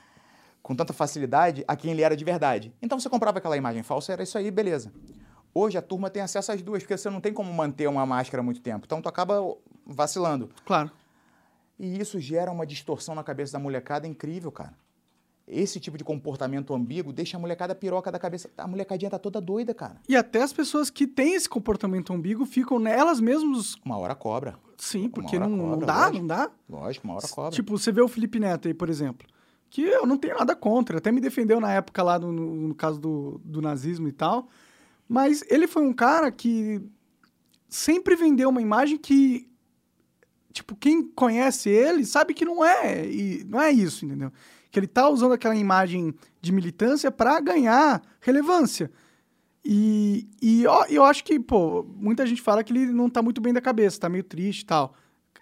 [0.62, 2.74] com tanta facilidade a quem ele era de verdade.
[2.82, 4.92] Então você comprava aquela imagem falsa, era isso aí, beleza.
[5.58, 8.44] Hoje a turma tem acesso às duas, porque você não tem como manter uma máscara
[8.44, 8.86] muito tempo.
[8.86, 9.42] Então tu acaba
[9.88, 10.50] vacilando.
[10.66, 10.92] Claro.
[11.80, 14.74] E isso gera uma distorção na cabeça da molecada incrível, cara.
[15.48, 18.50] Esse tipo de comportamento ambíguo deixa a molecada piroca da cabeça.
[18.58, 20.02] A molecadinha tá toda doida, cara.
[20.10, 23.76] E até as pessoas que têm esse comportamento ambíguo ficam nelas mesmas.
[23.86, 24.58] Uma hora cobra.
[24.78, 26.18] Sim, porque não, cobra, não dá, lógico.
[26.18, 26.52] não dá.
[26.68, 27.52] Lógico, uma hora cobra.
[27.52, 29.26] Tipo, você vê o Felipe Neto aí, por exemplo.
[29.70, 30.98] Que eu não tenho nada contra.
[30.98, 34.50] Até me defendeu na época lá no, no caso do, do nazismo e tal.
[35.08, 36.82] Mas ele foi um cara que
[37.70, 39.48] sempre vendeu uma imagem que
[40.56, 44.32] tipo, quem conhece ele sabe que não é, e não é isso, entendeu?
[44.72, 48.90] Que ele tá usando aquela imagem de militância para ganhar relevância.
[49.64, 53.42] E, e eu, eu acho que, pô, muita gente fala que ele não tá muito
[53.42, 54.96] bem da cabeça, tá meio triste e tal.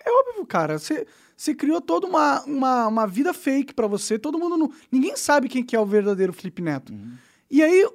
[0.04, 1.06] É óbvio, cara, você,
[1.38, 4.72] você criou toda uma, uma, uma vida fake para você, todo mundo não...
[4.92, 6.92] Ninguém sabe quem que é o verdadeiro Felipe Neto.
[6.92, 7.14] Uhum.
[7.52, 7.88] E aí,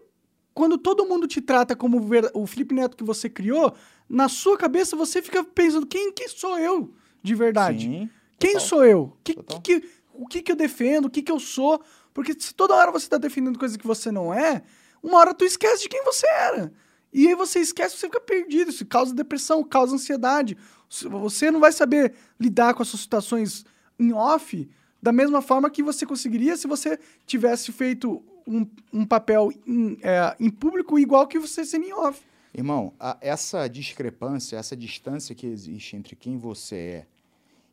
[0.59, 2.05] quando todo mundo te trata como
[2.35, 3.73] o Felipe Neto que você criou,
[4.09, 6.93] na sua cabeça você fica pensando, quem que sou eu
[7.23, 7.85] de verdade?
[7.85, 9.17] Sim, quem sou eu?
[9.23, 11.05] Que, que, que, o que, que eu defendo?
[11.05, 11.81] O que, que eu sou?
[12.13, 14.65] Porque se toda hora você está defendendo coisas que você não é,
[15.01, 16.73] uma hora tu esquece de quem você era.
[17.13, 18.73] E aí você esquece, você fica perdido.
[18.73, 20.59] Isso causa depressão, causa ansiedade.
[20.91, 23.65] Você não vai saber lidar com as suas situações
[23.97, 24.69] em off
[25.01, 30.35] da mesma forma que você conseguiria se você tivesse feito um, um papel em, é,
[30.41, 32.21] em, público igual que você sendo em off.
[32.55, 37.07] Irmão, a, essa discrepância, essa distância que existe entre quem você é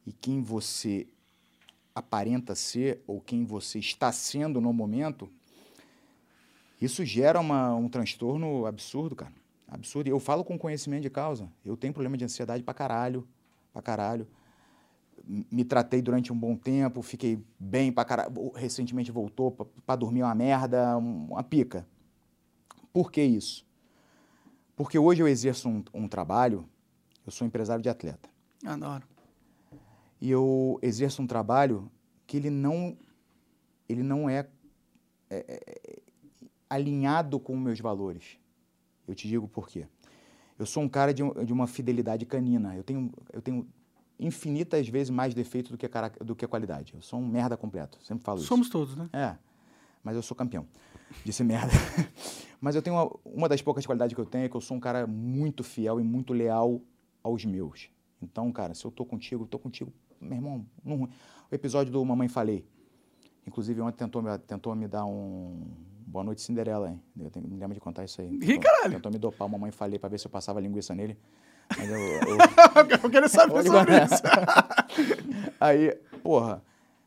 [0.06, 1.08] e quem você
[1.96, 5.30] aparenta ser ou quem você está sendo no momento,
[6.82, 9.34] isso gera uma, um transtorno absurdo, cara.
[9.68, 10.10] Absurdo.
[10.10, 11.50] Eu falo com conhecimento de causa.
[11.66, 13.28] Eu tenho problema de ansiedade pra caralho.
[13.74, 14.28] Pra caralho
[15.28, 18.52] me tratei durante um bom tempo, fiquei bem pra caralho.
[18.56, 21.88] Recentemente voltou para dormir uma merda, uma pica.
[22.94, 23.66] Por que isso?
[24.76, 26.68] Porque hoje eu exerço um, um trabalho,
[27.26, 28.30] eu sou empresário de atleta.
[28.66, 29.04] Adoro.
[30.22, 31.92] E eu exerço um trabalho
[32.28, 32.98] que ele não,
[33.88, 34.48] ele não é,
[35.30, 36.00] é, é
[36.70, 38.38] alinhado com meus valores.
[39.08, 39.88] Eu te digo por quê.
[40.58, 42.76] Eu sou um cara de, de uma fidelidade canina.
[42.76, 43.68] Eu tenho, eu tenho
[44.20, 45.88] infinitas vezes mais defeito do que,
[46.24, 46.94] do que qualidade.
[46.94, 47.98] Eu sou um merda completo.
[48.04, 48.78] Sempre falo Somos isso.
[48.78, 49.10] Somos todos, né?
[49.14, 49.38] É.
[50.04, 50.68] Mas eu sou campeão
[51.32, 51.72] ser merda.
[52.60, 54.78] mas eu tenho uma, uma das poucas qualidades que eu tenho é que eu sou
[54.78, 56.82] um cara muito fiel e muito leal
[57.24, 57.90] aos meus.
[58.22, 61.10] Então, cara, se eu tô contigo, eu tô contigo, meu irmão, não, o
[61.52, 62.66] episódio do Mamãe Falei.
[63.46, 65.68] Inclusive, ontem tentou me, tentou me dar um,
[66.08, 67.02] Boa noite, Cinderela, hein?
[67.20, 68.30] Eu tenho, me lembro de contar isso aí.
[68.42, 68.94] Ih, caralho!
[68.94, 71.18] Tentou me dopar, mamãe falei pra ver se eu passava linguiça nele.
[71.78, 71.98] Mas eu.
[71.98, 72.38] Eu,
[73.04, 74.22] eu quero saber sobre isso.
[75.60, 75.92] aí,
[76.24, 76.64] porra,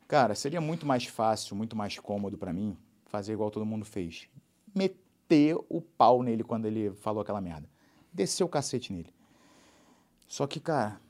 [0.07, 4.29] cara, seria muito mais fácil, muito mais cômodo para mim fazer igual todo mundo fez.
[4.75, 7.69] Meter o pau nele quando ele falou aquela merda.
[8.13, 9.13] Descer o cacete nele.
[10.27, 11.01] Só que, cara,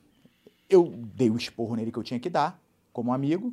[0.68, 2.60] eu dei o esporro nele que eu tinha que dar,
[2.92, 3.52] como amigo,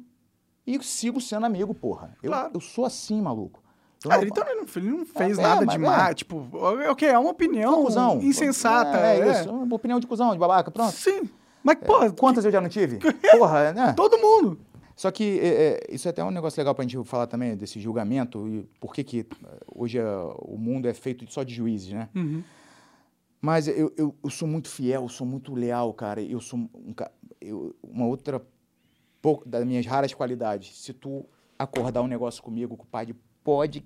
[0.65, 2.17] e sigo sendo amigo, porra.
[2.21, 2.51] Eu, claro.
[2.53, 3.63] eu sou assim, maluco.
[4.09, 6.11] Ah, ele também não, ele não fez é, nada é, demais.
[6.11, 6.13] É.
[6.13, 6.47] Tipo,
[6.89, 8.21] ok, é uma opinião cuzão.
[8.21, 8.97] insensata.
[8.97, 10.93] É, é, isso, uma opinião de cuzão, de babaca, pronto.
[10.93, 11.29] Sim.
[11.63, 12.11] Mas, é, porra.
[12.11, 12.47] Quantas que...
[12.47, 12.99] eu já não tive?
[13.37, 13.93] porra, né?
[13.93, 14.59] Todo mundo.
[14.95, 18.47] Só que é, isso é até um negócio legal pra gente falar também desse julgamento
[18.47, 19.27] e por que que
[19.67, 19.99] hoje
[20.39, 22.07] o mundo é feito só de juízes, né?
[22.15, 22.41] Uhum.
[23.41, 26.21] Mas eu, eu, eu, sou muito fiel, sou muito leal, cara.
[26.21, 26.95] Eu sou um,
[27.41, 28.41] eu, uma outra
[29.21, 30.81] pouco das minhas raras qualidades.
[30.81, 31.25] Se tu
[31.57, 33.85] acordar um negócio comigo, pai pode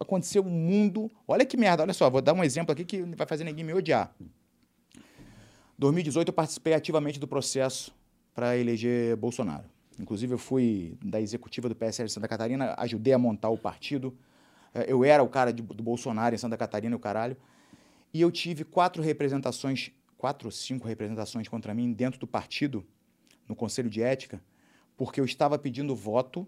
[0.00, 1.10] acontecer um mundo.
[1.26, 3.72] Olha que merda, olha só, vou dar um exemplo aqui que vai fazer ninguém me
[3.72, 4.14] odiar.
[5.78, 7.94] 2018 eu participei ativamente do processo
[8.34, 9.64] para eleger Bolsonaro.
[9.98, 14.16] Inclusive eu fui da executiva do PSL de Santa Catarina, ajudei a montar o partido.
[14.74, 17.36] É, eu era o cara de, do Bolsonaro em Santa Catarina o caralho.
[18.12, 22.84] E eu tive quatro representações, quatro ou cinco representações contra mim dentro do partido,
[23.48, 24.42] no Conselho de Ética,
[24.96, 26.46] porque eu estava pedindo voto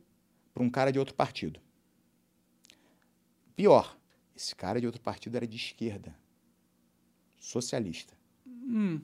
[0.52, 1.60] para um cara de outro partido.
[3.59, 3.98] Pior,
[4.36, 6.14] esse cara de outro partido era de esquerda,
[7.40, 8.14] socialista.
[8.46, 9.00] Hum.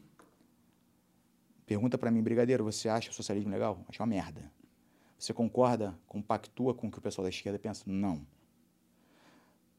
[1.67, 3.85] Pergunta para mim, brigadeiro, você acha o socialismo legal?
[3.89, 4.49] Acho uma merda.
[5.19, 7.83] Você concorda, compactua com o que o pessoal da esquerda pensa?
[7.85, 8.25] Não.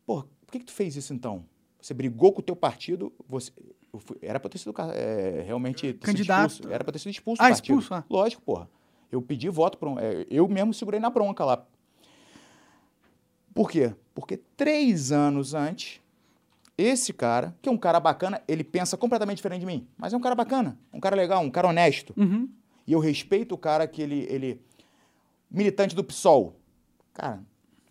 [0.06, 1.46] Pô, por que, que tu fez isso então?
[1.82, 3.54] Você brigou com o teu partido, você
[3.98, 7.46] fui, era para ter sido é, realmente candidato, expulso, era para ter sido expulso ah,
[7.46, 7.80] do partido.
[7.80, 8.04] Expulso, ah.
[8.10, 8.70] Lógico, porra.
[9.10, 11.66] Eu pedi voto para um, é, eu mesmo segurei na bronca lá.
[13.56, 13.96] Por quê?
[14.14, 16.02] Porque três anos antes,
[16.78, 20.18] esse cara, que é um cara bacana, ele pensa completamente diferente de mim, mas é
[20.18, 22.14] um cara bacana, um cara legal, um cara honesto.
[22.18, 22.50] Uhum.
[22.86, 24.62] E eu respeito o cara que ele, ele.
[25.50, 26.60] Militante do PSOL.
[27.14, 27.42] Cara,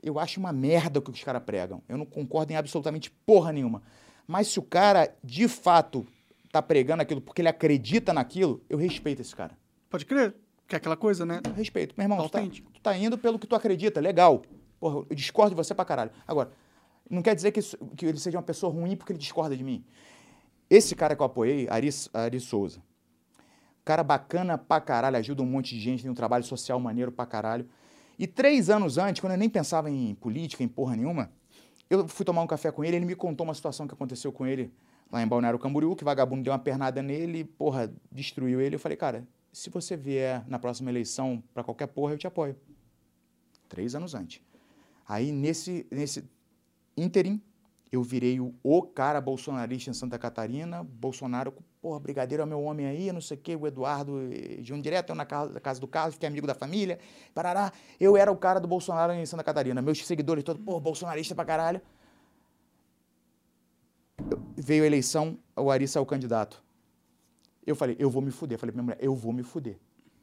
[0.03, 1.83] eu acho uma merda o que os caras pregam.
[1.89, 3.83] Eu não concordo em absolutamente porra nenhuma.
[4.27, 6.07] Mas se o cara, de fato,
[6.53, 9.57] tá pregando aquilo porque ele acredita naquilo, eu respeito esse cara.
[9.89, 10.35] Pode crer.
[10.69, 11.41] Que é aquela coisa, né?
[11.45, 11.95] Eu respeito.
[11.97, 14.43] Meu irmão, tu tá, tu tá indo pelo que tu acredita, legal.
[14.85, 16.11] Porra, eu discordo de você pra caralho.
[16.28, 16.53] Agora,
[17.09, 17.61] não quer dizer que,
[17.97, 19.82] que ele seja uma pessoa ruim porque ele discorda de mim.
[20.68, 22.82] Esse cara que eu apoiei, Ari, Ari Souza,
[23.82, 27.24] cara bacana pra caralho, ajuda um monte de gente, tem um trabalho social maneiro pra
[27.24, 27.66] caralho.
[28.18, 31.32] E três anos antes, quando eu nem pensava em política, em porra nenhuma,
[31.89, 34.47] eu fui tomar um café com ele, ele me contou uma situação que aconteceu com
[34.47, 34.70] ele
[35.11, 38.74] lá em Balneário Camboriú, que vagabundo deu uma pernada nele, porra, destruiu ele.
[38.74, 42.55] Eu falei, cara, se você vier na próxima eleição para qualquer porra, eu te apoio.
[43.66, 44.43] Três anos antes.
[45.07, 46.24] Aí, nesse, nesse
[46.96, 47.40] ínterim,
[47.92, 50.82] eu virei o, o cara bolsonarista em Santa Catarina.
[50.82, 54.18] Bolsonaro, porra, brigadeiro é meu homem aí, não sei o quê, o Eduardo,
[54.61, 56.98] de um direto, eu na casa, casa do Carlos, fiquei amigo da família,
[57.34, 57.72] parará.
[58.00, 59.80] Eu era o cara do Bolsonaro em Santa Catarina.
[59.80, 61.80] Meus seguidores todos, porra, bolsonarista pra caralho.
[64.57, 66.62] Veio a eleição, o Ari saiu candidato.
[67.66, 68.57] Eu falei, eu vou me fuder.
[68.57, 69.78] Eu falei pra minha mulher, eu vou me fuder.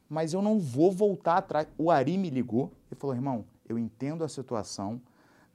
[0.09, 1.67] Mas eu não vou voltar atrás.
[1.77, 5.01] O Ari me ligou e falou, irmão, eu entendo a situação,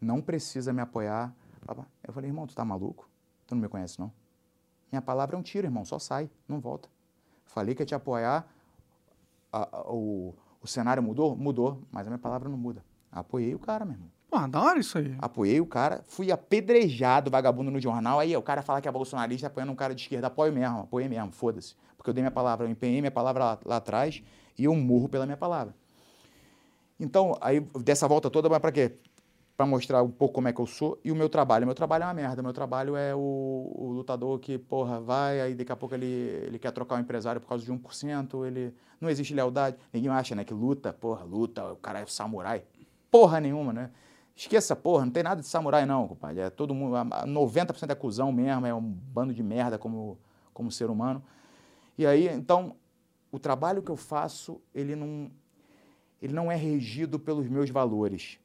[0.00, 1.34] não precisa me apoiar.
[2.02, 3.08] Eu falei, irmão, tu tá maluco?
[3.46, 4.12] Tu não me conhece, não?
[4.90, 6.88] Minha palavra é um tiro, irmão, só sai, não volta.
[7.44, 8.46] Falei que ia te apoiar,
[9.52, 11.36] a, a, o, o cenário mudou?
[11.36, 12.84] Mudou, mas a minha palavra não muda.
[13.10, 14.10] Apoiei o cara, meu irmão.
[14.28, 15.16] Pô, da hora isso aí.
[15.18, 18.18] Apoiei o cara, fui apedrejado, vagabundo no jornal.
[18.18, 20.26] Aí o cara fala que é bolsonarista apoiando um cara de esquerda.
[20.26, 21.76] Apoio mesmo, apoiei mesmo, foda-se.
[21.96, 24.22] Porque eu dei minha palavra, eu empenhei minha palavra lá, lá atrás
[24.58, 25.74] e eu morro pela minha palavra.
[26.98, 28.98] Então, aí dessa volta toda vai para quê?
[29.56, 31.66] Para mostrar um pouco como é que eu sou e o meu trabalho.
[31.66, 32.42] Meu trabalho é uma merda.
[32.42, 36.58] Meu trabalho é o, o lutador que, porra, vai, aí daqui a pouco ele, ele
[36.58, 39.76] quer trocar o empresário por causa de 1%, ele não existe lealdade.
[39.92, 42.64] Ninguém acha, né, que luta, porra, luta, o cara é samurai.
[43.10, 43.90] Porra nenhuma, né?
[44.34, 46.40] Esqueça, porra, não tem nada de samurai não, compadre.
[46.40, 50.18] É todo mundo, 90% é cuzão mesmo, é um bando de merda como,
[50.52, 51.22] como ser humano.
[51.96, 52.76] E aí, então,
[53.32, 55.30] o trabalho que eu faço, ele não,
[56.20, 58.38] ele não é regido pelos meus valores.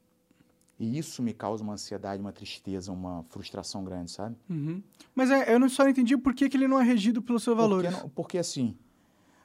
[0.80, 4.36] E isso me causa uma ansiedade, uma tristeza, uma frustração grande, sabe?
[4.49, 4.82] Uhum.
[5.13, 7.55] Mas é, eu não só entendi por que, que ele não é regido pelos seus
[7.55, 7.93] valores.
[7.93, 8.76] Porque, porque assim,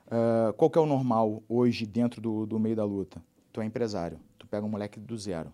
[0.06, 3.22] uh, qual que é o normal hoje dentro do, do meio da luta?
[3.52, 5.52] Tu é empresário, tu pega um moleque do zero,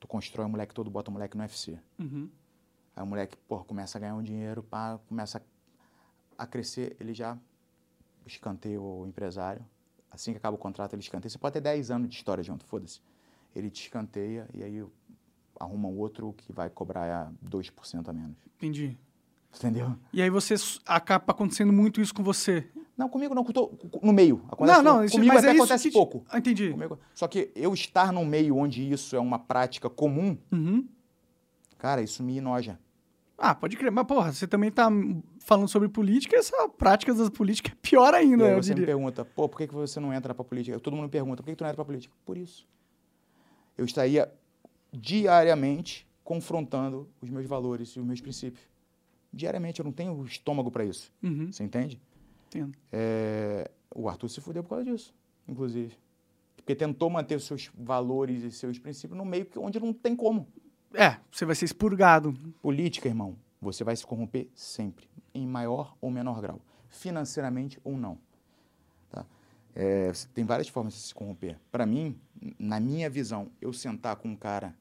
[0.00, 1.78] tu constrói um moleque todo, bota um moleque no UFC.
[1.98, 2.28] Uhum.
[2.96, 5.42] Aí o moleque, porra, começa a ganhar um dinheiro, pá, começa
[6.36, 7.38] a, a crescer, ele já
[8.26, 9.64] escanteia o empresário.
[10.14, 11.28] Assim que acaba o contrato, ele escanteia.
[11.28, 13.00] Você pode ter 10 anos de história junto, foda-se.
[13.54, 14.84] Ele te escanteia e aí
[15.58, 18.36] arruma outro que vai cobrar 2% a menos.
[18.56, 18.96] Entendi.
[19.56, 19.94] Entendeu?
[20.12, 20.54] E aí você
[20.86, 22.68] acaba acontecendo muito isso com você.
[22.96, 24.42] Não, comigo não, tô no meio.
[24.48, 25.92] Acontece, não, não, isso, comigo mas até é acontece te...
[25.92, 26.24] pouco.
[26.32, 26.70] Entendi.
[26.70, 26.98] Comigo...
[27.12, 30.86] Só que eu estar num meio onde isso é uma prática comum, uhum.
[31.76, 32.78] cara, isso me enoja.
[33.36, 33.90] Ah, pode crer.
[33.90, 34.88] Mas, porra, você também tá
[35.40, 38.80] falando sobre política, essa prática das políticas é pior ainda, e aí eu você diria.
[38.82, 40.78] me pergunta, pô, por que que você não entra pra política?
[40.78, 42.14] Todo mundo me pergunta, por que, que tu não entra pra política?
[42.24, 42.66] Por isso.
[43.76, 44.32] Eu estaria
[44.92, 48.64] diariamente confrontando os meus valores e os meus princípios.
[49.32, 51.12] Diariamente, eu não tenho estômago para isso.
[51.22, 51.50] Uhum.
[51.50, 52.00] Você entende?
[52.46, 52.78] Entendo.
[52.92, 55.12] É, o Arthur se fudeu por causa disso,
[55.48, 55.96] inclusive.
[56.56, 60.48] Porque tentou manter os seus valores e seus princípios no meio onde não tem como.
[60.94, 62.32] É, você vai ser expurgado.
[62.62, 68.18] Política, irmão, você vai se corromper sempre, em maior ou menor grau, financeiramente ou não.
[69.10, 69.26] Tá?
[69.74, 71.58] É, tem várias formas de se corromper.
[71.70, 72.18] Para mim,
[72.58, 74.74] na minha visão, eu sentar com um cara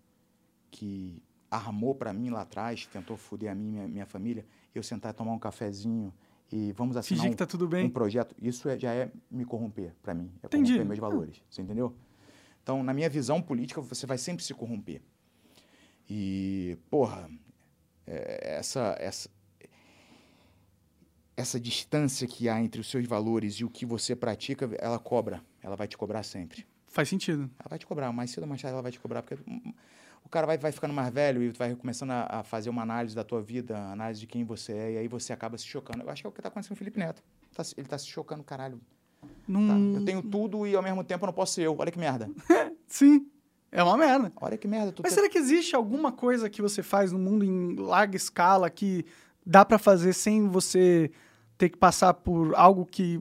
[0.70, 4.82] que armou para mim lá atrás, tentou foder a mim e minha, minha família, eu
[4.82, 6.12] sentar e tomar um cafezinho
[6.52, 7.86] e vamos assinar Fingir um, que tá tudo bem.
[7.86, 10.74] um projeto, isso é, já é me corromper para mim, é Entendi.
[10.74, 11.96] corromper meus valores, você entendeu?
[12.62, 15.02] Então, na minha visão política, você vai sempre se corromper.
[16.10, 17.30] E, porra,
[18.06, 19.30] é, essa, essa,
[21.36, 25.42] essa distância que há entre os seus valores e o que você pratica, ela cobra,
[25.62, 26.66] ela vai te cobrar sempre.
[26.88, 27.50] Faz sentido.
[27.60, 29.42] Ela vai te cobrar, mais cedo ou mais tarde ela vai te cobrar, porque
[30.24, 33.16] o cara vai, vai ficando mais velho e vai começando a, a, fazer uma análise
[33.16, 36.04] da tua vida, análise de quem você é, e aí você acaba se chocando.
[36.04, 37.24] Eu acho que é o que está acontecendo com o Felipe Neto.
[37.54, 38.80] Tá, ele está se chocando, caralho.
[39.48, 39.94] Num...
[39.94, 41.76] Tá, eu tenho tudo e ao mesmo tempo eu não posso ser eu.
[41.78, 42.30] Olha que merda.
[42.88, 43.28] Sim,
[43.74, 44.32] é uma merda.
[44.40, 44.94] Olha que merda.
[45.02, 49.04] Mas será que existe alguma coisa que você faz no mundo em larga escala que
[49.44, 51.12] dá para fazer sem você
[51.58, 53.20] ter que passar por algo que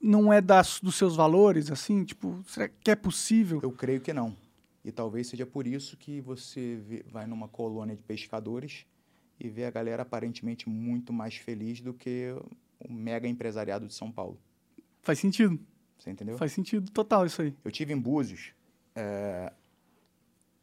[0.00, 2.04] não é das, dos seus valores, assim?
[2.04, 3.58] Tipo, será que é possível?
[3.60, 4.36] Eu creio que não.
[4.84, 8.86] E talvez seja por isso que você vê, vai numa colônia de pescadores
[9.40, 12.32] e vê a galera aparentemente muito mais feliz do que
[12.88, 14.38] o mega empresariado de São Paulo.
[15.02, 15.58] Faz sentido.
[15.98, 16.38] Você entendeu?
[16.38, 17.52] Faz sentido total isso aí.
[17.64, 18.52] Eu tive em Búzios
[18.98, 19.52] é,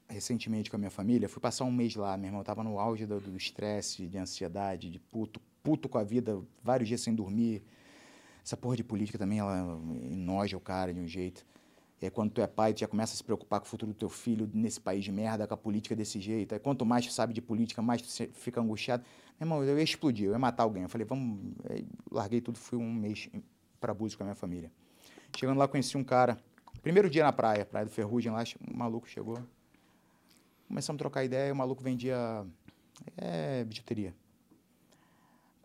[0.10, 1.30] recentemente com a minha família.
[1.30, 2.42] Fui passar um mês lá, meu irmão.
[2.42, 6.88] Eu tava no auge do estresse, de ansiedade, de puto, puto com a vida, vários
[6.88, 7.64] dias sem dormir.
[8.44, 9.80] Essa porra de política também, ela
[10.12, 11.46] enoja o cara de um jeito.
[12.02, 13.94] E aí, quando tu é pai, tu já começa a se preocupar com o futuro
[13.94, 16.54] do teu filho nesse país de merda, com a política desse jeito.
[16.54, 19.04] Aí, quanto mais tu sabe de política, mais tu fica angustiado.
[19.40, 20.84] Meu irmão, eu ia explodir, eu ia matar alguém.
[20.84, 21.54] Eu falei, vamos.
[21.70, 23.30] Aí, larguei tudo, fui um mês
[23.80, 24.72] para Búzios com a minha família.
[25.36, 26.38] Chegando lá, conheci um cara.
[26.86, 29.40] Primeiro dia na praia, praia do Ferrugem, lá, um maluco chegou.
[30.68, 32.46] Começamos a trocar ideia, o maluco vendia
[33.18, 34.16] é, bijuteria.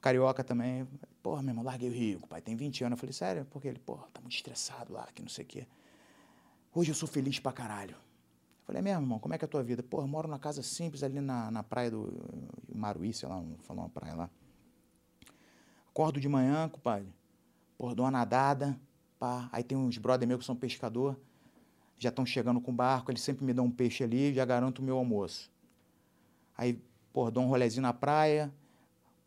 [0.00, 0.88] Carioca também.
[1.22, 2.96] Porra, meu irmão, larguei o rico, pai, tem 20 anos.
[2.96, 3.46] Eu falei, sério?
[3.50, 5.66] Porque ele, porra, tá muito estressado lá, que não sei o quê.
[6.74, 7.96] Hoje eu sou feliz pra caralho.
[7.96, 9.82] Eu falei, é mesmo, irmão, como é que é a tua vida?
[9.82, 12.10] Porra, moro numa casa simples ali na, na praia do
[12.74, 14.30] Maruí, sei lá, falou uma praia lá.
[15.90, 17.12] Acordo de manhã, compadre.
[17.76, 18.80] Porra, dou uma nadada,
[19.20, 19.48] pá.
[19.52, 21.16] Aí tem uns brother meus que são pescador,
[21.98, 24.78] já estão chegando com o barco, eles sempre me dão um peixe ali, já garanto
[24.78, 25.50] o meu almoço.
[26.56, 28.52] Aí, porra, dou um rolezinho na praia,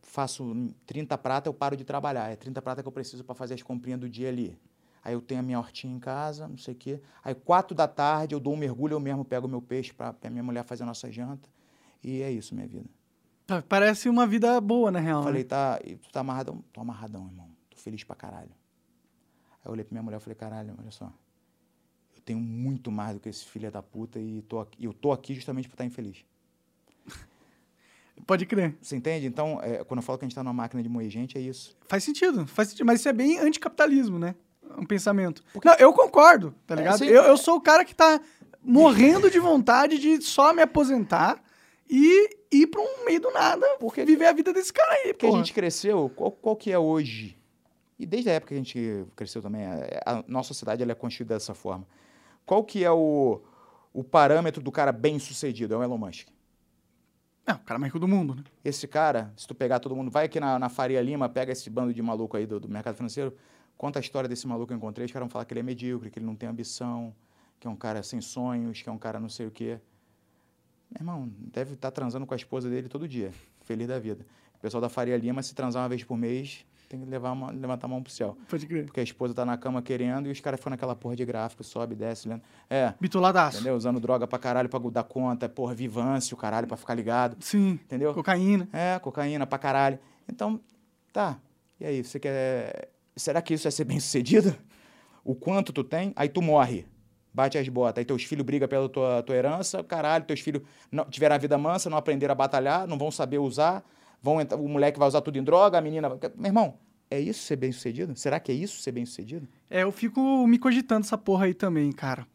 [0.01, 2.29] faço 30 prata, eu paro de trabalhar.
[2.29, 4.57] É 30 prata que eu preciso para fazer as comprinhas do dia ali.
[5.03, 7.01] Aí eu tenho a minha hortinha em casa, não sei o quê.
[7.23, 10.15] Aí, quatro da tarde, eu dou um mergulho, eu mesmo pego o meu peixe para
[10.23, 11.47] a minha mulher fazer a nossa janta.
[12.01, 12.89] E é isso, minha vida.
[13.67, 15.23] Parece uma vida boa, na real.
[15.23, 15.49] Falei, né?
[15.49, 16.63] tá, tu tá amarradão?
[16.71, 17.49] Tô amarradão, irmão.
[17.69, 18.51] Tô feliz pra caralho.
[19.63, 21.05] Aí eu olhei pra minha mulher e falei, caralho, olha só.
[22.15, 25.11] Eu tenho muito mais do que esse filho da puta e tô aqui, eu tô
[25.11, 26.25] aqui justamente por estar infeliz.
[28.27, 28.75] Pode crer.
[28.81, 29.25] Você entende?
[29.25, 31.41] Então, é, quando eu falo que a gente tá numa máquina de moer gente, é
[31.41, 31.75] isso.
[31.87, 32.85] Faz sentido, faz sentido.
[32.85, 34.35] Mas isso é bem anticapitalismo, né?
[34.77, 35.43] Um pensamento.
[35.53, 35.67] Porque...
[35.67, 37.03] Não, eu concordo, tá ligado?
[37.03, 38.19] É, eu, eu sou o cara que tá
[38.61, 41.43] morrendo de vontade de só me aposentar
[41.89, 45.27] e ir pra um meio do nada, porque viver a vida desse cara aí, Porque
[45.27, 45.39] porra.
[45.39, 47.37] a gente cresceu, qual, qual que é hoje?
[48.03, 50.95] E desde a época que a gente cresceu também, a, a nossa sociedade ela é
[50.95, 51.87] constituída dessa forma.
[52.45, 53.41] Qual que é o,
[53.93, 55.73] o parâmetro do cara bem sucedido?
[55.73, 56.27] É o Elon Musk.
[57.47, 58.43] É, o cara mais rico do mundo, né?
[58.63, 61.69] Esse cara, se tu pegar todo mundo, vai aqui na, na Faria Lima, pega esse
[61.69, 63.33] bando de maluco aí do, do mercado financeiro,
[63.77, 65.63] conta a história desse maluco que eu encontrei, os caras vão falar que ele é
[65.63, 67.15] medíocre, que ele não tem ambição,
[67.57, 69.79] que é um cara sem sonhos, que é um cara não sei o quê.
[70.91, 73.31] Meu irmão, deve estar transando com a esposa dele todo dia,
[73.61, 74.25] feliz da vida.
[74.55, 77.51] O pessoal da Faria Lima, se transar uma vez por mês, tem que levar uma,
[77.51, 78.37] levantar a mão pro céu.
[78.47, 78.85] Pode crer.
[78.85, 81.63] Porque a esposa tá na cama querendo e os caras ficam naquela porra de gráfico,
[81.63, 82.41] sobe, desce, lendo.
[82.69, 83.57] É, Bitoladaço.
[83.57, 83.75] entendeu?
[83.75, 87.37] Usando droga pra caralho pra dar conta, porra, vivância, o caralho pra ficar ligado.
[87.39, 87.79] Sim.
[87.83, 88.13] Entendeu?
[88.13, 88.67] Cocaína.
[88.71, 89.99] É, cocaína pra caralho.
[90.27, 90.59] Então,
[91.11, 91.37] tá.
[91.79, 92.89] E aí, você quer.
[93.15, 94.55] Será que isso é ser bem sucedido?
[95.23, 96.85] O quanto tu tem, aí tu morre.
[97.33, 97.99] Bate as botas.
[97.99, 100.61] Aí teus filhos brigam pela tua, tua herança, caralho, teus filhos
[100.91, 103.83] não, tiveram a vida mansa, não aprenderam a batalhar, não vão saber usar,
[104.23, 106.09] vão entrar, o moleque vai usar tudo em droga, a menina.
[106.09, 106.75] Meu irmão,
[107.11, 108.15] é isso ser bem sucedido?
[108.15, 109.47] Será que é isso ser bem sucedido?
[109.69, 112.25] É, eu fico me cogitando essa porra aí também, cara.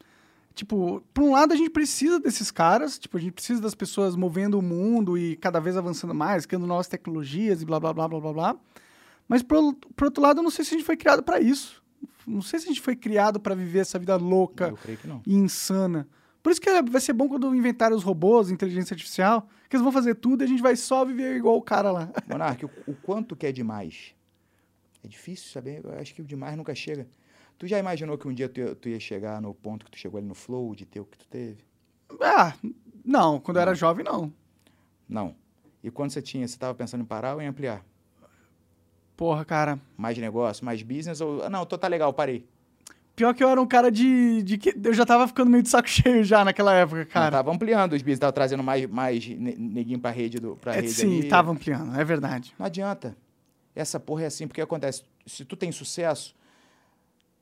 [0.55, 4.15] Tipo, por um lado a gente precisa desses caras, tipo, a gente precisa das pessoas
[4.17, 8.09] movendo o mundo e cada vez avançando mais, criando novas tecnologias e blá blá blá
[8.09, 8.57] blá blá blá.
[9.29, 11.83] Mas por, por outro lado, eu não sei se a gente foi criado pra isso.
[12.27, 15.07] Não sei se a gente foi criado pra viver essa vida louca Eu creio que
[15.07, 15.23] não.
[15.27, 16.07] e insana.
[16.49, 19.83] Por isso que é- vai ser bom quando inventarem os robôs, inteligência artificial, que eles
[19.83, 22.11] vão fazer tudo e a gente vai só viver igual o cara lá.
[22.27, 24.15] Monark, o, o quanto que é demais?
[25.05, 27.07] É difícil saber, eu acho que o demais nunca chega.
[27.59, 29.99] Tu já imaginou que um dia tu ia, tu ia chegar no ponto que tu
[29.99, 31.59] chegou ali no flow, de ter o que tu teve?
[32.19, 32.55] Ah,
[33.05, 34.33] não, quando eu era jovem, não.
[35.07, 35.37] Não.
[35.85, 37.85] E quando você tinha, você estava pensando em parar ou em ampliar?
[39.15, 39.79] Porra, cara.
[39.99, 41.51] Mais negócio, mais business ou.
[41.51, 42.49] Não, tô tá legal, parei.
[43.19, 45.69] Pior que eu era um cara de, de que eu já tava ficando meio de
[45.69, 47.07] saco cheio já naquela época, Cara.
[47.07, 47.31] cara.
[47.39, 50.55] tava ampliando os business, tava trazendo mais, mais ne- neguinho pra rede do.
[50.55, 51.29] Pra É, rede sim, ali.
[51.29, 52.55] tava ampliando, é verdade.
[52.57, 53.17] Não adianta.
[53.75, 55.03] Essa porra é assim, porque acontece.
[55.27, 56.33] Se tu tem sucesso,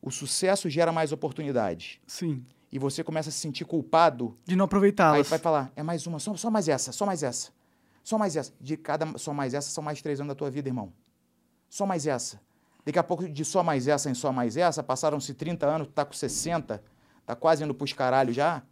[0.00, 1.98] o sucesso gera mais oportunidades.
[2.06, 2.42] Sim.
[2.72, 5.28] E você começa a se sentir culpado De não Aí aproveitá-las.
[5.28, 7.50] vai falar, é mais uma, só, só mais essa, só mais essa.
[8.02, 8.52] Só mais essa.
[8.60, 10.90] De cada só mais essa, são mais três anos da tua vida, irmão.
[11.68, 12.40] Só mais essa.
[12.86, 15.92] Daqui a pouco, de só mais essa em só mais essa, passaram-se 30 anos, tu
[15.92, 16.80] tá com 60,
[17.26, 18.62] tá quase indo pros caralho já.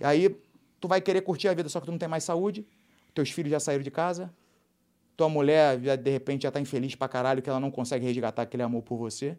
[0.00, 0.34] E aí,
[0.80, 2.66] tu vai querer curtir a vida, só que tu não tem mais saúde,
[3.14, 4.32] teus filhos já saíram de casa,
[5.18, 8.40] tua mulher, já, de repente, já tá infeliz pra caralho, que ela não consegue resgatar
[8.40, 9.36] aquele amor por você.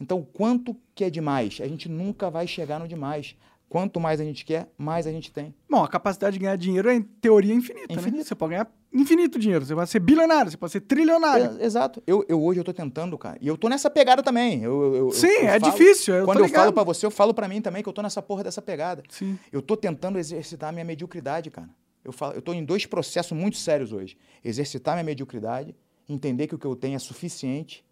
[0.00, 1.58] Então, quanto que é demais?
[1.60, 3.36] A gente nunca vai chegar no demais.
[3.68, 5.54] Quanto mais a gente quer, mais a gente tem.
[5.68, 8.00] Bom, a capacidade de ganhar dinheiro é, em teoria, infinita, né?
[8.00, 8.24] Infinita.
[8.24, 9.64] Você pode ganhar infinito dinheiro.
[9.64, 11.58] Você pode ser bilionário, você pode ser trilionário.
[11.60, 12.02] É, exato.
[12.06, 13.38] Eu, eu hoje eu tô tentando, cara.
[13.40, 14.62] E eu tô nessa pegada também.
[14.62, 17.46] Eu, eu- Sim, eu é falo- difícil, Quando eu falo pra você, eu falo pra
[17.48, 19.02] mim também que eu tô nessa porra dessa pegada.
[19.08, 19.38] Sim.
[19.52, 21.68] Eu tô tentando exercitar a minha mediocridade, cara.
[22.04, 24.16] Eu, falo, eu tô em dois processos muito sérios hoje.
[24.44, 25.74] Exercitar minha mediocridade,
[26.08, 27.84] entender que o que eu tenho é suficiente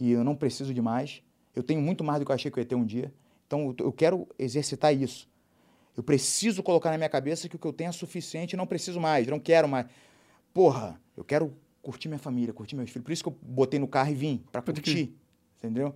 [0.00, 1.20] e eu não preciso de mais.
[1.54, 3.12] Eu tenho muito mais do que eu achei que eu ia ter um dia.
[3.46, 5.28] Então eu quero exercitar isso.
[5.96, 8.66] Eu preciso colocar na minha cabeça que o que eu tenho é suficiente e não
[8.66, 9.86] preciso mais, não quero mais.
[10.52, 11.52] Porra, eu quero
[11.82, 13.04] curtir minha família, curtir meus filhos.
[13.04, 15.14] Por isso que eu botei no carro e vim, pra Pode curtir.
[15.58, 15.94] Entendeu?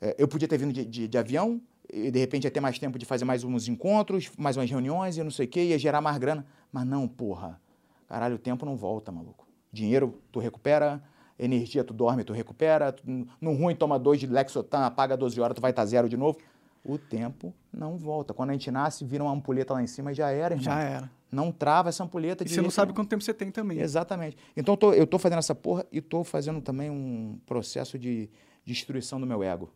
[0.00, 1.60] É, eu podia ter vindo de, de- de avião
[1.92, 5.16] e de repente ia ter mais tempo de fazer mais uns encontros, mais umas reuniões
[5.16, 6.46] e não sei o quê, ia gerar mais grana.
[6.72, 7.60] Mas não, porra.
[8.08, 9.46] Caralho, o tempo não volta, maluco.
[9.72, 11.02] Dinheiro tu recupera,
[11.38, 12.92] energia tu dorme, tu recupera.
[12.92, 13.02] Tu,
[13.40, 16.38] no ruim toma dois de Lexotan, apaga 12 horas, tu vai estar zero de novo.
[16.84, 18.34] O tempo não volta.
[18.34, 20.64] Quando a gente nasce, vira uma ampulheta lá em cima e já era, irmão.
[20.64, 21.10] Já era.
[21.32, 22.96] Não trava essa ampulheta E de você não sabe nenhum.
[22.96, 23.80] quanto tempo você tem também.
[23.80, 24.36] Exatamente.
[24.54, 28.28] Então eu tô, eu tô fazendo essa porra e tô fazendo também um processo de
[28.66, 29.72] destruição do meu ego.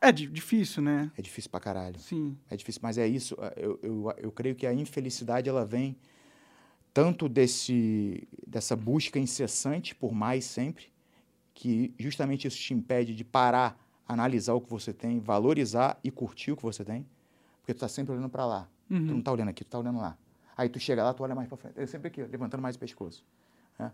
[0.00, 1.10] É di- difícil, né?
[1.16, 1.98] É difícil pra caralho.
[1.98, 2.36] Sim.
[2.50, 3.34] É difícil, mas é isso.
[3.56, 5.96] Eu, eu, eu creio que a infelicidade ela vem
[6.92, 10.92] tanto desse, dessa busca incessante por mais sempre,
[11.54, 16.52] que justamente isso te impede de parar, analisar o que você tem, valorizar e curtir
[16.52, 17.06] o que você tem,
[17.60, 18.68] porque tu tá sempre olhando para lá.
[18.88, 19.00] Tu Uhum.
[19.06, 20.18] não tá olhando aqui, tu tá olhando lá.
[20.56, 21.78] Aí tu chega lá, tu olha mais para frente.
[21.80, 23.24] É sempre aqui, levantando mais o pescoço.
[23.78, 23.90] né?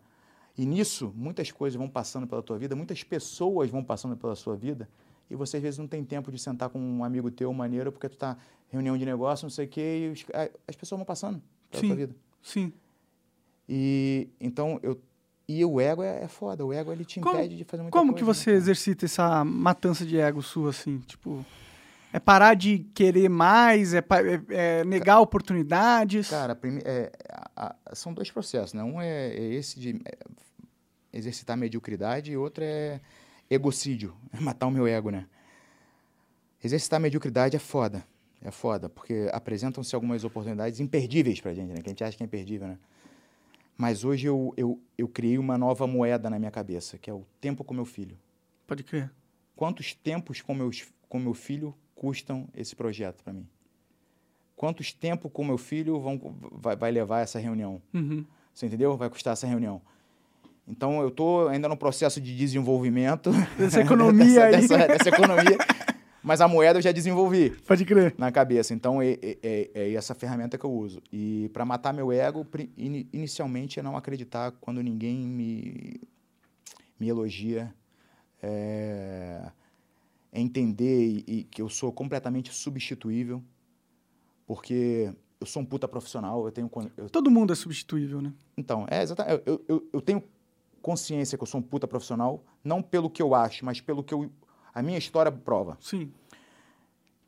[0.57, 4.57] E nisso, muitas coisas vão passando pela tua vida, muitas pessoas vão passando pela sua
[4.57, 4.89] vida,
[5.31, 8.09] e você às vezes não tem tempo de sentar com um amigo teu maneiro, porque
[8.09, 8.37] tu tá
[8.69, 10.27] reunião de negócio, não sei o quê, e os-
[10.67, 11.41] as pessoas vão passando
[11.71, 11.87] pela Sim.
[11.89, 12.15] tua vida.
[12.43, 12.73] Sim.
[13.69, 14.99] E então eu
[15.51, 17.97] e o ego é, é foda, o ego ele te Como- impede de fazer muita
[17.97, 18.19] Como coisa.
[18.25, 18.57] que né, você cara?
[18.59, 20.99] exercita essa matança de ego sua, assim?
[21.01, 21.45] Tipo,
[22.13, 23.93] é parar de querer mais?
[23.95, 26.29] É, é- é negar oportunidades?
[26.31, 27.13] Cara, é,
[27.57, 28.83] a- a- são dois processos, né?
[28.83, 30.19] Um é, é esse de é,
[31.13, 33.01] exercitar mediocridade e outro é
[33.51, 35.27] egocídio, é matar o meu ego, né?
[36.63, 38.05] Exercitar mediocridade é foda,
[38.43, 41.81] é foda, porque apresentam-se algumas oportunidades imperdíveis pra gente, né?
[41.81, 42.79] Que a gente acha que é imperdível, né?
[43.77, 47.25] Mas hoje eu, eu, eu criei uma nova moeda na minha cabeça, que é o
[47.41, 48.19] tempo com meu filho.
[48.67, 49.09] Pode crer.
[49.55, 53.47] Quantos tempos com, meus, com meu filho custam esse projeto para mim?
[54.55, 56.21] Quantos tempos com meu filho vão,
[56.53, 57.83] vai, vai levar essa reunião?
[57.93, 58.25] Uhum.
[58.55, 58.97] Você entendeu?
[58.97, 59.83] Vai custar essa reunião.
[60.67, 63.31] Então, eu estou ainda no processo de desenvolvimento.
[63.59, 64.87] Dessa economia dessa, aí.
[64.87, 65.59] Dessa, dessa economia.
[66.23, 67.51] Mas a moeda eu já desenvolvi.
[67.67, 68.15] Pode crer.
[68.19, 68.75] Na cabeça.
[68.75, 71.01] Então, é, é, é, é essa ferramenta que eu uso.
[71.13, 72.47] E para matar meu ego,
[72.77, 76.01] in, inicialmente é não acreditar quando ninguém me,
[76.99, 77.73] me elogia.
[78.43, 79.51] É
[80.39, 83.43] entender e, e que eu sou completamente substituível.
[84.47, 86.71] Porque eu sou um puta profissional, eu tenho...
[86.97, 87.09] Eu...
[87.11, 88.33] Todo mundo é substituível, né?
[88.57, 89.43] Então, é exatamente.
[89.47, 90.23] Eu, eu, eu tenho
[90.81, 94.15] consciência que eu sou um puta profissional, não pelo que eu acho, mas pelo que
[94.15, 94.31] eu,
[94.73, 95.77] a minha história prova.
[95.81, 96.13] Sim.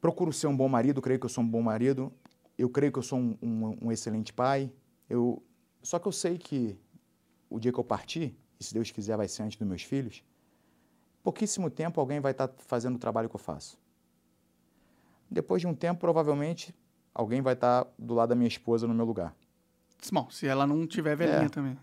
[0.01, 2.11] Procuro ser um bom marido, creio que eu sou um bom marido,
[2.57, 4.73] eu creio que eu sou um, um, um excelente pai.
[5.09, 5.43] Eu,
[5.83, 6.77] só que eu sei que
[7.51, 10.25] o dia que eu partir, e se Deus quiser vai ser antes dos meus filhos,
[11.23, 13.79] pouquíssimo tempo alguém vai estar tá fazendo o trabalho que eu faço.
[15.31, 16.75] Depois de um tempo, provavelmente,
[17.15, 19.35] alguém vai estar tá do lado da minha esposa no meu lugar.
[20.13, 21.49] Bom, se ela não tiver velhinha é.
[21.49, 21.79] também.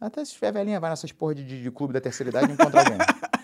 [0.00, 2.54] Até se tiver velhinha, vai nessas porra de, de, de clube da terceira idade e
[2.54, 2.98] encontra alguém.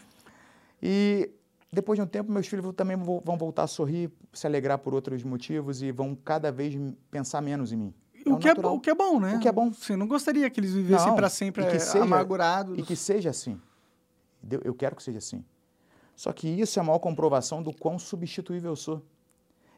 [0.86, 1.30] E
[1.72, 5.24] depois de um tempo, meus filhos também vão voltar a sorrir, se alegrar por outros
[5.24, 6.74] motivos e vão cada vez
[7.10, 7.94] pensar menos em mim.
[8.26, 9.36] É o, que é, o que é bom, né?
[9.36, 9.72] O que é bom.
[9.72, 12.78] Você não gostaria que eles vivessem para sempre e que seja, amargurados.
[12.78, 13.58] E que seja assim.
[14.62, 15.44] Eu quero que seja assim.
[16.14, 19.02] Só que isso é a maior comprovação do quão substituível eu sou.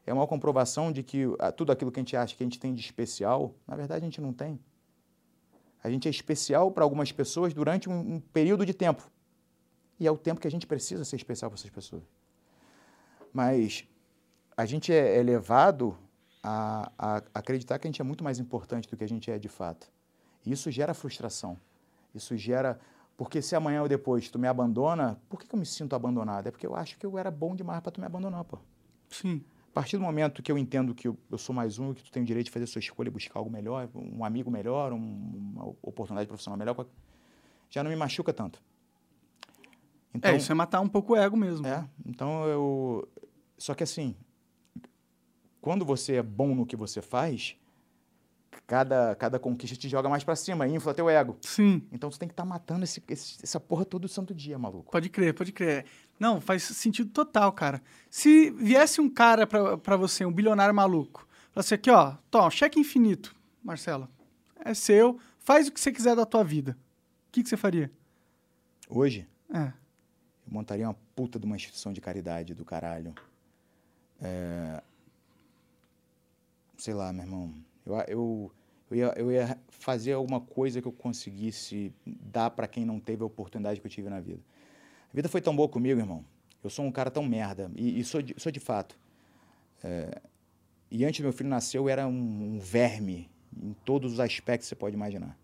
[0.06, 1.24] É uma comprovação de que
[1.56, 4.08] tudo aquilo que a gente acha que a gente tem de especial, na verdade a
[4.08, 4.60] gente não tem.
[5.82, 9.08] A gente é especial para algumas pessoas durante um, um, período de tempo.
[9.98, 12.02] E é o tempo que a gente precisa ser especial para essas pessoas.
[13.32, 13.84] Mas
[14.56, 15.96] a gente é, é levado
[16.42, 19.38] a, a, acreditar que a gente é muito mais importante do que a gente é
[19.38, 19.90] de fato.
[20.44, 21.58] E isso gera frustração.
[22.14, 22.78] Isso gera.
[23.16, 26.46] Porque se amanhã ou depois tu me abandona, por que, que eu me sinto abandonado?
[26.46, 28.58] É porque eu acho que eu era bom demais para tu me abandonar, pô.
[29.08, 29.42] Sim.
[29.70, 32.10] A partir do momento que eu entendo que eu, eu sou mais um, que tu
[32.10, 34.92] tem o direito de fazer a sua escolha e buscar algo melhor, um amigo melhor,
[34.92, 36.86] um, uma oportunidade profissional melhor,
[37.70, 38.62] já não me machuca tanto.
[40.14, 41.66] Então, é, isso é matar um pouco o ego mesmo.
[41.66, 43.08] É, então eu.
[43.58, 44.14] Só que assim,
[45.60, 47.56] quando você é bom no que você faz,
[48.66, 51.36] cada, cada conquista te joga mais para cima, infla teu ego.
[51.40, 51.82] Sim.
[51.92, 54.90] Então você tem que estar tá matando esse, esse, essa porra todo santo dia, maluco.
[54.90, 55.84] Pode crer, pode crer.
[56.18, 57.82] Não, faz sentido total, cara.
[58.10, 63.34] Se viesse um cara para você, um bilionário maluco, falasse aqui, ó, toma, cheque infinito,
[63.62, 64.08] Marcelo,
[64.64, 66.76] é seu, faz o que você quiser da tua vida.
[67.28, 67.90] O que, que você faria?
[68.88, 69.28] Hoje?
[69.52, 69.72] É.
[70.46, 73.14] Eu montaria uma puta de uma instituição de caridade do caralho.
[74.20, 74.82] É...
[76.76, 77.54] Sei lá, meu irmão.
[77.86, 78.52] Eu, eu,
[78.90, 83.22] eu, ia, eu ia fazer alguma coisa que eu conseguisse dar para quem não teve
[83.22, 84.40] a oportunidade que eu tive na vida.
[85.12, 86.24] A vida foi tão boa comigo, irmão.
[86.62, 87.70] Eu sou um cara tão merda.
[87.76, 88.98] E, e sou, de, sou de fato.
[89.84, 90.20] É,
[90.90, 94.66] e antes do meu filho nascer, eu era um, um, verme em todos os aspectos
[94.66, 95.38] que você pode imaginar.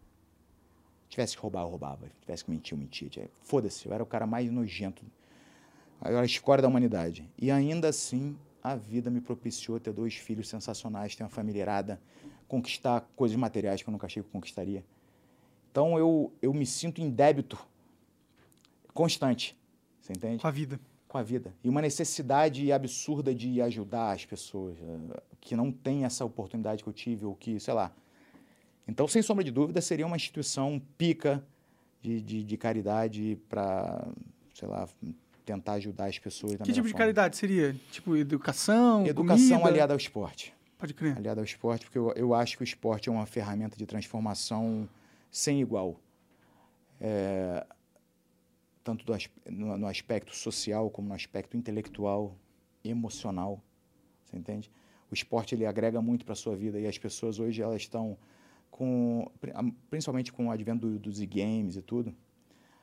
[1.08, 2.10] Tivesse que roubar, eu roubava.
[2.22, 3.30] Tivesse que mentir, eu mentia.
[3.40, 5.04] Foda-se, eu era o cara mais nojento.
[6.00, 7.28] Era a escória da humanidade.
[7.38, 12.00] E ainda assim, a vida me propiciou ter dois filhos sensacionais, ter uma família irada,
[12.46, 14.84] conquistar coisas materiais que eu nunca achei que conquistaria.
[15.70, 17.58] Então eu, eu me sinto em débito
[18.92, 19.56] constante.
[20.00, 20.40] Você entende?
[20.40, 20.80] Com a vida.
[21.08, 21.54] Com a vida.
[21.62, 26.88] E uma necessidade absurda de ajudar as pessoas uh, que não têm essa oportunidade que
[26.88, 27.92] eu tive, ou que, sei lá.
[28.86, 31.44] Então, sem sombra de dúvida, seria uma instituição pica
[32.00, 34.06] de, de, de caridade para,
[34.54, 34.88] sei lá,
[35.44, 36.56] tentar ajudar as pessoas.
[36.56, 36.88] que tipo forma.
[36.88, 37.74] de caridade seria?
[37.90, 39.06] Tipo, educação?
[39.06, 39.68] Educação comida?
[39.68, 40.54] aliada ao esporte.
[40.78, 41.16] Pode crer.
[41.16, 44.88] Aliada ao esporte, porque eu, eu acho que o esporte é uma ferramenta de transformação
[45.30, 46.00] sem igual.
[47.00, 47.64] É,
[48.82, 49.12] tanto do,
[49.50, 52.36] no, no, aspecto social como no aspecto intelectual,
[52.84, 53.62] emocional,
[54.24, 54.70] você entende?
[55.10, 58.16] O esporte ele agrega muito para a sua vida e as pessoas hoje elas estão
[58.70, 59.30] com,
[59.90, 62.14] principalmente com o advento do, dos e-games e tudo,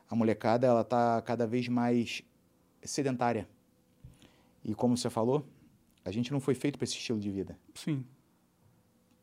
[0.10, 2.24] a molecada ela está cada vez mais
[2.84, 3.48] sedentária.
[4.64, 5.46] E como você falou,
[6.04, 7.58] a gente não foi feito para esse estilo de vida.
[7.74, 8.04] Sim.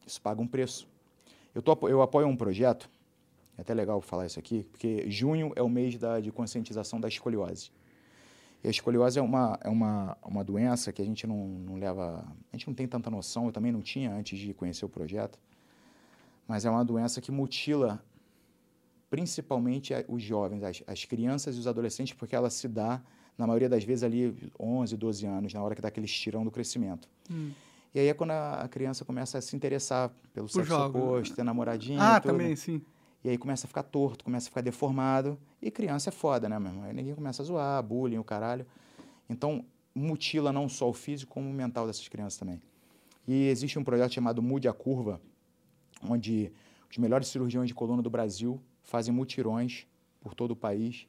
[0.06, 0.88] Isso paga um preço.
[1.54, 2.88] Eu, tô, eu apoio um projeto
[3.56, 7.08] é até legal falar isso aqui, porque junho é o mês da, de conscientização da
[7.08, 7.70] escoliose.
[8.62, 12.24] E a escoliose é uma, é uma, uma doença que a gente não, não leva.
[12.52, 15.38] A gente não tem tanta noção, eu também não tinha antes de conhecer o projeto.
[16.46, 18.04] Mas é uma doença que mutila
[19.08, 23.00] principalmente os jovens, as, as crianças e os adolescentes, porque ela se dá,
[23.36, 26.50] na maioria das vezes, ali 11, 12 anos, na hora que dá aquele estirão do
[26.50, 27.08] crescimento.
[27.30, 27.50] Hum.
[27.94, 30.98] E aí é quando a, criança começa a se interessar pelo Por sexo jogo.
[30.98, 32.00] oposto, ter namoradinho.
[32.00, 32.82] Ah, também, sim.
[33.24, 35.38] E aí começa a ficar torto, começa a ficar deformado.
[35.60, 36.84] E criança é foda, né, meu irmão?
[36.84, 38.66] Aí ninguém começa a zoar, bullying, o caralho.
[39.28, 39.64] Então,
[39.94, 42.60] mutila não só o físico, como o mental dessas crianças também.
[43.26, 45.20] E existe um projeto chamado Mude a Curva,
[46.02, 46.52] onde
[46.90, 49.86] Os melhores cirurgiões de coluna do Brasil fazem mutirões
[50.20, 51.06] por todo o país,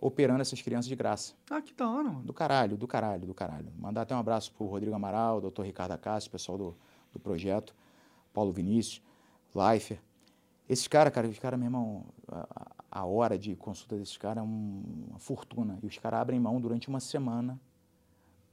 [0.00, 1.34] operando essas crianças de graça.
[1.50, 2.22] Ah, que da hora, mano.
[2.22, 3.70] Do caralho, do caralho, do caralho.
[3.78, 6.76] Mandar até um abraço pro Rodrigo Amaral, doutor Ricardo Acácio, pessoal do,
[7.12, 7.74] do projeto,
[8.32, 9.02] Paulo Vinícius,
[9.54, 10.00] Leifert.
[10.68, 14.46] Esses caras, cara, os caras, meu irmão, a, a hora de consulta desses caras é
[14.46, 15.78] um, uma fortuna.
[15.82, 17.60] E os caras abrem mão durante uma semana,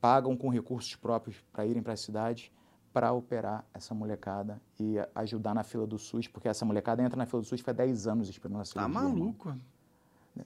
[0.02, 2.52] pagam com recursos próprios para irem para a cidade
[2.91, 7.28] para operar essa molecada e ajudar na fila do SUS, porque essa molecada entra na
[7.28, 8.91] fila do SUS faz 10 anos esperando a cirurgia.
[8.91, 9.15] Tá irmão.
[9.15, 9.61] maluco, mano.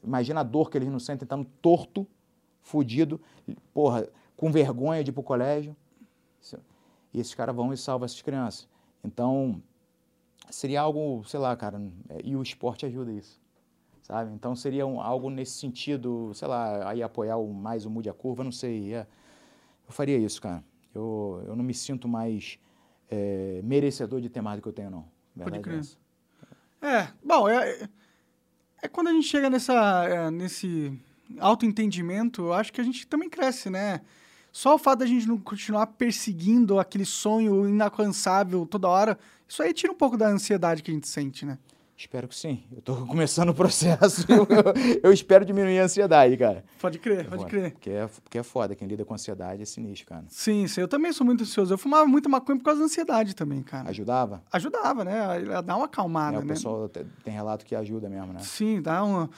[0.04, 2.08] Imagina a dor que eles não sentem, estando torto,
[2.62, 3.20] fudido,
[3.74, 5.76] porra, com vergonha de ir pro colégio.
[7.14, 8.68] E esses caras vão e salvam essas crianças.
[9.04, 9.62] Então,
[10.50, 13.40] seria algo, sei lá, cara, é, e o esporte ajuda isso,
[14.02, 14.34] sabe?
[14.34, 18.14] Então, seria um, algo nesse sentido, sei lá, aí apoiar o, mais o Mude a
[18.14, 18.94] Curva, não sei.
[18.94, 19.08] É,
[19.88, 20.64] eu faria isso, cara.
[20.94, 22.60] Eu, eu não me sinto mais
[23.10, 25.06] é, merecedor de ter mais do que eu tenho, não.
[25.36, 25.98] Pode Verdade é crer.
[26.82, 27.90] É, bom, é,
[28.82, 30.92] é quando a gente chega nessa, é, nesse
[31.40, 34.02] autoentendimento, eu acho que a gente também cresce, né?
[34.52, 39.18] Só o fato da gente não continuar perseguindo aquele sonho inalcançável toda hora,
[39.48, 41.58] isso aí tira um pouco da ansiedade que a gente sente, né?
[42.02, 42.64] Espero que sim.
[42.76, 44.26] Eu tô começando o processo.
[44.28, 46.64] eu, eu- eu espero diminuir a ansiedade, cara.
[46.80, 47.72] Pode crer, pode crer.
[47.74, 48.74] Porque é, porque é foda.
[48.76, 50.26] Quem lida com ansiedade é sinistro, cara.
[50.28, 51.72] Sim, sim, eu também sou muito ansioso.
[51.72, 53.88] Eu fumava muito maconha por causa da ansiedade também, cara.
[53.90, 54.42] Ajudava?
[54.52, 55.22] Ajudava, né?
[55.56, 56.48] A dar uma acalmada, É, o né?
[56.54, 58.40] pessoal te- tem relato que ajuda mesmo, né?
[58.40, 59.30] Sim, dá uma.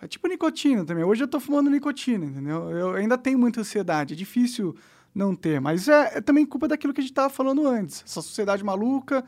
[0.00, 1.04] É tipo nicotina também.
[1.04, 2.68] Hoje eu tô fumando nicotina, entendeu?
[2.70, 4.14] Eu ainda tenho muita ansiedade.
[4.14, 4.74] É difícil
[5.14, 5.60] não ter.
[5.60, 8.02] Mas é, é também culpa daquilo que a gente tava falando antes.
[8.04, 9.24] Essa sociedade maluca,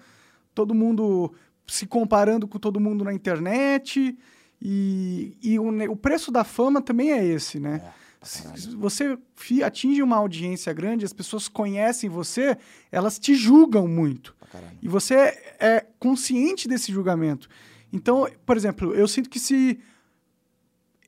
[0.53, 1.33] todo mundo
[1.67, 4.17] se comparando com todo mundo na internet.
[4.61, 7.83] E, e o, o preço da fama também é esse, né?
[7.85, 7.93] É,
[8.25, 9.19] Se você
[9.63, 12.57] atinge uma audiência grande, as pessoas conhecem você,
[12.91, 14.35] elas te julgam muito.
[14.81, 15.15] E você
[15.59, 17.49] é consciente desse julgamento.
[17.93, 19.79] Então, por exemplo, eu sinto que se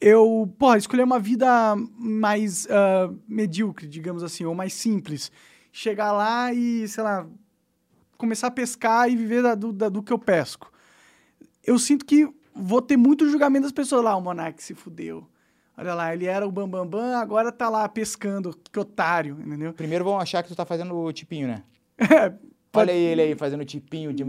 [0.01, 5.33] eu, pô, escolher uma vida mais ah, medíocre, digamos assim, ou mais simples,
[5.73, 7.27] chegar lá e, sei lá,
[8.17, 10.71] começar a pescar e viver da- do, da- do que eu pesco.
[11.65, 15.27] Eu sinto que vou ter muito julgamento das pessoas lá, o Monark se fudeu.
[15.77, 19.73] Olha lá, ele era o Bambambam, Bam, Bam, agora tá lá pescando, que otário, entendeu?
[19.75, 21.63] Primeiro vão achar que tu tá fazendo o tipinho, né?
[22.73, 24.25] Pode- Olha ele aí fazendo tipinho de.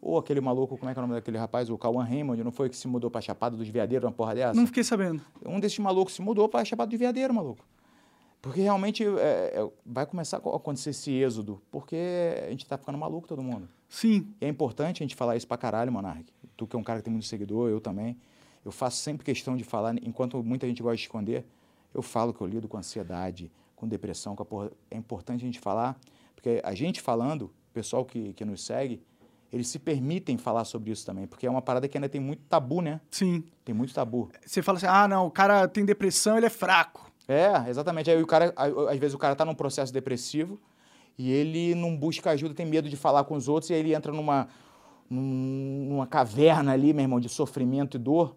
[0.00, 1.70] Ou aquele maluco, como é que é o nome daquele rapaz?
[1.70, 4.54] O Cauã Raymond, não foi que se mudou pra Chapada dos Veadeiros, uma porra dessa?
[4.58, 5.22] Não fiquei sabendo.
[5.46, 7.64] Um desses malucos se mudou pra Chapada dos Veadeiros, maluco.
[8.40, 9.08] Porque realmente é,
[9.54, 11.96] é, vai começar a acontecer esse êxodo, porque
[12.46, 13.68] a gente tá ficando maluco todo mundo.
[13.88, 16.24] Sim, E é importante a gente falar isso pra caralho, Monark.
[16.56, 18.16] Tu que é um cara que tem muito seguidor, eu também.
[18.64, 21.44] Eu faço sempre questão de falar, enquanto muita gente gosta de esconder,
[21.94, 24.70] eu falo que eu lido com ansiedade, com depressão, com a porra.
[24.90, 25.98] É importante a gente falar,
[26.34, 29.02] porque a gente falando, o pessoal que, que nos segue,
[29.52, 32.42] eles se permitem falar sobre isso também, porque é uma parada que ainda tem muito
[32.48, 33.00] tabu, né?
[33.10, 33.42] sim.
[33.64, 34.30] Tem muito tabu.
[34.44, 37.07] Você fala assim, ah, não, o cara tem depressão, ele é fraco.
[37.28, 38.10] É, exatamente.
[38.10, 40.58] Aí o cara, às vezes o cara tá num processo depressivo
[41.18, 43.94] e ele não busca ajuda, tem medo de falar com os outros e aí ele
[43.94, 44.48] entra numa,
[45.10, 48.34] num- numa caverna ali, meu irmão, de sofrimento e dor,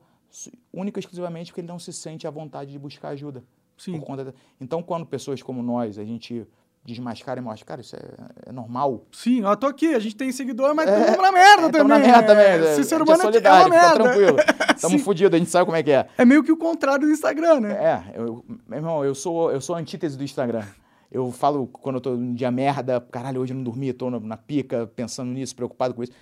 [0.73, 3.43] única e exclusivamente porque ele não se sente à vontade de buscar ajuda.
[3.77, 3.99] Sim.
[3.99, 6.45] Da- Então, quando pessoas como nós, a gente
[6.83, 7.99] desmascara e mostra, cara, isso é,
[8.47, 9.05] é normal.
[9.11, 11.87] Sim, ó, tô aqui, a gente tem seguidor, mas estamos na merda É, também.
[11.87, 12.45] na merda também.
[12.45, 13.93] É, é, Ser ser gente humano é é uma merda.
[14.03, 14.37] tranquilo.
[14.81, 15.03] Tamo Sim.
[15.03, 16.07] fudido, a gente sabe como é que é.
[16.17, 17.71] É meio que o contrário do Instagram, né?
[17.73, 20.63] É, eu, meu irmão, eu sou, eu sou a antítese do Instagram.
[21.11, 24.19] Eu falo quando eu tô num dia merda, caralho, hoje eu não dormi, tô na,
[24.19, 26.13] na pica, pensando nisso, preocupado com isso.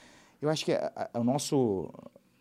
[0.41, 1.89] Eu acho que a- o nosso,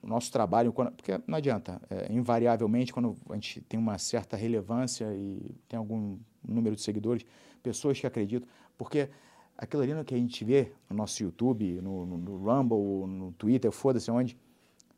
[0.03, 4.37] o nosso trabalho, quando- porque não adianta, é, invariavelmente, quando a gente tem uma certa
[4.37, 6.17] relevância e tem algum
[6.47, 7.25] número de seguidores,
[7.69, 9.11] pessoas que acreditam, porque
[9.59, 13.71] aquilo ali que a gente vê no nosso YouTube, no, no, no Rumble, no Twitter,
[13.71, 14.39] foda-se onde,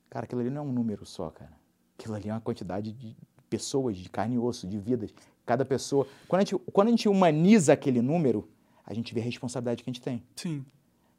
[0.09, 1.59] cara, aquilo ali não é um número só, cara.
[1.99, 3.17] Aquilo ali é uma quantidade de
[3.49, 5.13] pessoas, de carne e osso, de vidas.
[5.45, 6.07] Cada pessoa.
[6.29, 8.49] Quando a gente, quando a gente humaniza aquele número,
[8.87, 10.23] a gente vê a responsabilidade que a gente tem.
[10.37, 10.65] Sim.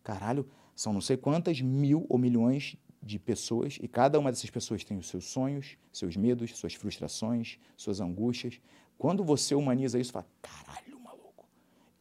[0.03, 4.84] Caralho, são não sei quantas mil ou milhões de pessoas e cada uma dessas pessoas
[4.84, 8.61] tem os seus sonhos, seus medos, suas frustrações, suas angústias.
[8.98, 11.01] Quando você humaniza isso, fala: caralho,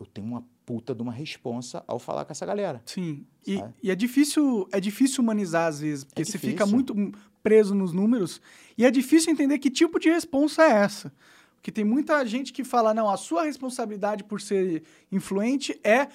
[0.01, 2.83] eu tenho uma puta de uma responsa ao falar com essa galera.
[2.87, 3.27] Sim.
[3.47, 6.95] E, e é difícil, é difícil humanizar às vezes, porque É você fica muito
[7.43, 8.41] preso nos números
[8.77, 11.13] e é difícil entender que tipo de responsa é essa.
[11.57, 14.83] Porque tem muita gente que fala, não, a sua responsabilidade por ser
[15.13, 16.09] influente é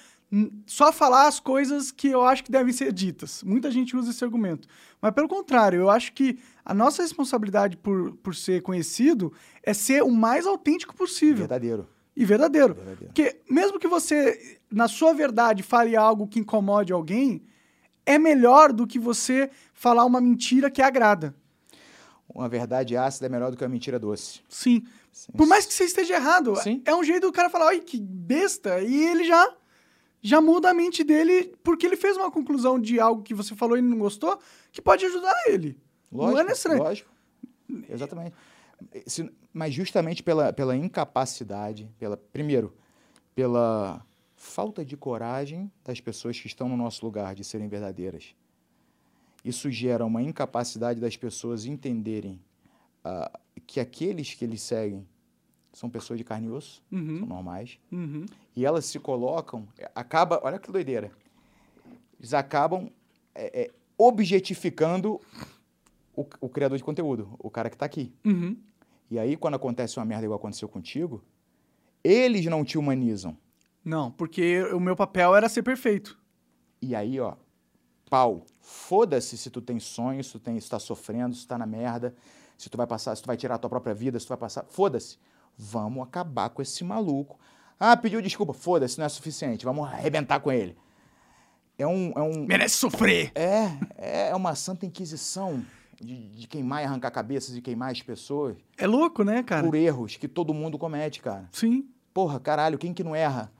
[0.66, 3.44] só falar as coisas que eu acho que devem ser ditas.
[3.44, 4.66] Muita gente usa esse argumento.
[5.00, 9.32] Mas pelo contrário, eu acho que a nossa responsabilidade por, por ser conhecido
[9.62, 11.88] é ser o mais autêntico possível Verdadeiro.
[12.16, 12.74] E verdadeiro.
[12.74, 13.06] Verdadeiro.
[13.06, 17.42] Porque mesmo que você, na sua verdade, fale algo que incomode alguém,
[18.06, 21.34] é melhor do que você falar uma mentira que agrada.
[22.28, 24.40] Uma verdade ácida é melhor do que uma mentira doce.
[24.48, 24.82] Sim.
[25.12, 25.32] Sim.
[25.32, 26.82] Por mais que você esteja errado, Sim.
[26.84, 29.54] é um jeito do cara falar, ai, que besta, e ele já
[30.20, 33.78] já muda a mente dele porque ele fez uma conclusão de algo que você falou
[33.78, 34.38] e não gostou,
[34.72, 35.78] que pode ajudar ele.
[36.10, 36.82] Lógico, não é necessário.
[36.82, 37.10] lógico.
[37.88, 38.34] Exatamente.
[39.52, 42.74] Mas justamente pela, pela incapacidade, pela primeiro,
[43.34, 44.04] pela
[44.36, 48.34] falta de coragem das pessoas que estão no nosso lugar de serem verdadeiras.
[49.44, 52.40] Isso gera uma incapacidade das pessoas entenderem
[53.04, 53.30] ah,
[53.66, 55.06] que aqueles que eles seguem
[55.72, 58.24] são pessoas de carne e osso, são Uhum, normais, uhum.
[58.56, 61.12] e elas se colocam, acaba, olha que doideira,
[62.18, 62.90] eles acabam
[63.34, 65.20] é, é, objetificando
[66.16, 68.12] o, o criador de conteúdo, o cara que está aqui.
[68.24, 68.56] Uhum.
[69.10, 71.22] E aí, quando acontece uma merda igual aconteceu contigo,
[72.02, 73.36] eles não te humanizam.
[73.84, 76.18] Não, porque o meu papel era ser perfeito.
[76.82, 77.34] E aí, ó,
[78.10, 81.66] pau, foda-se se tu tem sonho, se tu, tem, se tá sofrendo, se tá na
[81.66, 82.14] merda,
[82.58, 84.38] se tu vai passar, se tu vai tirar a tua própria vida, se tu vai
[84.38, 85.18] passar, foda-se.
[85.56, 87.38] Vamos acabar com esse maluco.
[87.78, 90.76] Ah, pediu desculpa, foda-se, não é suficiente, vamos arrebentar com ele.
[91.78, 93.30] É um, é um, Merece sofrer.
[93.34, 95.62] é, é uma santa inquisição
[96.00, 99.66] de, de queimar e arrancar cabeças e queimar as pessoas É louco, né, cara?
[99.66, 101.48] por erros que todo mundo comete, cara.
[101.52, 101.88] Sim.
[102.12, 103.50] Porra, caralho, quem que não erra?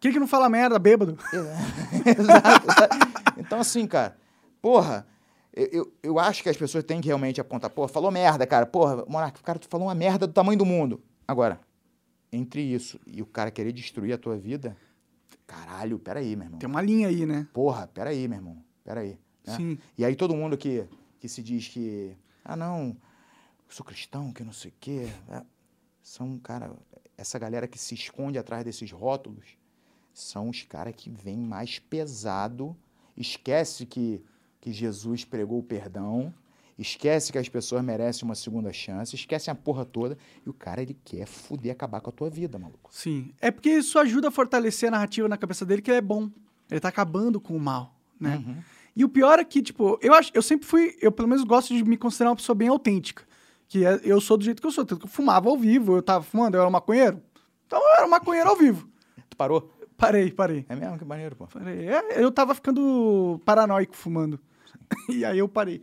[0.00, 1.16] Quem que não fala merda, bêbado?
[2.06, 2.96] Exato, exato.
[3.38, 4.16] Então, assim, cara,
[4.60, 5.06] porra,
[5.52, 8.66] eu, eu, eu acho que as pessoas têm que realmente apontar, porra, falou merda, cara,
[8.66, 11.00] porra, Monarca, cara, tu falou uma merda do tamanho do mundo.
[11.26, 11.58] Agora,
[12.32, 14.76] entre isso e o cara querer destruir a tua vida,
[15.46, 16.58] caralho, peraí, meu irmão.
[16.58, 17.46] Tem uma linha aí, né?
[17.52, 19.18] Porra, peraí, meu irmão, peraí.
[19.46, 19.56] né?
[19.56, 19.78] Sim.
[19.96, 20.84] E aí todo mundo que,
[21.24, 22.14] que se diz que,
[22.44, 22.94] ah, não,
[23.66, 25.42] sou cristão, que não sei o quê, né?
[26.02, 26.76] são, cara,
[27.16, 29.56] essa galera que se esconde atrás desses rótulos,
[30.12, 32.76] são os caras que vêm mais pesado,
[33.16, 34.22] esquece que,
[34.60, 36.32] que Jesus pregou o perdão,
[36.78, 40.82] esquece que as pessoas merecem uma segunda chance, esquece a porra toda, e o cara,
[40.82, 42.90] ele quer fuder, acabar com a tua vida, maluco.
[42.92, 43.32] Sim.
[43.40, 46.30] É porque isso ajuda a fortalecer a narrativa na cabeça dele que ele é bom.
[46.70, 48.36] Ele tá acabando com o mal, né?
[48.36, 48.62] Uhum.
[48.96, 51.74] E o pior é que, tipo, eu acho, eu sempre fui, eu pelo menos gosto
[51.74, 53.24] de me considerar uma pessoa bem autêntica.
[53.66, 54.84] Que é- eu sou do jeito que eu sou.
[54.84, 57.20] Tanto que eu fumava ao vivo, eu tava fumando, eu era maconheiro.
[57.66, 58.88] Então eu era maconheiro ao vivo.
[59.28, 59.70] Tu parou?
[59.96, 60.64] Parei, parei.
[60.68, 60.98] É mesmo?
[60.98, 61.46] Que maneiro, pô.
[61.46, 61.88] Parei.
[61.88, 64.38] É, eu tava ficando paranoico fumando.
[65.08, 65.82] e aí eu parei.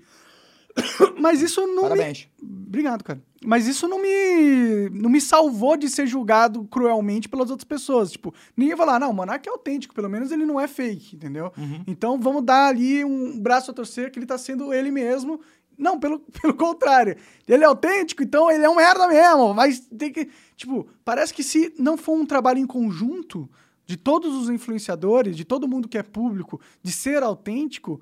[1.19, 1.89] Mas isso não me...
[1.89, 2.27] Parabéns.
[2.41, 3.22] Obrigado, cara.
[3.43, 8.11] Mas isso não me, não me salvou de ser julgado cruelmente pelas outras pessoas.
[8.11, 11.15] Tipo, ninguém vai falar, não, o Monark é autêntico, pelo menos ele não é fake,
[11.15, 11.52] entendeu?
[11.88, 15.41] Então vamos dar ali um braço a torcer que ele tá sendo ele mesmo.
[15.77, 17.18] Não, pelo, pelo contrário.
[17.48, 19.53] Ele é autêntico, então ele é um merda mesmo.
[19.53, 20.30] Mas tem que.
[20.56, 23.49] Tipo, parece que se não for um trabalho em conjunto
[23.88, 28.02] de todos os influenciadores, de todo mundo que é público, de ser autêntico,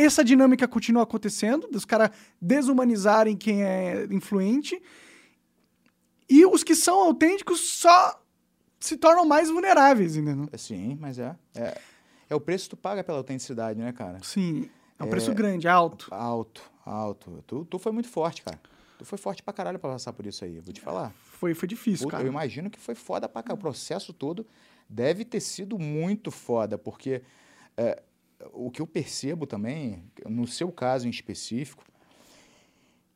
[0.00, 2.10] essa dinâmica continua acontecendo, dos caras
[2.40, 4.80] desumanizarem quem é influente,
[6.28, 8.20] e os que são autênticos só
[8.80, 10.48] se tornam mais vulneráveis, entendeu?
[10.58, 11.34] Sim, mas é.
[11.54, 11.78] É,
[12.30, 14.18] é o preço que tu paga pela autenticidade, né, cara?
[14.22, 14.68] Sim,
[14.98, 16.08] é um preço grande, alto.
[16.10, 17.44] Alto, alto.
[17.46, 18.60] Tu, tu foi muito forte, cara.
[18.98, 21.12] Tu foi forte pra caralho pra passar por isso aí, vou te falar.
[21.24, 22.26] Foi, foi difícil, Puta, cara.
[22.26, 23.58] eu imagino que foi foda pra caralho.
[23.58, 24.46] O processo todo
[24.88, 27.22] deve ter sido muito foda, porque
[27.76, 28.02] é,
[28.52, 31.84] o que eu percebo também, no seu caso em específico,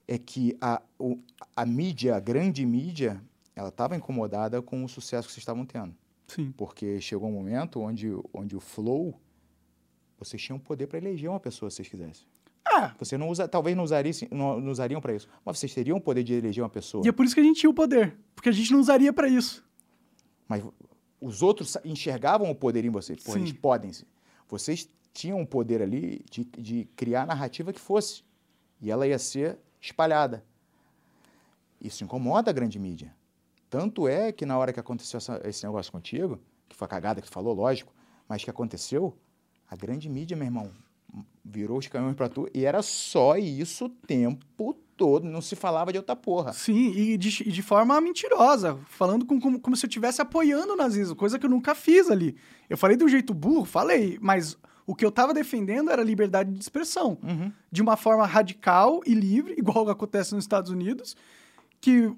[0.08, 1.18] é que a, o-
[1.54, 3.22] a mídia, a grande mídia,
[3.54, 5.94] ela estava incomodada com o sucesso que vocês estavam tendo.
[6.26, 6.52] Sim.
[6.56, 9.20] Porque chegou um momento onde, onde o flow,
[10.18, 12.26] vocês tinham poder para eleger uma pessoa se vocês quisessem.
[12.64, 15.96] Ah, Você não usa, talvez não, usaria, não, não usariam para isso, mas vocês teriam
[15.96, 17.04] o poder de eleger uma pessoa.
[17.04, 18.16] e é por isso que a gente tinha o poder.
[18.34, 19.64] Porque a gente não usaria pra isso.
[20.46, 20.62] Mas
[21.20, 23.22] os outros enxergavam o poder em vocês.
[23.22, 23.40] Pô, Sim.
[23.40, 23.90] eles podem.
[24.48, 28.22] Vocês tinham o poder ali de, de criar a narrativa que fosse.
[28.80, 30.44] E ela ia ser espalhada.
[31.80, 33.14] Isso incomoda a grande mídia.
[33.68, 36.38] Tanto é que na hora que aconteceu essa- esse negócio contigo,
[36.68, 37.92] que foi a cagada que tu falou, lógico,
[38.28, 39.16] mas que aconteceu,
[39.68, 40.70] a grande mídia, meu irmão,
[41.44, 45.24] virou os caminhões pra tu e era só isso o tempo todo.
[45.26, 46.52] Não se falava de outra porra.
[46.52, 50.76] Sim, e de, de forma mentirosa, falando com- como, como se eu estivesse apoiando o
[50.76, 52.36] nazismo, coisa que eu nunca fiz ali.
[52.68, 54.56] Eu falei de um jeito burro, falei, mas
[54.90, 57.16] o que eu tava defendendo era liberdade de expressão.
[57.22, 57.52] Uhum.
[57.70, 61.16] De uma forma radical e livre, igual acontece nos Estados Unidos,
[61.80, 62.12] que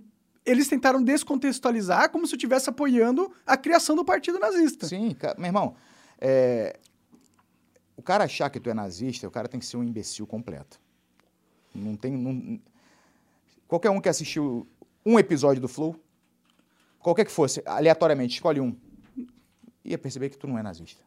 [0.46, 4.86] eles tentaram descontextualizar como se eu estivesse apoiando a criação do partido nazista.
[4.86, 5.76] Sim, meu irmão,
[6.18, 6.78] é,
[7.94, 10.80] o cara achar que tu é nazista, o cara tem que ser um imbecil completo.
[11.74, 12.10] Não tem.
[12.12, 12.58] não-
[13.68, 14.66] qualquer um que assistiu
[15.04, 15.94] um episódio do Flow,
[17.00, 18.74] qualquer que fosse, aleatoriamente, escolhe um,
[19.84, 21.02] ia perceber que tu não é nazista.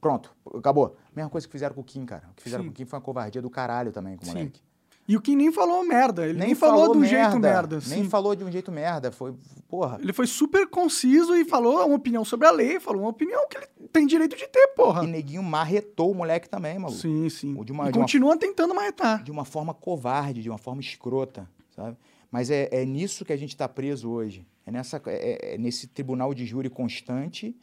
[0.00, 0.96] Pronto, acabou.
[1.14, 2.28] Mesma coisa que fizeram com o Kim, cara.
[2.30, 2.68] O que fizeram Sim.
[2.70, 4.34] com o Kim foi uma covardia do caralho também com o Sim.
[4.34, 4.60] moleque.
[5.06, 6.26] E o Kim nem falou merda.
[6.28, 7.76] Ele nem, falou, do jeito merda.
[7.86, 8.10] Nem sim.
[8.10, 9.10] falou de um jeito merda.
[9.10, 9.34] Foi,
[9.66, 9.98] porra.
[10.02, 13.56] Ele foi super conciso e falou uma opinião sobre a lei, falou uma opinião que
[13.56, 15.04] ele tem direito de ter, porra.
[15.04, 17.00] E neguinho marretou o moleque também, maluco.
[17.00, 17.54] Sim, sim.
[17.58, 19.22] O de uma- e de uma- continua tentando marretar.
[19.24, 21.96] de uma forma covarde, de uma forma escrota, sabe?
[22.30, 24.46] Mas é, é nisso que a gente está preso hoje.
[24.66, 27.56] É, nessa, é, é nesse tribunal de júri constante,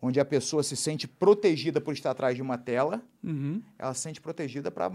[0.00, 3.62] onde a pessoa se sente protegida por estar atrás de uma tela, Uhum.
[3.78, 4.90] ela se sente protegida para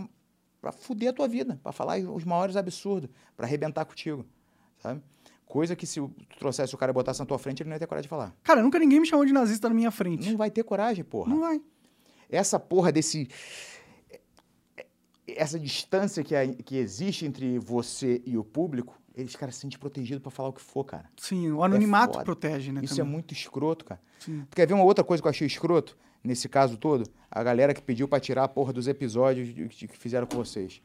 [0.61, 4.23] para fuder a tua vida, para falar os maiores absurdos, para arrebentar contigo,
[4.77, 5.01] sabe?
[5.43, 7.79] Coisa que se tu trouxesse o cara e botasse na tua frente, ele não ia
[7.79, 8.31] ter coragem de falar.
[8.43, 10.29] Cara, nunca ninguém me chamou de nazista na minha frente.
[10.29, 11.29] Não vai ter coragem, porra.
[11.31, 11.59] Não vai.
[12.29, 13.27] essa porra desse.
[15.27, 19.77] Essa distância que, a- que existe entre você e o público, eles, cara, se sentem
[19.79, 21.09] protegidos pra falar o que for, cara.
[21.17, 22.25] Sim, o anonimato foda.
[22.25, 22.81] protege, né?
[22.83, 23.11] Isso é também.
[23.13, 24.01] muito escroto, cara.
[24.19, 24.45] Sim.
[24.49, 27.09] Tu quer ver uma outra coisa que eu achei escroto nesse caso todo?
[27.29, 30.81] A galera que pediu pra tirar a porra dos episódios que fizeram com vocês.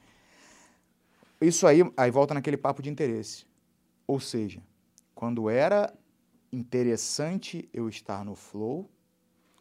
[1.40, 3.44] Isso aí, aí volta naquele papo de interesse.
[4.06, 4.62] Ou seja,
[5.14, 5.92] quando era
[6.52, 8.90] interessante eu estar no Flow,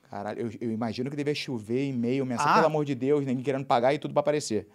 [0.10, 2.56] caralho, eu, eu imagino que devia chover e-mail, mensagem, Ah.
[2.56, 4.68] pelo amor de Deus, ninguém querendo pagar e tudo pra aparecer.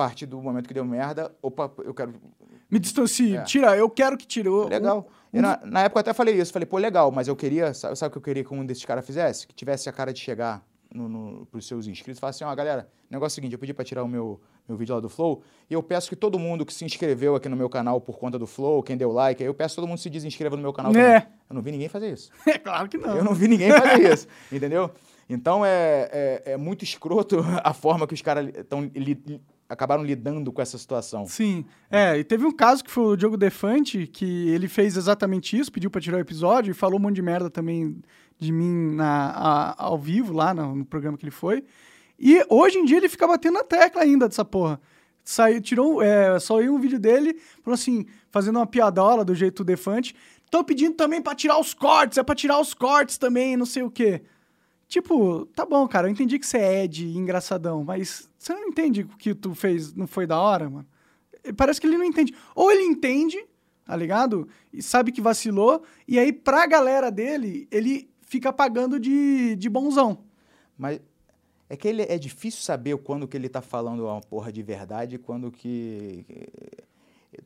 [0.00, 2.14] A partir do momento que deu merda, opa, eu quero
[2.70, 3.42] Me distancie, É.
[3.42, 4.46] tira, eu quero que tire.
[4.48, 5.06] Eu- Legal.
[5.34, 6.52] um- na, na época eu até falei isso.
[6.52, 7.74] Falei, pô, legal, mas eu queria.
[7.74, 9.46] Sabe, sabe o que eu queria que um desses caras fizesse?
[9.46, 10.64] Que tivesse a cara de chegar
[10.94, 13.58] no, no, pros seus inscritos e falar assim: ó, galera, negócio é o seguinte, eu
[13.58, 16.38] pedi pra tirar o meu, meu vídeo lá do Flow e eu peço que todo
[16.38, 19.42] mundo que se inscreveu aqui no meu canal por conta do Flow, quem deu like,
[19.42, 21.20] aí eu peço que todo mundo se desinscreva no meu canal É.
[21.20, 21.34] também.
[21.50, 22.30] Eu não vi ninguém fazer isso.
[22.46, 23.16] É claro que não.
[23.16, 24.90] Eu não vi ninguém fazer isso, entendeu?
[25.28, 28.88] Então é, é, é muito escroto a forma que os caras estão
[29.70, 31.24] acabaram lidando com essa situação.
[31.26, 31.64] Sim.
[31.90, 35.70] É, e teve um caso que foi o Diogo Defante, que ele fez exatamente isso,
[35.72, 37.96] pediu pra tirar o episódio e falou um monte de merda também
[38.38, 41.64] de mim na, a- ao vivo, lá no, no programa que ele foi.
[42.18, 44.80] E hoje em dia ele fica batendo na tecla ainda dessa porra.
[45.22, 50.14] Saiu, tirou, é, saiu um vídeo dele, falou assim, fazendo uma piadola do jeito Defante.
[50.50, 53.82] Tô pedindo também pra tirar os cortes, é pra tirar os cortes também, não sei
[53.84, 54.22] o quê.
[54.90, 59.04] Tipo, tá bom, cara, eu entendi que você é Ed engraçadão, mas você não entende
[59.04, 60.86] que o que tu fez não foi da hora, mano?
[61.56, 62.34] Parece que ele não entende.
[62.56, 63.38] Ou ele entende,
[63.84, 64.48] tá ligado?
[64.72, 70.24] E sabe que vacilou, e aí pra galera dele, ele fica pagando de, de bonzão.
[70.76, 71.00] Mas
[71.68, 75.14] é que ele é difícil saber quando que ele tá falando uma porra de verdade
[75.14, 76.26] e quando que.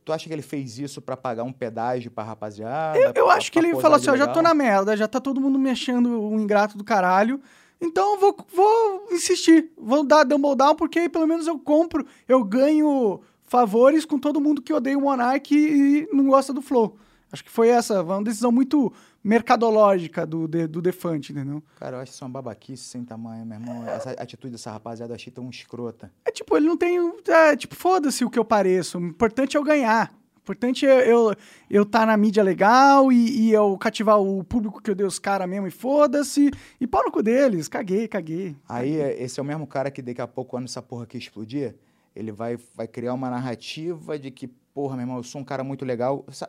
[0.04, 2.98] Tu acha que ele fez isso pra pagar um pedágio pra rapaziada?
[2.98, 4.96] Eu, eu pra- acho que pra ele posar falou assim, ó, já tô na merda,
[4.96, 7.40] já tá todo mundo mexendo um ingrato do caralho,
[7.80, 12.06] então eu vou, vou insistir, vou dar Dumble Down, porque aí pelo menos eu compro,
[12.26, 16.96] eu ganho favores com todo mundo que odeia o Monark e não gosta do Flow.
[17.30, 18.92] Acho que foi essa, uma decisão muito
[19.24, 21.62] mercadológica do, de- do Defante, entendeu?
[21.76, 23.88] Cara, eu acho isso uma babaquice sem tamanho, meu irmão.
[23.88, 26.12] Essa atitude dessa rapaziada eu achei tão escrota.
[26.24, 26.98] É tipo, ele não tem.
[27.28, 28.98] É, tipo, foda-se o que eu pareço.
[28.98, 30.12] O importante é eu ganhar.
[30.36, 31.34] O importante é eu
[31.70, 35.18] eu tá na mídia legal e, e eu cativar o público que eu dei os
[35.18, 36.50] caras mesmo e foda-se.
[36.78, 37.66] E pau no cu deles.
[37.66, 38.54] Caguei, caguei.
[38.68, 41.16] Aí, é, esse é o mesmo cara que daqui a pouco, quando essa porra aqui
[41.16, 41.74] explodir,
[42.14, 45.64] ele vai, vai criar uma narrativa de que, porra, meu irmão, eu sou um cara
[45.64, 46.26] muito legal.
[46.28, 46.44] Isso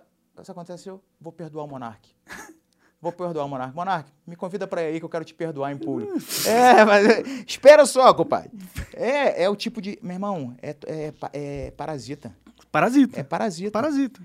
[0.51, 2.09] aconteceu, vou perdoar o Monark.
[3.05, 3.75] Vou perdoar o Monark.
[3.75, 6.11] Monark, me convida pra ir aí que eu quero te perdoar em público.
[6.49, 8.49] é, mas é, espera só, compadre.
[8.95, 9.99] É, é o tipo de.
[10.01, 12.35] Meu irmão, é, é, é parasita.
[12.71, 13.19] Parasita.
[13.19, 13.71] É parasita.
[13.71, 14.19] Parasita.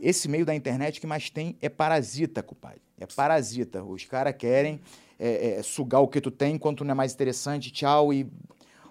[0.00, 2.80] Esse meio da internet que mais tem é parasita, compadre.
[3.00, 3.82] É parasita.
[3.82, 4.80] Os caras querem
[5.18, 8.12] é, é, sugar o que tu tem enquanto não é mais interessante, tchau.
[8.12, 8.30] E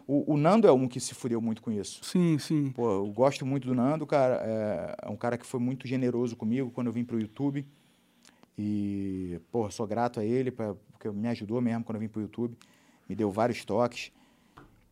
[0.06, 2.04] o, o Nando é um que se fudeu muito com isso.
[2.04, 2.72] Sim, sim.
[2.72, 4.42] Pô, eu gosto muito do Nando, cara.
[4.44, 7.66] É, é um cara que foi muito generoso comigo quando eu vim pro YouTube.
[8.62, 12.22] E, pô, sou grato a ele, pra, porque me ajudou mesmo quando eu vim pro
[12.22, 12.58] YouTube.
[13.08, 14.12] Me deu vários toques.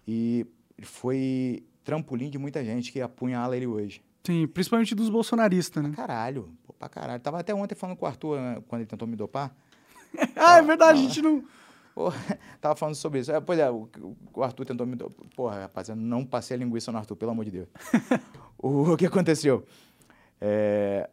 [0.07, 0.47] E
[0.81, 4.01] foi trampolim de muita gente que apunhala ele hoje.
[4.23, 5.91] Sim, principalmente dos bolsonaristas, né?
[5.93, 7.21] Caralho, pô, pra caralho.
[7.21, 9.53] Tava até ontem falando com o Arthur, né, quando ele tentou me dopar.
[10.37, 11.43] ah, é verdade, a gente não.
[11.93, 12.13] Pô,
[12.61, 13.31] tava falando sobre isso.
[13.31, 13.89] É, pois é, o,
[14.31, 14.95] o Arthur tentou me.
[15.35, 17.67] Porra, rapaziada, não passei a linguiça no Arthur, pelo amor de Deus.
[18.57, 19.65] o, o que aconteceu?
[20.39, 21.09] É,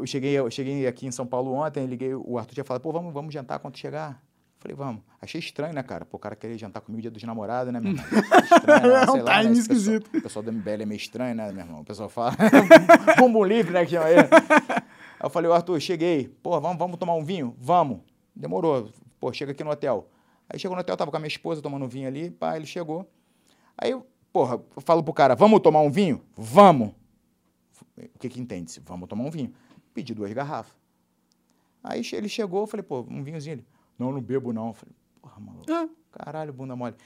[0.00, 2.92] eu, cheguei, eu cheguei aqui em São Paulo ontem, liguei, o Arthur tinha falado, pô,
[2.92, 4.22] vamos, vamos jantar quando chegar.
[4.58, 5.02] Falei, vamos.
[5.20, 6.04] Achei estranho, né, cara?
[6.04, 8.04] Pô, o cara querer jantar comigo dia dos namorados, né, meu irmão?
[8.44, 9.02] Estranho, né?
[9.04, 9.42] É um Sei lá, né?
[9.42, 10.16] time Esse pessoal- esquisito.
[10.18, 11.80] O pessoal do MBL é meio estranho, né, meu irmão?
[11.80, 12.36] O pessoal fala.
[13.18, 13.96] Bumbum livre, né, que.
[13.96, 14.14] Aí
[15.20, 16.28] eu falei, ô Arthur, cheguei.
[16.42, 17.56] Pô, vamos, vamos tomar um vinho?
[17.58, 18.00] Vamos.
[18.36, 18.88] Demorou.
[19.18, 20.08] Pô, chega aqui no hotel.
[20.48, 22.66] Aí chegou no hotel, tava com a minha esposa tomando um vinho ali, pá, ele
[22.66, 23.04] chegou.
[23.76, 23.96] Aí,
[24.32, 26.22] porra, eu falo pro cara, vamos tomar um vinho?
[26.36, 26.90] Vamos.
[27.96, 28.80] O que que entende-se?
[28.86, 29.52] Vamos tomar um vinho.
[29.94, 30.74] Pedi duas garrafas.
[31.82, 33.54] Aí ele chegou, eu falei, pô, um vinhozinho.
[33.54, 33.66] Ele,
[33.98, 34.68] não, não bebo não.
[34.68, 35.70] Eu falei, Porra, maluco.
[35.70, 35.88] É.
[36.12, 36.96] Caralho, bunda mole.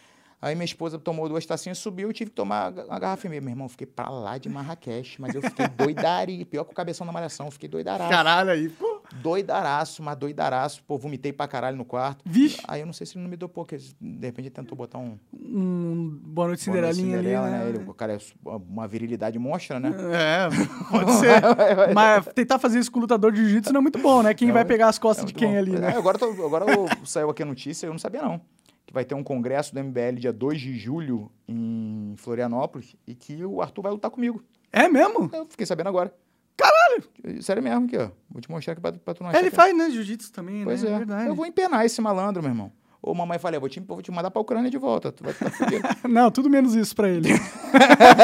[0.41, 3.41] Aí minha esposa tomou duas tacinhas, subiu, eu tive que tomar a garrafa e meia.
[3.41, 7.07] Meu irmão, fiquei pra lá de Marrakech, mas eu fiquei doidari, pior que o cabeção
[7.07, 8.11] da malhação, fiquei doidaraço.
[8.11, 8.96] Caralho aí, pô.
[9.15, 10.83] Doidaraço, mas doidaraço.
[10.85, 12.23] Pô, vomitei pra caralho no quarto.
[12.25, 12.61] Vixe.
[12.67, 14.99] Aí eu não sei se ele não me dopou, porque de repente ele tentou botar
[14.99, 15.19] um...
[15.33, 17.41] Um Boa Noite Cinderelinha ali, né?
[17.41, 17.69] né?
[17.69, 19.91] Ele, o cara é uma virilidade monstra, né?
[20.13, 20.49] É,
[20.91, 21.41] pode ser.
[21.95, 24.35] mas tentar fazer isso com o lutador de jiu-jitsu não é muito bom, né?
[24.35, 25.59] Quem é, vai pegar as costas é de quem bom.
[25.59, 25.93] ali, né?
[25.93, 26.67] É, agora, tô, agora
[27.05, 28.41] saiu aqui a notícia, eu não sabia não
[28.87, 33.45] que vai ter um congresso do MBL dia 2 de julho em Florianópolis e que
[33.45, 34.43] o Arthur vai lutar comigo.
[34.73, 35.29] É mesmo?
[35.33, 36.15] Eu fiquei sabendo agora.
[36.57, 37.43] Caralho!
[37.43, 38.11] Sério mesmo aqui, ó.
[38.31, 39.41] Vou te mostrar aqui pra, pra tu não achar.
[39.41, 39.91] Ele faz, né?
[39.91, 40.91] Jiu-jitsu também, pois né?
[40.91, 40.95] é.
[40.95, 41.29] é verdade.
[41.29, 42.73] Eu vou empenar esse malandro, meu irmão.
[43.03, 45.13] Ô, mamãe, falei, vou te, vou te mandar pra Ucrânia de volta.
[45.13, 45.47] Tu vai tá
[46.09, 47.29] Não, tudo menos isso pra ele.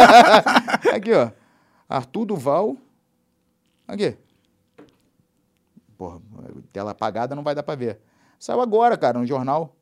[0.92, 1.30] aqui, ó.
[1.88, 2.76] Arthur Duval.
[3.86, 4.16] Aqui.
[5.96, 6.20] Porra,
[6.72, 8.00] tela apagada não vai dar pra ver.
[8.38, 9.76] Saiu agora, cara, no jornal.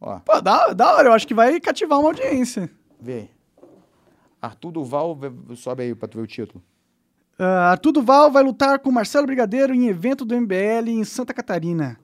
[0.00, 0.20] Ó.
[0.20, 2.70] Pô, da, da hora, eu acho que vai cativar uma audiência.
[3.00, 3.30] Vê aí.
[4.40, 5.18] Arthur Duval,
[5.56, 6.62] sobe aí pra tu ver o título.
[7.38, 11.98] Uh, Arthur Duval vai lutar com Marcelo Brigadeiro em evento do MBL em Santa Catarina.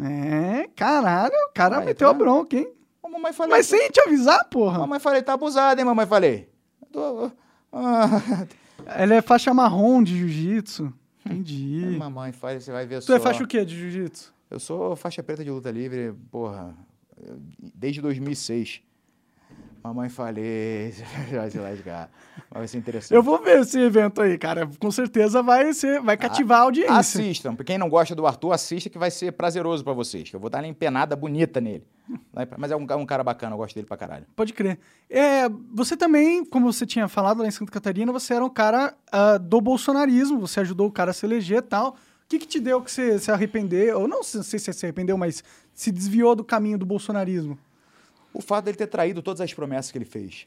[0.00, 2.14] É, caralho, o cara Vai, meteu tá?
[2.14, 2.72] a bronca, hein?
[3.02, 4.78] Ô, mamãe falei, Mas sem te avisar, porra.
[4.78, 6.48] Mamãe falei, tá abusado, hein, mamãe falei.
[6.92, 7.32] Tô...
[7.72, 8.46] Ah.
[8.86, 10.92] Ela é faixa marrom de jiu-jitsu.
[11.26, 11.84] Entendi.
[11.98, 13.12] mamãe falei, você vai ver tu só.
[13.12, 14.32] Tu é faixa o quê de jiu-jitsu?
[14.48, 16.74] Eu sou faixa preta de luta livre, porra,
[17.74, 18.80] desde 2006.
[19.82, 20.92] Mamãe falei,
[21.30, 22.10] vai se lascar.
[22.50, 23.14] Vai ser interessante.
[23.14, 24.68] Eu vou ver esse evento aí, cara.
[24.78, 26.94] Com certeza vai ser, vai cativar a audiência.
[26.94, 27.56] Assistam.
[27.56, 30.28] Quem não gosta do Arthur, assista que vai ser prazeroso para vocês.
[30.28, 31.84] Que eu vou dar uma empenada bonita nele.
[32.56, 34.26] Mas é um, um, cara bacana, eu gosto dele pra caralho.
[34.34, 34.78] Pode crer.
[35.10, 38.94] É, você também, como você tinha falado lá em Santa Catarina, você era um cara
[39.12, 40.40] uh, do bolsonarismo.
[40.40, 41.90] Você ajudou o cara a se eleger e tal.
[41.90, 41.94] O
[42.28, 44.00] que, que te deu que você se arrependeu?
[44.00, 45.42] Ou não sei se você se arrependeu, mas
[45.72, 47.58] se desviou do caminho do bolsonarismo?
[48.38, 50.46] O fato dele ter traído todas as promessas que ele fez.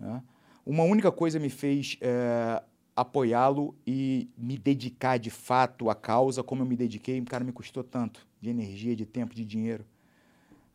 [0.00, 0.22] Né?
[0.64, 2.62] Uma única coisa me fez é,
[2.96, 7.84] apoiá-lo e me dedicar de fato à causa, como eu me dediquei, cara, me custou
[7.84, 9.84] tanto de energia, de tempo, de dinheiro.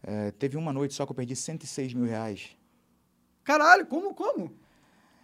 [0.03, 2.55] É, teve uma noite só que eu perdi 106 mil reais.
[3.43, 4.53] Caralho, como, como?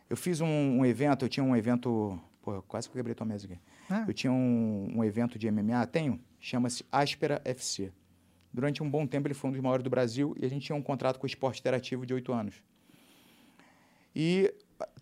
[0.09, 2.19] Eu fiz um, um evento, eu tinha um evento...
[2.41, 3.59] Pô, quase que eu quebrei tua mesa aqui.
[3.93, 4.09] É.
[4.09, 7.91] Eu tinha um, um evento de MMA, tenho, chama-se Áspera FC.
[8.57, 10.75] Durante um bom tempo ele foi um dos maiores do Brasil e a gente tinha
[10.75, 12.55] um contrato com o esporte interativo de oito anos.
[14.15, 14.51] E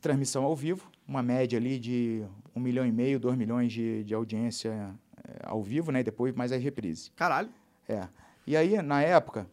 [0.01, 4.13] transmissão ao vivo, uma média ali de um milhão e meio, dois milhões de, de
[4.13, 4.93] audiência
[5.25, 6.01] é, ao vivo, né?
[6.01, 7.13] E depois mais as reprises.
[7.15, 7.49] Caralho.
[7.87, 8.09] É.
[8.45, 9.49] E aí, na época,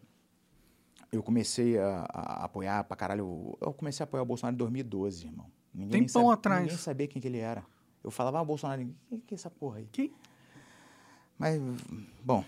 [1.12, 3.56] eu comecei a, a, apoiar pra caralho.
[3.60, 5.46] Eu comecei a apoiar o Bolsonaro em 2012, irmão.
[5.72, 6.62] Ninguém Tempão sabe, atrás.
[6.62, 7.64] Ninguém sabia quem que ele era.
[8.02, 9.88] Eu falava, ah, Bolsonaro, quem que é essa porra aí?
[9.92, 10.12] Quem?
[11.38, 11.62] Mas,
[12.24, 12.44] bom,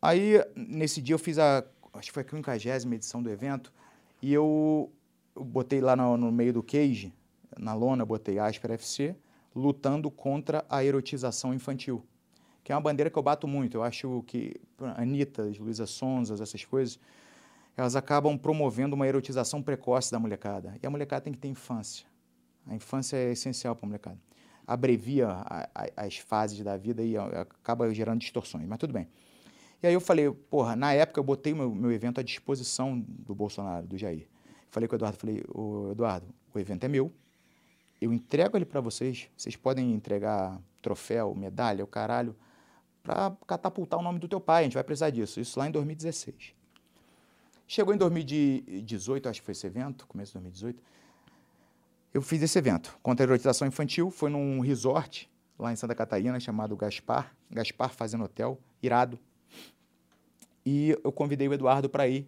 [0.00, 1.64] Aí, nesse dia, eu fiz a.
[1.94, 3.72] Acho que foi a 50 edição do evento.
[4.22, 4.92] E eu,
[5.34, 7.12] eu botei lá no, no, meio do cage,
[7.56, 9.16] na lona, botei Asper FC,
[9.54, 12.04] lutando contra a erotização infantil.
[12.62, 13.76] Que é uma bandeira que eu bato muito.
[13.76, 14.60] Eu acho que
[14.96, 16.98] Anitta, Luísa Sonzas, essas coisas,
[17.76, 20.76] elas acabam promovendo uma erotização precoce da molecada.
[20.82, 22.06] E a molecada tem que ter infância.
[22.66, 24.18] A infância é essencial para a molecada.
[24.66, 28.66] Abrevia a, a, as fases da vida e acaba gerando distorções.
[28.66, 29.08] Mas tudo bem.
[29.82, 33.34] E aí eu falei, porra, na época eu botei meu, meu evento à disposição do
[33.34, 34.26] Bolsonaro, do Jair.
[34.70, 37.12] Falei com o Eduardo, falei, o Eduardo, o evento é meu,
[38.00, 42.36] eu entrego ele para vocês, vocês podem entregar troféu, medalha, o caralho,
[43.02, 45.40] para catapultar o nome do teu pai, a gente vai precisar disso.
[45.40, 46.54] Isso lá em 2016.
[47.66, 50.82] Chegou em 2018, acho que foi esse evento, começo de 2018,
[52.14, 56.38] eu fiz esse evento contra a erotização infantil, foi num resort lá em Santa Catarina
[56.40, 59.18] chamado Gaspar, Gaspar Fazendo Hotel, irado.
[60.70, 62.26] E eu convidei o Eduardo para ir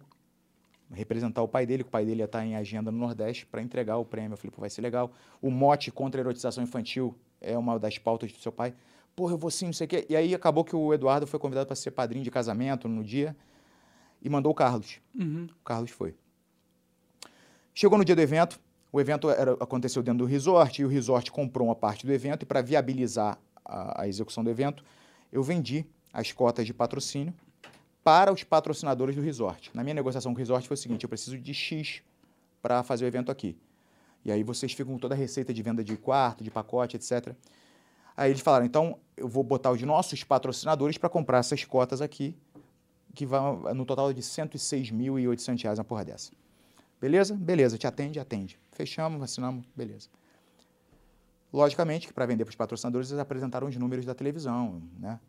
[0.91, 3.61] representar o pai dele, que o pai dele ia estar em agenda no Nordeste, para
[3.61, 4.33] entregar o prêmio.
[4.33, 5.11] Eu falei, pô, vai ser legal.
[5.39, 8.73] O mote contra a erotização infantil é uma das pautas do seu pai.
[9.15, 10.07] Porra, eu vou sim, não sei o quê.
[10.09, 13.37] E aí acabou que o Eduardo foi convidado para ser padrinho de casamento no dia
[14.23, 14.99] e mandou o Carlos.
[15.13, 15.47] Uhum.
[15.61, 16.15] O Carlos foi.
[17.75, 18.59] Chegou no dia do evento,
[18.91, 22.41] o evento era, aconteceu dentro do resort, e o resort comprou uma parte do evento,
[22.41, 24.83] e para viabilizar a, a execução do evento,
[25.31, 27.35] eu vendi as cotas de patrocínio
[28.03, 29.71] para os patrocinadores do resort.
[29.73, 32.01] Na minha negociação com o resort foi o seguinte: eu preciso de X
[32.61, 33.57] para fazer o evento aqui.
[34.23, 37.33] E aí vocês ficam com toda a receita de venda de quarto, de pacote, etc.
[38.15, 42.35] Aí eles falaram: então eu vou botar os nossos patrocinadores para comprar essas cotas aqui,
[43.13, 43.41] que vai
[43.73, 46.31] no total de 106.800 reais uma porra dessa.
[46.99, 47.33] Beleza?
[47.33, 48.59] Beleza, te atende, atende.
[48.73, 50.07] Fechamos, assinamos, beleza.
[51.51, 55.19] Logicamente que para vender para os patrocinadores eles apresentaram os números da televisão, né?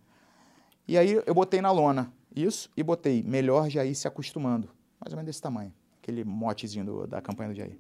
[0.87, 4.69] E aí eu botei na lona isso e botei melhor já ir se acostumando.
[5.01, 7.77] mais ou menos desse tamanho, aquele motezinho do, da campanha do Jair.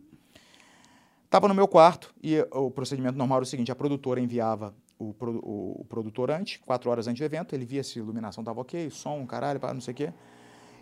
[1.24, 5.14] Estava no meu quarto e o procedimento normal era o seguinte: a produtora enviava o,
[5.20, 8.60] o, o produtor antes, quatro horas antes do evento, ele via se a iluminação estava
[8.60, 10.12] ok, som, caralho, não sei o quê.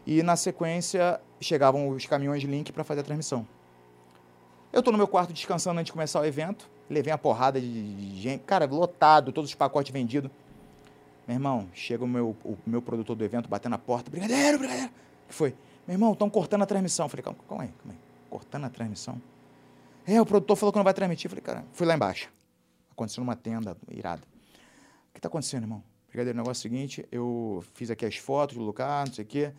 [0.07, 3.47] E na sequência chegavam os caminhões de link para fazer a transmissão.
[4.73, 7.95] Eu estou no meu quarto descansando antes de começar o evento, levei uma porrada de,
[7.95, 10.31] de gente, cara, lotado, todos os pacotes vendidos.
[11.31, 14.91] Meu irmão, chega o meu, o meu produtor do evento batendo na porta, brigadeiro, brigadeiro.
[14.91, 15.55] O que foi?
[15.87, 17.07] Meu irmão, estão cortando a transmissão.
[17.07, 17.99] Eu falei, calma, calma aí, calma aí.
[18.29, 19.23] Cortando a transmissão?
[20.05, 21.27] É, o produtor falou que não vai transmitir.
[21.27, 22.33] Eu falei, cara, fui lá embaixo.
[22.91, 24.23] Aconteceu numa tenda irada.
[24.23, 25.85] O que está acontecendo, irmão?
[26.09, 29.25] Brigadeiro, o negócio é o seguinte, eu fiz aqui as fotos do lugar, não sei
[29.25, 29.53] o quê,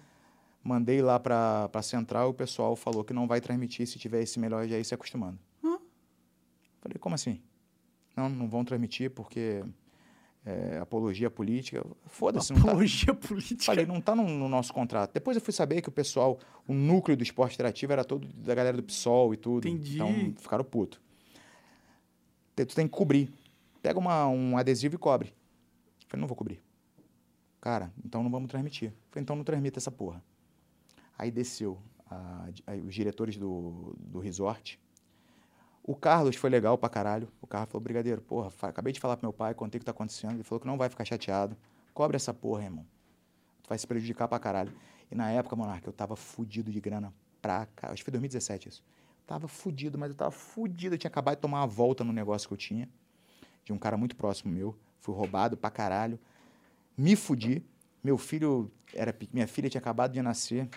[0.62, 4.22] mandei lá para a central e o pessoal falou que não vai transmitir se tiver
[4.22, 5.40] esse melhor já ir se acostumando.
[5.64, 5.80] Hum?
[6.82, 7.42] Falei, como assim?
[8.14, 9.64] Não, não vão transmitir porque
[10.46, 11.86] é, apologia política.
[12.08, 12.52] Foda-se.
[12.54, 13.64] Apologia não tá, política.
[13.64, 15.14] Falei, não está no, no, nosso contrato.
[15.14, 18.56] Depois eu fui saber que o pessoal, o núcleo do esporte interativo era todo da
[18.56, 19.68] galera do PSOL e tudo.
[19.68, 19.96] Entendi.
[19.96, 21.00] Então ficaram putos.
[22.56, 23.32] Tu tem que cobrir.
[23.82, 25.34] Pega uma, um adesivo e cobre.
[26.08, 26.62] Falei, não vou cobrir.
[27.60, 28.92] Cara, então não vamos transmitir.
[29.10, 30.24] Falei, então não transmita essa porra.
[31.18, 34.80] Aí desceu a, a, os diretores do, do resort
[35.84, 37.28] o Carlos foi legal pra caralho.
[37.42, 39.92] O Carlos falou, brigadeiro, porra, acabei de falar pro meu pai, contei o que tá
[39.92, 40.34] acontecendo.
[40.34, 41.58] Ele falou que não vai ficar chateado.
[41.94, 42.86] Cobre essa porra, irmão.
[43.64, 44.72] Tu vai se prejudicar pra caralho.
[45.12, 47.88] E na época, Monarca, eu tava fudido de grana pra cá.
[47.88, 48.84] Acho que foi 2017 isso.
[49.26, 50.96] tava fudido, mas eu tava fudido.
[50.96, 52.88] Eu tinha acabado de tomar uma volta no negócio que eu tinha.
[53.66, 54.78] De um cara muito próximo meu.
[55.00, 56.20] Fui roubado pra caralho.
[56.98, 57.66] Me fudi.
[58.04, 60.70] Meu filho era minha filha tinha acabado de nascer.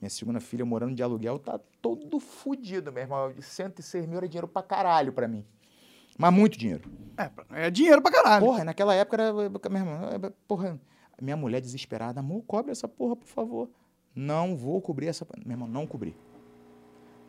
[0.00, 3.32] Minha segunda filha morando de aluguel tá todo fudido, meu irmão.
[3.40, 5.44] 106 mil era dinheiro pra caralho pra mim.
[6.18, 6.90] Mas muito dinheiro.
[7.16, 8.44] É, é dinheiro pra caralho.
[8.44, 9.32] Porra, naquela época era.
[9.32, 10.78] Meu irmão, é, porra.
[11.20, 13.70] Minha mulher desesperada, amor, cobre essa porra, por favor.
[14.14, 15.26] Não vou cobrir essa.
[15.44, 16.14] Meu irmão, não cobri.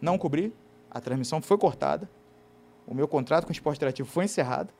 [0.01, 0.53] Não cobri.
[0.89, 2.09] A transmissão foi cortada.
[2.85, 4.73] O meu contrato com o esporte interativo foi encerrado.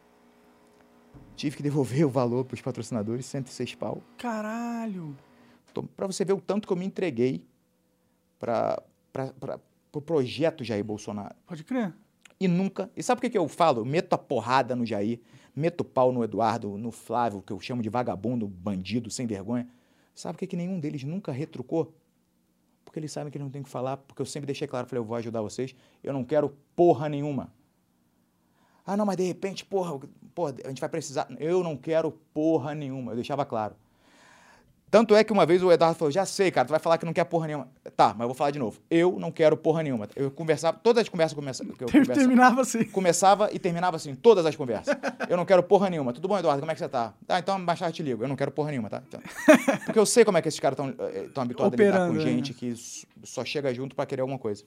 [1.35, 4.01] Tive que devolver o valor para os patrocinadores, 106 pau.
[4.18, 5.15] Caralho!
[5.95, 7.45] Para você ver o tanto que eu me entreguei
[8.39, 8.84] para
[9.14, 9.59] o
[9.91, 11.35] pro projeto Jair Bolsonaro.
[11.45, 11.93] Pode crer.
[12.39, 12.89] E nunca.
[12.95, 13.81] E sabe por que, que eu falo?
[13.81, 15.19] Eu meto a porrada no Jair,
[15.55, 19.68] meto o pau no Eduardo, no Flávio, que eu chamo de vagabundo, bandido, sem vergonha.
[20.14, 21.95] Sabe por que, que nenhum deles nunca retrucou?
[22.85, 24.99] Porque eles sabem que eles não tem que falar, porque eu sempre deixei claro, falei,
[24.99, 27.51] eu vou ajudar vocês, eu não quero porra nenhuma.
[28.85, 29.99] Ah, não, mas de repente, porra,
[30.34, 31.27] porra, a gente vai precisar.
[31.39, 33.76] Eu não quero porra nenhuma, eu deixava claro.
[34.89, 37.05] Tanto é que uma vez o Eduardo falou: já sei, cara, tu vai falar que
[37.05, 37.68] não quer porra nenhuma.
[37.95, 38.80] Tá, mas eu vou falar de novo.
[38.89, 40.07] Eu não quero porra nenhuma.
[40.15, 42.85] Eu conversava, todas as conversas começa, que eu conversa, terminava assim.
[42.85, 44.95] Começava e terminava assim, todas as conversas.
[45.27, 46.14] Eu não quero porra nenhuma.
[46.14, 46.61] Tudo bom, Eduardo?
[46.61, 47.14] Como é que você tá?
[47.26, 48.23] Tá, então mais tarde te ligo.
[48.23, 49.03] Eu não quero porra nenhuma, tá?
[49.05, 49.19] Então,
[49.85, 52.14] porque eu sei como é que esses caras estão eh, habituados Operando, a lidar com
[52.14, 52.19] né?
[52.22, 52.73] gente que
[53.23, 54.64] só chega junto para querer alguma coisa.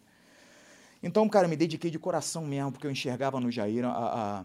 [1.02, 4.44] Então, cara, eu me dediquei de coração mesmo, porque eu enxergava no Jair a, a,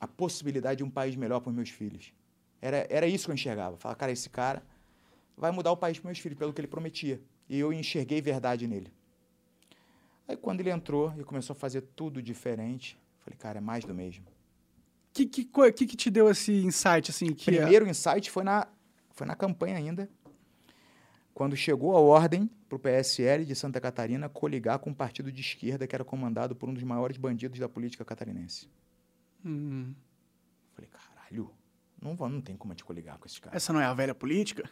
[0.00, 2.14] a possibilidade de um país melhor para os meus filhos.
[2.62, 3.76] Era, era isso que eu enxergava.
[3.76, 4.62] Falar, cara, esse cara
[5.36, 7.20] vai mudar o país para meus filhos, pelo que ele prometia.
[7.48, 8.92] E eu enxerguei verdade nele.
[10.26, 13.94] Aí quando ele entrou e começou a fazer tudo diferente, falei, cara, é mais do
[13.94, 14.24] mesmo.
[14.24, 17.10] O que, que, que, que te deu esse insight?
[17.10, 17.34] assim?
[17.34, 17.90] Que é Primeiro é...
[17.90, 18.66] insight foi na,
[19.10, 20.08] foi na campanha ainda,
[21.34, 25.40] quando chegou a ordem para o PSL de Santa Catarina coligar com um partido de
[25.40, 28.68] esquerda que era comandado por um dos maiores bandidos da política catarinense.
[29.44, 29.94] Hum.
[30.72, 31.50] Falei, caralho,
[32.00, 33.56] não, não tem como te coligar com esses caras.
[33.56, 34.68] Essa não é a velha política?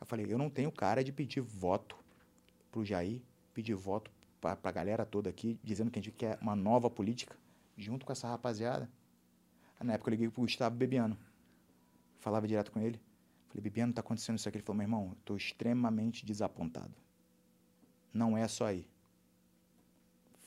[0.00, 1.96] Eu falei, eu não tenho cara de pedir voto
[2.70, 3.22] pro Jair,
[3.54, 4.10] pedir voto
[4.40, 7.36] para a galera toda aqui, dizendo que a gente quer uma nova política
[7.76, 8.88] junto com essa rapaziada.
[9.80, 11.18] Na época eu liguei pro Gustavo Bebiano.
[12.20, 13.00] Falava direto com ele.
[13.48, 14.58] Falei, Bebiano, tá acontecendo isso aqui.
[14.58, 16.94] Ele falou, meu irmão, eu tô extremamente desapontado.
[18.12, 18.86] Não é só aí.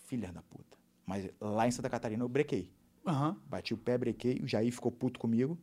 [0.05, 0.77] Filha da puta.
[1.05, 2.71] Mas lá em Santa Catarina eu brequei.
[3.05, 3.35] Uhum.
[3.47, 4.39] Bati o pé, brequei.
[4.43, 5.57] O Jair ficou puto comigo.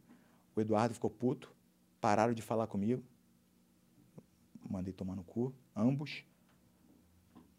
[0.54, 1.52] O Eduardo ficou puto.
[2.00, 3.02] Pararam de falar comigo
[4.68, 6.24] mandei tomar no cu, ambos.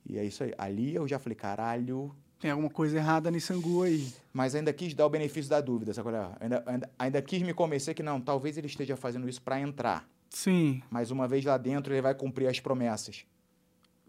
[0.06, 0.54] E é isso aí.
[0.58, 2.16] Ali eu já falei, caralho.
[2.40, 4.14] Tem alguma coisa errada nesse angu aí.
[4.32, 6.12] Mas ainda quis dar o benefício da dúvida, sabe?
[6.12, 6.32] É?
[6.40, 10.08] Ainda, ainda, ainda quis me convencer que não, talvez ele esteja fazendo isso para entrar.
[10.30, 10.82] Sim.
[10.90, 13.26] Mas uma vez lá dentro, ele vai cumprir as promessas.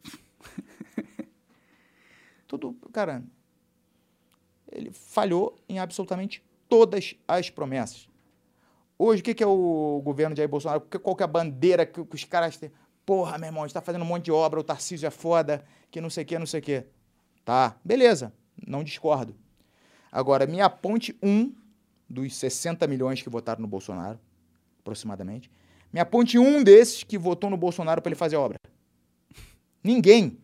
[2.47, 3.23] Tudo, cara.
[4.71, 8.09] Ele falhou em absolutamente todas as promessas.
[8.99, 10.81] Hoje, o que, que é o governo de Jair Bolsonaro?
[10.81, 12.71] Qual que é a bandeira que, que os caras têm?
[13.09, 15.65] Porra, meu irmão, a gente tá fazendo um monte de obra, o Tarcísio é foda,
[15.91, 16.85] que não sei o que, não sei o que.
[17.43, 18.35] Tá, beleza,
[18.67, 19.35] não discordo.
[20.13, 21.51] Agora, me aponte um
[22.07, 24.21] dos 60 milhões que votaram no Bolsonaro,
[24.81, 25.51] aproximadamente.
[25.91, 28.59] Me aponte um desses que votou no Bolsonaro para ele fazer obra.
[29.83, 30.37] Ninguém.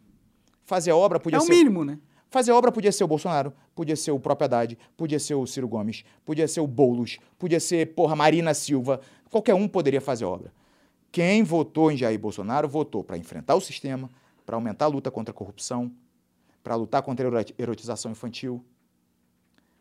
[0.65, 1.53] Fazer obra podia é ser.
[1.53, 1.99] o mínimo, né?
[2.31, 5.69] Fazer obra podia ser o Bolsonaro, podia ser o próprio Haddad, podia ser o Ciro
[5.69, 9.03] Gomes, podia ser o Boulos, podia ser, porra, Marina Silva.
[9.31, 10.51] Qualquer um poderia fazer obra.
[11.15, 14.11] Quem votou em Jair Bolsonaro votou para enfrentar o sistema,
[14.45, 15.93] para aumentar a luta contra a corrupção,
[16.61, 18.65] para lutar contra a erotização infantil.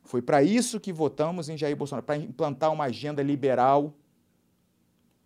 [0.03, 3.95] Foi para isso que votamos em Jair Bolsonaro, para implantar uma agenda liberal.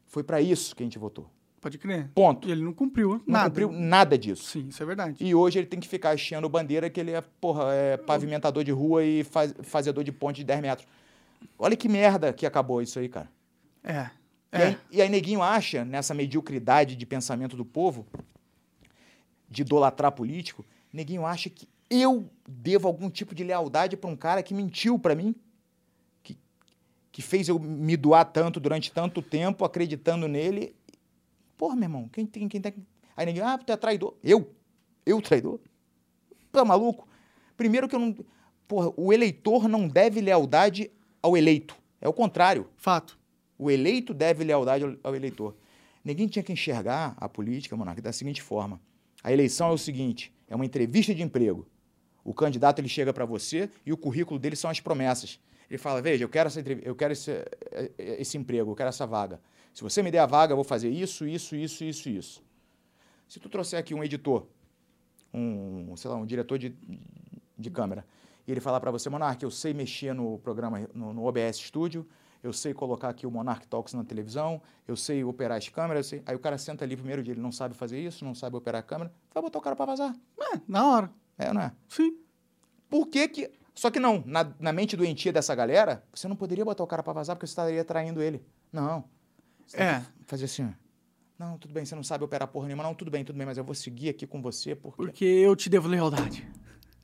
[0.06, 1.30] Foi para isso que a gente votou.
[1.60, 2.10] Pode crer.
[2.16, 2.48] Ponto.
[2.48, 3.50] E ele não cumpriu Não nada.
[3.50, 4.46] cumpriu nada disso.
[4.46, 5.22] Sim, isso é verdade.
[5.22, 8.72] E hoje ele tem que ficar hasteando bandeira que ele é, porra, é pavimentador de
[8.72, 10.88] rua e faz, fazedor de ponte de 10 metros.
[11.60, 13.30] Olha que merda que acabou isso aí, cara.
[13.84, 14.10] É.
[14.52, 14.64] E, É.
[14.68, 18.06] aí, e aí neguinho acha, nessa mediocridade de pensamento do povo,
[19.50, 24.44] de idolatrar político, neguinho acha que eu devo algum tipo de lealdade para um cara
[24.44, 25.34] que mentiu para mim,
[26.24, 26.38] que,
[27.12, 30.76] que fez eu me doar tanto durante tanto tempo, acreditando nele.
[31.58, 32.48] Porra, meu irmão, quem tem.
[32.48, 32.74] Quem tem...
[33.16, 34.16] Aí ninguém, ah, tu é traidor.
[34.24, 34.54] Eu?
[35.06, 35.60] Eu traidor?
[36.52, 37.08] Tu é maluco?
[37.56, 38.16] Primeiro que eu não.
[38.68, 40.92] Porra, o eleitor não deve lealdade
[41.22, 41.76] ao eleito.
[42.02, 42.70] É o contrário.
[42.76, 43.18] Fato.
[43.58, 45.56] O eleito deve lealdade ao, eleitor.
[46.04, 48.80] Ninguém tinha que enxergar a política, Monarca, da seguinte forma.
[49.24, 51.68] A eleição é o seguinte: é uma entrevista de emprego.
[52.24, 55.40] O candidato ele chega para você e o currículo dele são as promessas.
[55.70, 59.08] Ele fala: veja, eu quero, essa, eu quero esse, eh, esse emprego, eu quero essa
[59.08, 59.40] vaga.
[59.74, 62.44] Se você me der a vaga, eu vou fazer isso, isso, isso, isso, isso.
[63.28, 64.48] Se tu trouxer aqui um editor,
[65.34, 66.76] um, sei lá, um diretor de,
[67.58, 68.06] de câmera,
[68.48, 72.08] e ele falar para você, Monark, eu sei mexer no programa, no, no OBS Studio,
[72.48, 76.10] eu sei colocar aqui o Monarch Talks na televisão, eu sei operar as câmeras, eu
[76.10, 78.56] sei- aí o cara senta ali primeiro dia, ele não sabe fazer isso, não sabe
[78.56, 80.16] operar a câmera, vai botar o cara para vazar.
[80.40, 81.12] É, na hora.
[81.38, 81.72] É, não é?
[81.88, 82.18] Sim.
[82.90, 83.52] Por que que...
[83.76, 87.04] Só que não, na, na mente doentia dessa galera, você não poderia botar o cara
[87.04, 88.44] para vazar porque você estaria traindo ele.
[88.72, 89.04] Não.
[89.68, 90.04] Você É.
[90.26, 90.70] fazer assim, ó.
[91.38, 92.84] Não, tudo bem, você não sabe operar porra nenhuma.
[92.84, 95.04] Não, tudo bem, tudo bem, mas eu vou seguir aqui com você porque...
[95.04, 96.48] Porque eu te devo lealdade.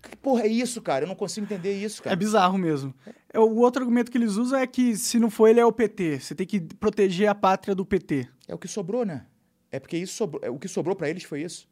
[0.09, 1.05] Que porra é isso, cara?
[1.05, 2.13] Eu não consigo entender isso, cara.
[2.13, 2.93] É bizarro mesmo.
[3.33, 5.71] É, O outro argumento que eles usam é que se não for ele, é o
[5.71, 6.19] PT.
[6.19, 8.27] Você tem que proteger a pátria do PT.
[8.47, 9.25] É o que sobrou, né?
[9.71, 11.67] É porque isso sobrou, é, o que sobrou para eles foi isso.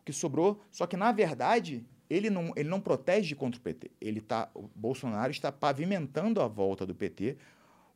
[0.00, 3.90] O que sobrou, só que na verdade, ele não, ele não protege contra o PT.
[4.00, 7.36] Ele tá, o Bolsonaro está pavimentando a volta do PT.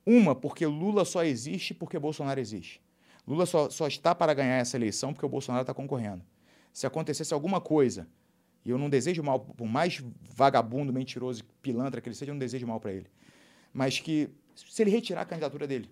[0.05, 2.82] Uma, porque Lula só existe porque Bolsonaro existe.
[3.26, 6.22] Lula só, só está para ganhar essa eleição porque o Bolsonaro está concorrendo.
[6.72, 8.09] Se acontecesse alguma coisa,
[8.65, 10.03] e eu não desejo mal, por mais
[10.35, 13.07] vagabundo, mentiroso, pilantra que ele seja, eu não desejo mal para ele.
[13.73, 15.89] Mas que, se ele retirar a candidatura dele,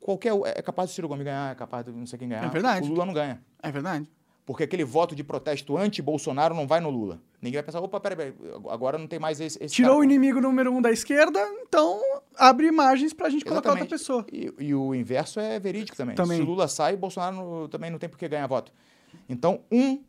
[0.00, 0.32] qualquer.
[0.56, 2.44] É capaz do Ciro Gomes ganhar, é capaz de não sei quem ganhar.
[2.44, 2.86] É verdade.
[2.86, 3.42] O Lula não ganha.
[3.62, 4.08] É verdade.
[4.46, 7.18] Porque aquele voto de protesto anti-Bolsonaro não vai no Lula.
[7.40, 8.34] Ninguém vai pensar, opa, peraí, peraí,
[8.68, 9.58] agora não tem mais esse.
[9.62, 10.00] esse Tirou cara.
[10.00, 11.98] o inimigo número um da esquerda, então
[12.36, 14.24] abre imagens pra gente colocar outra pessoa.
[14.30, 16.14] E, e o inverso é verídico também.
[16.14, 16.36] Também.
[16.36, 18.70] Se o Lula sai, Bolsonaro não- também não tem por que ganhar voto.
[19.28, 20.02] Então, um,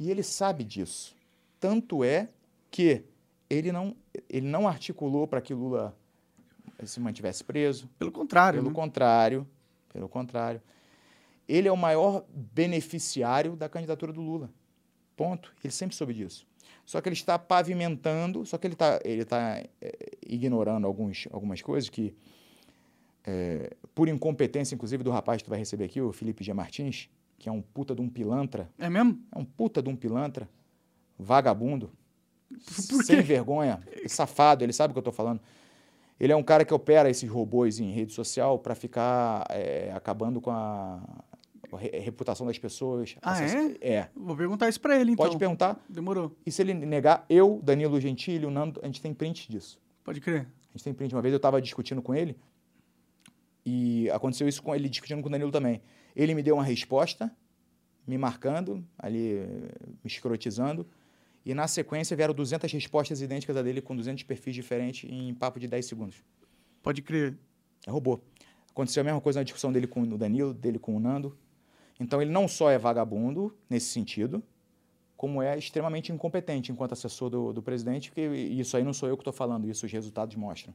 [0.00, 1.14] e ele sabe disso.
[1.60, 2.30] Tanto é
[2.70, 3.04] que
[3.50, 3.94] ele não,
[4.30, 5.94] ele não articulou para que Lula
[6.84, 7.86] se mantivesse preso.
[7.98, 8.60] Pelo contrário.
[8.60, 8.74] Pelo né?
[8.74, 9.46] contrário,
[9.92, 10.62] pelo contrário.
[11.46, 14.50] Ele é o maior beneficiário da candidatura do Lula.
[15.14, 15.52] Ponto.
[15.62, 16.46] Ele sempre soube disso.
[16.86, 21.60] Só que ele está pavimentando, só que ele está ele tá, é, ignorando alguns, algumas
[21.60, 22.16] coisas que,
[23.24, 26.54] é, por incompetência, inclusive, do rapaz que tu vai receber aqui, o Felipe G.
[26.54, 27.10] Martins,
[27.40, 29.18] que é um puta de um pilantra, É mesmo?
[29.34, 30.46] é um puta de um pilantra,
[31.18, 31.90] vagabundo,
[32.58, 35.40] sem vergonha, safado, ele sabe o que eu estou falando.
[36.18, 40.38] Ele é um cara que opera esses robôs em rede social para ficar é, acabando
[40.38, 41.00] com a,
[41.72, 43.16] a re- reputação das pessoas.
[43.22, 44.08] Ah, Acess- É.
[44.14, 45.24] Vou perguntar isso pra ele, então.
[45.24, 45.82] Pode perguntar.
[45.88, 46.36] Demorou.
[46.44, 49.80] E se ele negar, eu, Danilo Gentili, o Nando, a gente tem print disso.
[50.04, 50.42] Pode crer.
[50.42, 51.14] A gente tem print.
[51.14, 52.36] Uma vez eu estava discutindo com ele
[53.64, 55.80] e aconteceu isso com ele discutindo com o Danilo também.
[56.20, 57.34] Ele me deu uma resposta,
[58.06, 59.40] me marcando, ali,
[60.04, 60.86] me escrotizando,
[61.46, 65.58] e na sequência vieram 200 respostas idênticas a dele com 200 perfis diferentes em papo
[65.58, 66.22] de 10 segundos.
[66.82, 67.38] Pode crer.
[67.86, 68.20] É robô.
[68.70, 71.34] Aconteceu a mesma coisa na discussão dele com o Danilo, dele com o Nando.
[71.98, 74.42] Então ele não só é vagabundo nesse sentido,
[75.16, 79.16] como é extremamente incompetente enquanto assessor do, do presidente, porque isso aí não sou eu
[79.16, 80.74] que estou falando, isso os resultados mostram.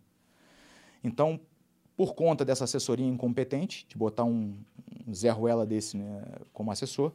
[1.03, 1.39] Então,
[1.95, 4.53] por conta dessa assessoria incompetente, de botar um,
[5.07, 6.23] um Zé Ruela desse né,
[6.53, 7.11] como assessor,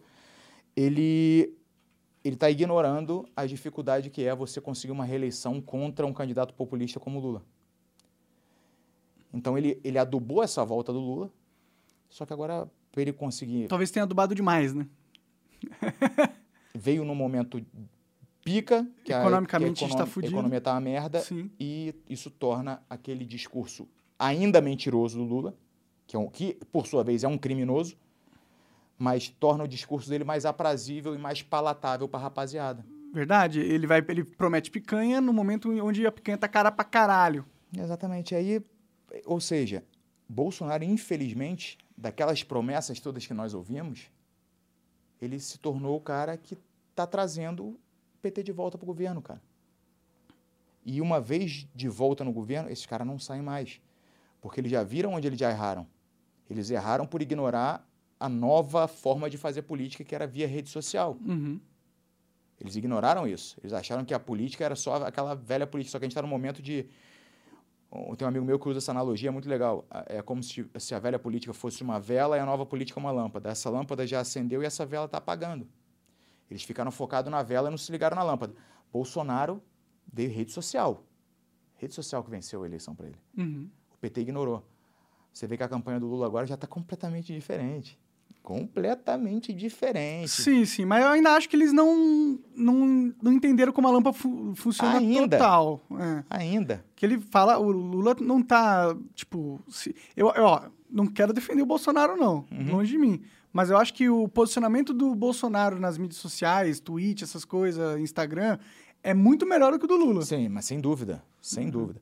[0.76, 1.54] ele
[2.22, 7.00] ele está ignorando a dificuldade que é você conseguir uma reeleição contra um candidato populista
[7.00, 7.42] como o Lula.
[9.32, 11.30] Então ele, ele adubou essa volta do Lula,
[12.10, 14.86] só que agora para ele conseguir Talvez tenha adubado demais, né?
[16.74, 17.64] veio num momento
[18.44, 20.34] pica, que a- Economicamente que a, a gente tá econo- fudido.
[20.34, 21.50] economia tá uma merda, Sim.
[21.58, 23.86] e isso torna aquele discurso
[24.20, 25.54] ainda mentiroso do Lula,
[26.06, 27.96] que, é um, que por sua vez é um criminoso,
[28.98, 32.84] mas torna o discurso dele mais aprazível e mais palatável para a rapaziada.
[33.14, 33.60] Verdade.
[33.60, 37.46] Ele vai, ele promete picanha no momento onde a picanha tá cara pra caralho.
[37.76, 38.34] Exatamente.
[38.34, 38.62] Aí,
[39.24, 39.82] ou seja,
[40.28, 44.10] Bolsonaro, infelizmente, daquelas promessas todas que nós ouvimos,
[45.20, 46.58] ele se tornou o cara que
[46.94, 47.80] tá trazendo o
[48.20, 49.40] PT de volta pro governo, cara.
[50.84, 53.80] E uma vez de volta no governo, esses caras não saem mais.
[54.40, 55.86] Porque eles já viram onde eles já erraram.
[56.48, 57.86] Eles erraram por ignorar
[58.18, 61.16] a nova forma de fazer política, que era via rede social.
[61.26, 61.60] Uhum.
[62.60, 63.58] Eles ignoraram isso.
[63.62, 65.92] Eles acharam que a política era só aquela velha política.
[65.92, 66.86] Só que a gente está no momento de.
[68.16, 69.84] Tem um amigo meu que usa essa analogia, é muito legal.
[70.06, 73.10] É como se, se a velha política fosse uma vela e a nova política uma
[73.10, 73.48] lâmpada.
[73.50, 75.66] Essa lâmpada já acendeu e essa vela está apagando.
[76.48, 78.54] Eles ficaram focados na vela e não se ligaram na lâmpada.
[78.92, 79.62] Bolsonaro
[80.12, 81.04] veio rede social.
[81.76, 83.18] Rede social que venceu a eleição para ele.
[83.36, 83.70] Uhum.
[84.00, 84.64] O PT ignorou.
[85.30, 87.98] Você vê que a campanha do Lula agora já está completamente diferente.
[88.42, 90.30] Completamente diferente.
[90.30, 94.16] Sim, sim, mas eu ainda acho que eles não, não, não entenderam como a lâmpada
[94.16, 95.36] fu funciona Ainda.
[95.36, 95.82] total.
[95.92, 96.24] É.
[96.30, 96.84] Ainda.
[96.96, 99.60] Que ele fala, o Lula não tá, tipo...
[99.68, 102.46] Se, eu, eu, ó, não quero defender o Bolsonaro, não.
[102.50, 102.72] Uhum.
[102.72, 103.20] Longe de mim.
[103.52, 108.58] Mas eu acho que o posicionamento do Bolsonaro nas mídias sociais, Twitch, essas coisas, Instagram,
[109.02, 110.22] é muito melhor do que o do Lula.
[110.24, 111.22] Sim, mas sem dúvida.
[111.42, 112.00] Sem dúvida.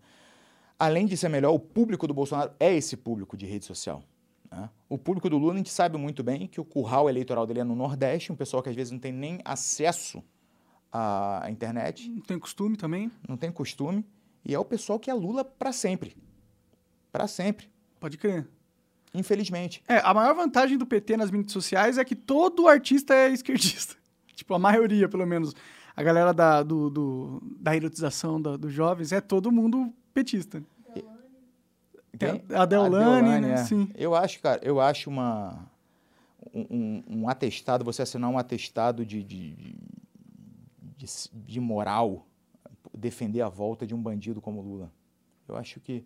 [0.78, 4.02] Além de ser melhor, o público do Bolsonaro é esse público de rede social.
[4.50, 4.70] né?
[4.88, 7.64] O público do Lula, a gente sabe muito bem que o curral eleitoral dele é
[7.64, 10.22] no Nordeste, um pessoal que às vezes não tem nem acesso
[10.92, 13.10] à internet, Não tem costume também?
[13.28, 14.04] não tem costume,
[14.44, 16.16] e é o pessoal que é Lula para sempre.
[17.12, 17.68] Para sempre.
[18.00, 18.46] Pode crer.
[19.12, 19.82] Infelizmente.
[19.88, 23.96] É, a maior vantagem do PT nas mídias sociais é que todo artista é esquerdista.
[24.34, 25.52] Tipo, a maioria, pelo menos.
[25.96, 29.92] A galera da, do, do- da erotização dos jovens é todo mundo
[30.22, 30.62] petista.
[32.18, 33.52] Tem a Deolane, né?
[33.52, 33.56] é.
[33.58, 33.88] Sim.
[33.94, 35.66] Eu acho, cara, eu acho uma
[36.52, 39.78] um, um- atestado, você assinar um atestado de, de, de,
[40.96, 42.26] de- de moral,
[42.96, 44.90] defender a volta de um bandido como Lula.
[45.46, 46.04] Eu acho que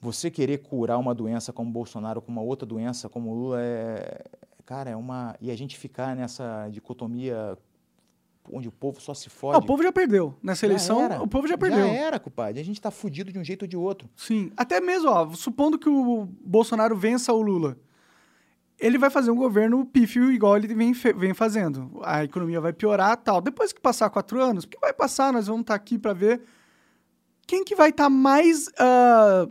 [0.00, 4.24] você querer curar uma doença como Bolsonaro com uma outra doença como Lula é,
[4.66, 7.56] cara, é uma e a gente ficar nessa dicotomia
[8.52, 9.56] onde o povo só se fode.
[9.56, 10.34] Ah, o povo já perdeu.
[10.42, 11.22] Nessa Já eleição, era.
[11.22, 11.78] o povo já perdeu.
[11.86, 12.60] Já era, compadre.
[12.60, 14.08] A gente tá fudido de um jeito ou de outro.
[14.16, 14.50] Sim.
[14.56, 17.76] Até mesmo, ó, supondo que o Bolsonaro vença o Lula.
[18.78, 22.00] Ele vai fazer um governo pífio igual ele vem, vem fazendo.
[22.02, 23.40] A economia vai piorar tal.
[23.40, 26.42] Depois que passar quatro anos, porque vai passar, nós vamos estar aqui para ver
[27.46, 29.46] quem que vai estar mais ah,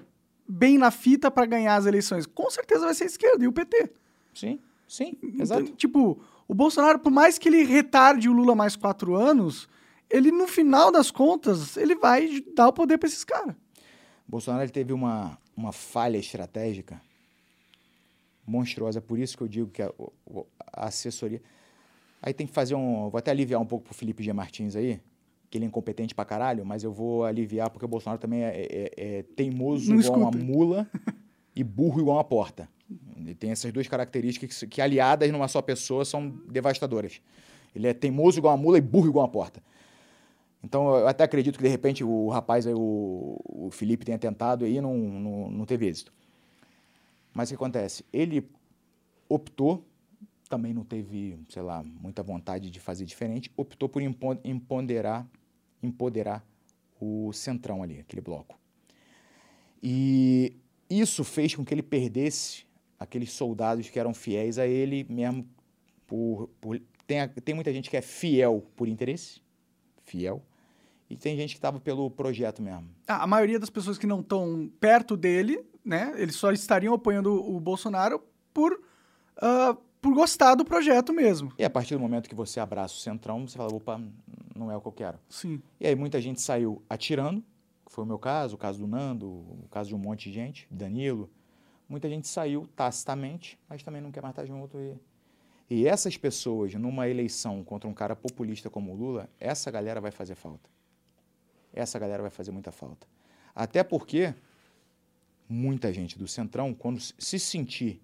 [0.48, 2.26] bem na fita para ganhar as eleições.
[2.26, 3.90] Com certeza vai ser a esquerda e o PT.
[4.34, 5.64] Sim, sim, Então, exato.
[5.78, 6.20] tipo,
[6.52, 9.70] o Bolsonaro, por mais que ele retarde o Lula mais quatro anos,
[10.10, 13.56] ele, no final das contas, ele vai dar o poder para esses caras.
[14.28, 17.02] Bolsonaro teve uma, uma falha estratégica
[18.46, 19.92] monstruosa, por isso que eu digo que a,
[20.74, 21.42] a assessoria.
[22.22, 23.10] Aí tem que fazer um.
[23.10, 24.32] Vou até aliviar um pouco pro Felipe G.
[24.34, 25.00] Martins aí,
[25.50, 28.50] que ele é incompetente pra caralho, mas eu vou aliviar porque o Bolsonaro também é,
[28.70, 30.44] é- é teimoso Não igual uma escuta.
[30.46, 30.90] mula
[31.56, 32.68] e burro igual uma porta.
[33.16, 37.22] Ele tem essas duas características que, que, aliadas numa só pessoa, são devastadoras.
[37.76, 39.62] Ele é teimoso igual uma mula e burro igual uma porta.
[40.64, 44.80] Então, eu até acredito que, de repente, o rapaz o, o Felipe tenha tentado e
[44.80, 46.14] não, não, não teve êxito.
[47.34, 48.06] Mas o que acontece?
[48.12, 48.48] Ele
[49.28, 49.84] optou,
[50.50, 55.26] também não teve, sei lá, muita vontade de fazer diferente, optou por empoderar,
[55.82, 56.46] empoderar
[57.00, 58.60] o centrão ali, aquele bloco.
[59.82, 60.54] E
[60.90, 62.66] isso fez com que ele perdesse
[63.02, 65.48] aqueles soldados que eram fiéis a ele, mesmo
[66.06, 66.48] por...
[66.62, 69.42] por tem, tem muita gente que é fiel por interesse,
[70.06, 70.44] fiel,
[71.10, 72.88] e tem gente que estava pelo projeto mesmo.
[73.08, 76.14] Ah, A maioria das pessoas que não estão perto dele, né?
[76.16, 78.24] Eles só estariam apoiando o Bolsonaro
[78.54, 78.80] por,
[79.38, 81.52] ah, por gostar do projeto mesmo.
[81.58, 84.00] E a partir do momento que você abraça o centrão, você fala, opa,
[84.56, 85.18] não é o que eu quero.
[85.28, 85.60] Sim.
[85.80, 87.44] E aí muita gente saiu atirando,
[87.84, 90.36] que foi o meu caso, o caso do Nando, o caso de um monte de
[90.36, 91.32] gente, Danilo.
[91.92, 94.78] Muita gente saiu tacitamente, mas também não quer mais estar junto.
[94.80, 94.96] E,
[95.70, 100.10] e essas pessoas, numa eleição contra um cara populista como o Lula, essa galera vai
[100.10, 100.70] fazer falta.
[101.74, 103.06] Essa galera vai fazer muita falta.
[103.54, 104.34] Até porque
[105.50, 108.02] muita gente do Centrão, quando se- se sentir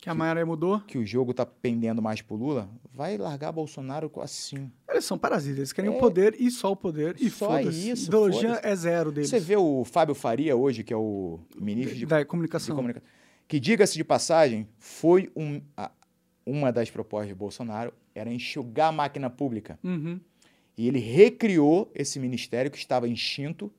[0.00, 0.80] Que a maioria mudou.
[0.80, 4.70] que o jogo está pendendo mais pro Lula, vai largar Bolsonaro assim.
[4.88, 5.58] Eles são parasitas.
[5.58, 5.94] Eles querem É.
[5.94, 7.16] o poder e só o poder.
[7.20, 9.28] E Só isso, Ideologia é zero deles.
[9.28, 12.76] Você vê o Fábio Faria hoje, que é o ministro de, da de comunicação.
[13.48, 15.90] Que, diga-se de passagem, foi um, a-
[16.46, 19.78] uma das propostas de Bolsonaro, era enxugar a máquina pública.
[19.82, 20.20] Uhum.
[20.76, 23.72] E ele recriou esse ministério que estava extinto,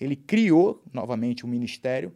[0.00, 2.12] ele criou novamente um ministério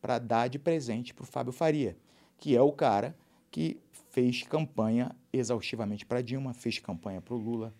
[0.00, 1.96] para dar de presente para o Fábio Faria,
[2.38, 3.16] que é o cara
[3.50, 3.78] que
[4.10, 7.74] fez campanha exaustivamente para Dilma, fez campanha para o Lula,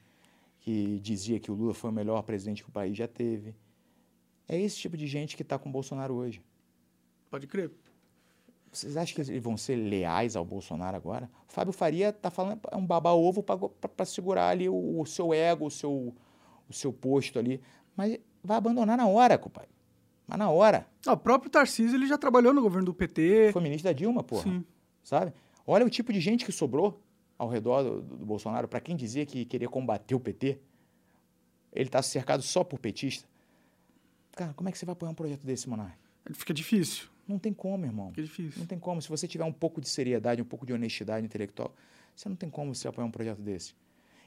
[0.60, 3.54] que dizia que o Lula foi o melhor presidente que o país já teve.
[4.48, 6.40] É esse tipo de gente que está com o Bolsonaro hoje.
[7.30, 7.70] Pode crer.
[8.72, 11.30] Vocês acham que eles vão ser leais ao Bolsonaro agora?
[11.46, 15.66] O Fábio Faria está falando é um baba-ovo para segurar ali o, o, seu ego,
[15.66, 16.14] o seu,
[16.68, 17.60] o seu posto ali.
[17.94, 19.68] Mas vai abandonar na hora, compadre.
[20.26, 20.86] Mas na hora.
[21.06, 23.50] Ah, o próprio Tarcísio ele já trabalhou no governo do PT.
[23.52, 24.44] Foi ministro da Dilma, porra.
[24.44, 24.64] Sim.
[25.04, 25.34] Sabe?
[25.66, 26.98] Olha o tipo de gente que sobrou
[27.36, 28.66] ao redor do, do Bolsonaro.
[28.66, 30.58] Para quem dizia que queria combater o PT,
[31.74, 33.28] ele está cercado só por petista.
[34.32, 35.94] Cara, como é que você vai apoiar um projeto desse, Monark?
[36.32, 37.08] Fica difícil.
[37.32, 38.10] Não tem como, irmão.
[38.10, 38.58] Fica difícil.
[38.58, 39.00] Não tem como.
[39.00, 41.74] Se você tiver um pouco de seriedade, um pouco de honestidade intelectual,
[42.14, 43.74] você não tem como você apoiar um projeto desse.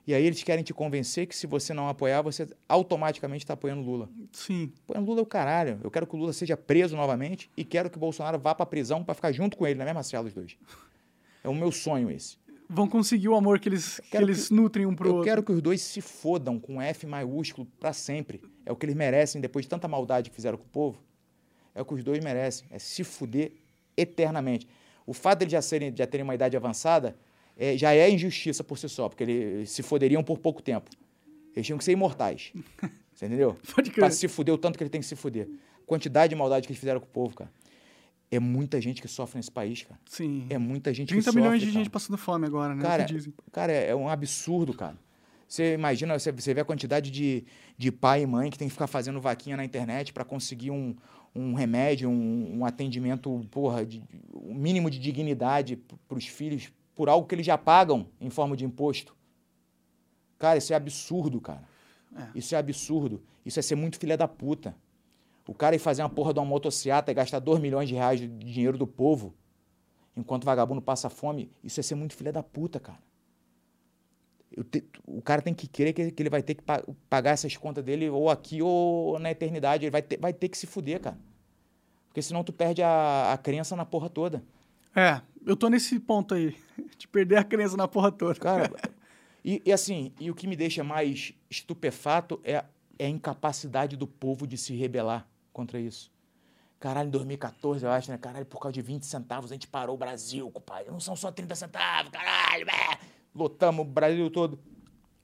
[0.07, 3.81] E aí eles querem te convencer que se você não apoiar, você automaticamente está apoiando
[3.81, 4.09] Lula.
[4.31, 4.71] Sim.
[4.83, 5.79] Apoiando Lula é o caralho.
[5.83, 8.63] Eu quero que o Lula seja preso novamente e quero que o Bolsonaro vá para
[8.63, 10.57] a prisão para ficar junto com ele na mesma cela os dois.
[11.43, 12.37] É o meu sonho esse.
[12.67, 15.29] Vão conseguir o amor que eles, que eles que, nutrem um pro eu outro.
[15.29, 18.41] Eu quero que os dois se fodam com F maiúsculo para sempre.
[18.65, 20.99] É o que eles merecem depois de tanta maldade que fizeram com o povo.
[21.75, 22.65] É o que os dois merecem.
[22.71, 23.51] É se fuder
[23.95, 24.67] eternamente.
[25.05, 27.15] O fato de já, serem, já terem uma idade avançada
[27.57, 30.89] é, já é injustiça por si só, porque eles se foderiam por pouco tempo.
[31.55, 32.51] Eles tinham que ser imortais.
[33.13, 33.57] Você entendeu?
[33.73, 34.01] Pode crer.
[34.01, 35.47] Pra se fuder o tanto que ele tem que se fuder.
[35.85, 37.51] Quantidade de maldade que eles fizeram com o povo, cara.
[38.29, 39.99] É muita gente que sofre nesse país, cara.
[40.05, 40.47] Sim.
[40.49, 41.39] É muita gente 30 que sofre.
[41.39, 41.79] 30 milhões de cara.
[41.79, 42.81] gente passando fome agora, né?
[42.81, 43.05] Cara,
[43.51, 44.97] cara é um absurdo, cara.
[45.47, 47.45] Você imagina, você, você vê a quantidade de,
[47.77, 50.95] de pai e mãe que tem que ficar fazendo vaquinha na internet para conseguir um,
[51.35, 54.01] um remédio, um, um atendimento, porra, de,
[54.33, 55.75] um mínimo de dignidade
[56.07, 59.15] para os filhos, por algo que eles já pagam em forma de imposto.
[60.39, 61.67] Cara, isso é absurdo, cara.
[62.15, 62.27] É.
[62.35, 63.21] Isso é absurdo.
[63.45, 64.75] Isso é ser muito filha da puta.
[65.47, 68.19] O cara ir fazer uma porra de uma motocicleta e gastar 2 milhões de reais
[68.19, 69.33] de dinheiro do povo,
[70.15, 72.99] enquanto o vagabundo passa fome, isso é ser muito filha da puta, cara.
[74.63, 76.63] Te, o cara tem que crer que, que, ele vai ter que
[77.09, 79.85] pagar essas contas dele ou aqui ou na eternidade.
[79.85, 81.17] Ele vai ter, vai ter que se fuder, cara.
[82.07, 84.41] Porque senão tu perde a, a crença na porra toda.
[84.95, 86.55] É, eu tô nesse ponto aí,
[86.97, 88.35] de perder a crença na porra toda.
[88.35, 88.71] Cara,
[89.43, 92.63] e, e assim, e o que me deixa mais estupefato é,
[92.97, 96.09] é a incapacidade do povo de se rebelar contra isso.
[96.79, 98.17] Caralho, em 2014, eu acho, né?
[98.17, 100.91] Caralho, por causa de 20 centavos a gente parou o Brasil, compadre.
[100.91, 102.99] Não são só 30 centavos, caralho, é.
[103.35, 104.57] Lotamos o Brasil todo.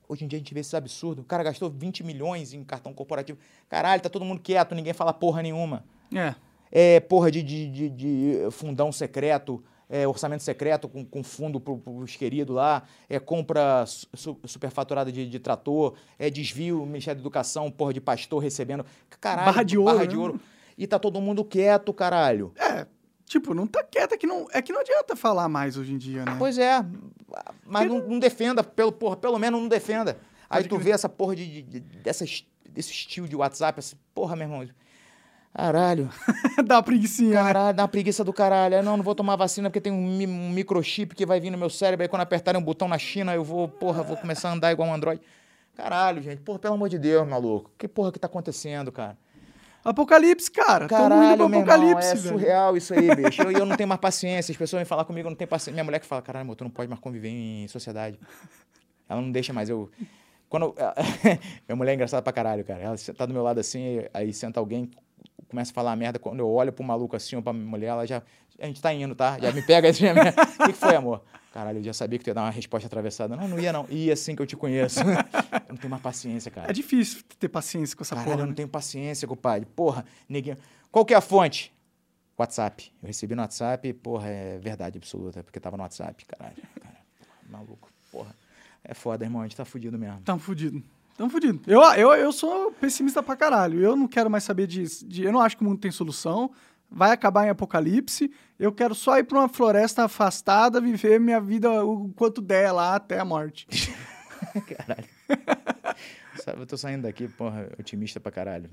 [0.08, 1.24] Hoje em dia a gente vê esses absurdos.
[1.24, 3.40] O cara gastou 20 milhões em cartão corporativo.
[3.70, 5.86] Caralho, tá todo mundo quieto, ninguém fala porra nenhuma.
[6.14, 6.36] É.
[6.70, 11.74] É porra de, de, de, de fundão secreto, é, orçamento secreto com, com fundo para
[11.74, 17.70] os queridos lá, é compra su, superfaturada de, de, trator, é desvio, Ministério da Educação,
[17.70, 18.86] porra de pastor recebendo.
[19.20, 19.94] Caralho, barra de ouro.
[19.94, 20.40] Barra de ouro.
[20.78, 22.54] E tá todo mundo quieto, caralho.
[22.58, 22.88] É,
[23.32, 25.98] tipo, não tá quieto, é que não, é que não adianta falar mais hoje em
[25.98, 26.36] dia, né?
[26.38, 26.86] Pois é,
[27.66, 30.18] mas não, não, defenda, pelo, porra, pelo menos não defenda.
[30.50, 34.46] Aí tu vê essa porra de, de, dessas, desse estilo de WhatsApp, essa porra, meu
[34.46, 34.68] irmão.
[35.54, 36.10] Caralho.
[36.66, 37.42] dá uma preguiçinha.
[37.42, 37.54] Né?
[37.54, 38.84] Caralho, dá uma preguiça do caralho.
[38.84, 41.70] não, não vou tomar vacina porque tem um, um, microchip que vai vir no meu
[41.70, 42.04] cérebro.
[42.04, 44.90] Aí quando apertarem um botão na China, eu vou, porra, vou começar a andar igual
[44.90, 45.22] um Android.
[45.76, 46.42] Caralho, gente.
[46.42, 47.72] Porra, pelo amor de Deus, maluco.
[47.78, 49.18] Que porra que tá acontecendo, cara?
[49.84, 50.88] Apocalipse, cara.
[50.88, 53.42] Caralho, apocalipse, irmão, é surreal isso aí, bicho.
[53.42, 54.52] E eu, eu, não tenho mais paciência.
[54.52, 55.74] As pessoas vêm falar comigo, eu não tenho paciência.
[55.74, 58.20] Minha mulher que fala, caralho, amor, tu não pode mais conviver em sociedade.
[59.10, 59.90] Ela não deixa mais eu...
[60.48, 60.76] Quando...
[61.68, 62.82] Minha mulher é engraçada pra caralho, cara.
[62.82, 64.90] Ela tá do meu lado assim, aí senta alguém
[65.52, 68.08] começa a falar merda, quando eu olho pro maluco assim ou pra minha mulher, ela
[68.08, 68.24] já.
[68.58, 69.38] A gente tá indo, tá?
[69.38, 70.06] Já me pega assim.
[70.10, 71.22] O que, que foi, amor?
[71.52, 73.36] Caralho, eu já sabia que tu ia dar uma resposta atravessada.
[73.36, 73.86] Não, não ia, não.
[73.90, 75.02] Ia assim que eu te conheço.
[75.04, 76.70] eu não tenho mais paciência, cara.
[76.70, 78.42] É difícil ter paciência com essa Caralho, porra.
[78.42, 78.56] eu não né?
[78.56, 79.68] tenho paciência, compadre.
[79.76, 80.58] Porra, neguinho.
[80.90, 81.74] Qual que é a fonte?
[82.38, 82.92] WhatsApp.
[83.04, 86.56] Eu recebi no WhatsApp, porra, é verdade absoluta, porque tava no WhatsApp, caralho.
[86.82, 86.98] Cara,
[87.50, 88.34] maluco, porra.
[88.84, 90.22] É foda, irmão, a gente tá fudido mesmo.
[90.22, 90.82] Tamo fudido.
[91.18, 91.62] Tamo fudido.
[91.68, 93.80] Eu, eu, eu sou pessimista pra caralho.
[93.80, 95.06] Eu não quero mais saber disso.
[95.06, 96.50] De, eu não acho que o mundo tem solução.
[96.92, 98.30] Vai acabar em apocalipse.
[98.60, 102.96] Eu quero só ir pra uma floresta afastada, viver minha vida o quanto der lá
[102.96, 103.66] até a morte.
[104.76, 105.08] caralho.
[106.60, 108.70] eu tô saindo daqui, porra, otimista pra caralho.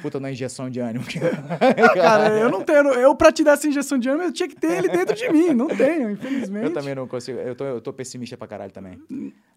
[0.00, 1.04] Puta na injeção de ânimo.
[1.94, 2.88] Cara, eu não tenho.
[2.94, 5.30] Eu, pra te dar essa injeção de ânimo, eu tinha que ter ele dentro de
[5.30, 5.52] mim.
[5.52, 6.64] Não tenho, infelizmente.
[6.64, 7.38] Eu também não consigo.
[7.38, 9.00] Eu tô, eu tô pessimista pra caralho também.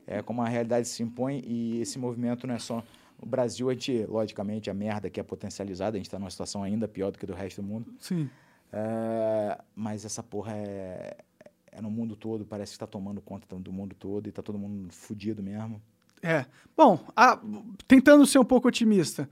[0.06, 2.84] É como a realidade se impõe e esse movimento não é só.
[3.26, 6.62] O Brasil, a gente, logicamente, a merda que é potencializada, a gente tá numa situação
[6.62, 7.92] ainda pior do que do resto do mundo.
[7.98, 8.30] Sim.
[8.72, 11.18] É, mas essa porra é,
[11.72, 14.60] é no mundo todo, parece que está tomando conta do mundo todo e tá todo
[14.60, 15.82] mundo fudido mesmo.
[16.22, 16.46] É.
[16.78, 17.40] Bom, a,
[17.88, 19.28] tentando ser um pouco otimista,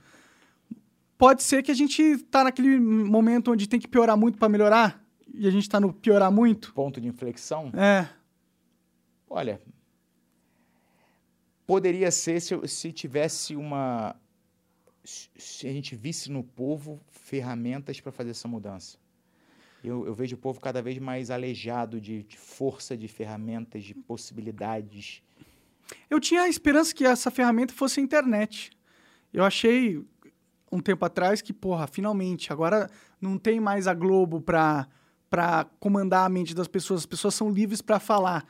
[1.18, 5.04] pode ser que a gente tá naquele momento onde tem que piorar muito para melhorar
[5.34, 6.74] e a gente tá no piorar muito?
[6.74, 7.72] Ponto de inflexão?
[7.76, 8.08] É.
[9.30, 9.62] Olha,
[11.66, 14.16] poderia ser se, se tivesse uma.
[15.04, 18.98] Se a gente visse no povo ferramentas para fazer essa mudança.
[19.84, 23.94] Eu, eu, vejo o povo cada vez mais aleijado de, de, força, de ferramentas, de
[23.94, 25.22] possibilidades.
[26.10, 28.72] Eu tinha a esperança que essa ferramenta fosse a internet.
[29.34, 30.02] Eu achei
[30.72, 34.88] um tempo atrás que, porra, finalmente, agora não tem mais a Globo para
[35.34, 38.46] para comandar a mente das pessoas, as pessoas são livres para falar.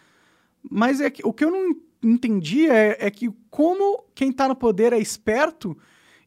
[0.70, 1.74] Mas é que, o que eu não
[2.04, 5.78] entendi é, é que como quem está no poder é esperto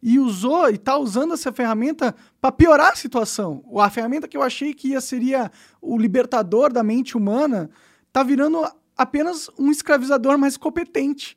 [0.02, 3.64] e usou e está usando essa ferramenta para piorar a situação.
[3.78, 5.50] A ferramenta que eu achei que ia seria
[5.80, 7.70] o libertador da mente humana
[8.06, 8.64] está virando
[8.96, 11.36] apenas um escravizador mais competente.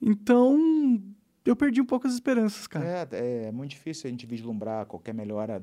[0.00, 1.02] Então,
[1.44, 3.08] eu perdi um pouco as esperanças, cara.
[3.12, 5.62] É, é muito difícil a gente vislumbrar qualquer melhora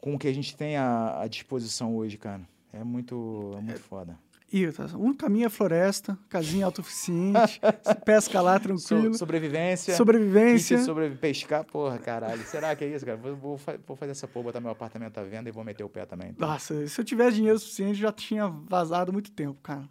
[0.00, 2.42] com o que a gente tem à, à disposição hoje, cara.
[2.72, 4.18] É muito, é muito é, foda.
[4.50, 7.60] Isso, um caminho é floresta, casinha autossuficiente,
[8.04, 9.12] pesca lá tranquilo.
[9.12, 9.94] So, sobrevivência.
[9.94, 10.78] Sobrevivência.
[10.78, 12.42] Sobre pescar, porra, caralho.
[12.44, 13.18] Será que é isso, cara?
[13.18, 15.88] Vou, vou, vou, fazer essa porra, botar meu apartamento à venda e vou meter o
[15.88, 16.30] pé também.
[16.30, 16.48] Então.
[16.48, 19.86] Nossa, se eu tivesse dinheiro suficiente, já tinha vazado muito tempo, cara.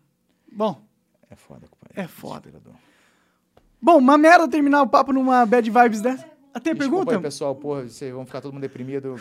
[0.51, 0.81] Bom.
[1.29, 2.01] É foda, compadre.
[2.01, 2.51] É foda.
[3.79, 6.36] Bom, uma merda terminar o papo numa bad vibes dessa.
[6.53, 7.15] Ah, tem Desculpa pergunta?
[7.17, 9.15] Aí, pessoal, porra, vocês vão ficar todo mundo deprimido.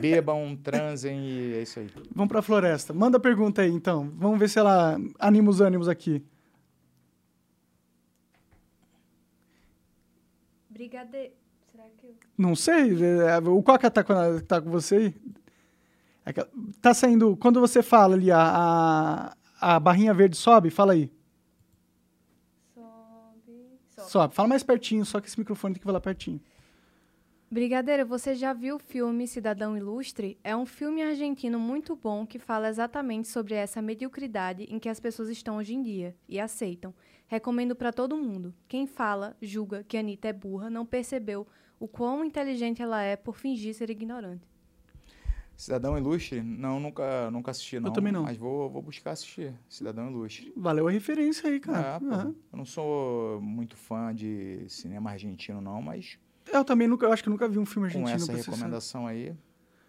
[0.00, 1.90] Bebam, transem e é isso aí.
[2.14, 2.92] Vamos pra floresta.
[2.92, 4.12] Manda pergunta aí, então.
[4.16, 6.22] Vamos ver se ela anima os ânimos aqui.
[10.68, 11.32] Brigadeiro.
[11.70, 12.14] Será que eu...
[12.36, 12.92] Não sei.
[13.02, 14.14] É, o Coca tá com,
[14.46, 15.14] tá com você aí?
[16.26, 16.32] É
[16.82, 17.36] tá saindo...
[17.36, 21.10] Quando você fala ali, a, a, a barrinha verde sobe, fala aí.
[22.74, 24.10] Sobe, sobe.
[24.10, 24.34] Sobe.
[24.34, 26.40] Fala mais pertinho, só que esse microfone tem que falar pertinho.
[27.54, 30.36] Brigadeiro, você já viu o filme Cidadão Ilustre?
[30.42, 34.98] É um filme argentino muito bom que fala exatamente sobre essa mediocridade em que as
[34.98, 36.92] pessoas estão hoje em dia e aceitam.
[37.28, 38.52] Recomendo para todo mundo.
[38.66, 41.46] Quem fala, julga que Anitta é burra, não percebeu
[41.78, 44.42] o quão inteligente ela é por fingir ser ignorante.
[45.56, 46.42] Cidadão Ilustre?
[46.42, 47.90] Não, nunca, nunca assisti, não.
[47.90, 48.24] Eu também não.
[48.24, 49.54] Mas vou, vou buscar assistir.
[49.68, 50.52] Cidadão Ilustre.
[50.56, 52.00] Valeu a referência aí, cara.
[52.02, 52.34] É, uhum.
[52.52, 56.18] Eu não sou muito fã de cinema argentino, não, mas
[56.58, 58.26] eu também nunca, eu acho que nunca vi um filme argentino.
[58.26, 59.34] Com essa recomendação aí,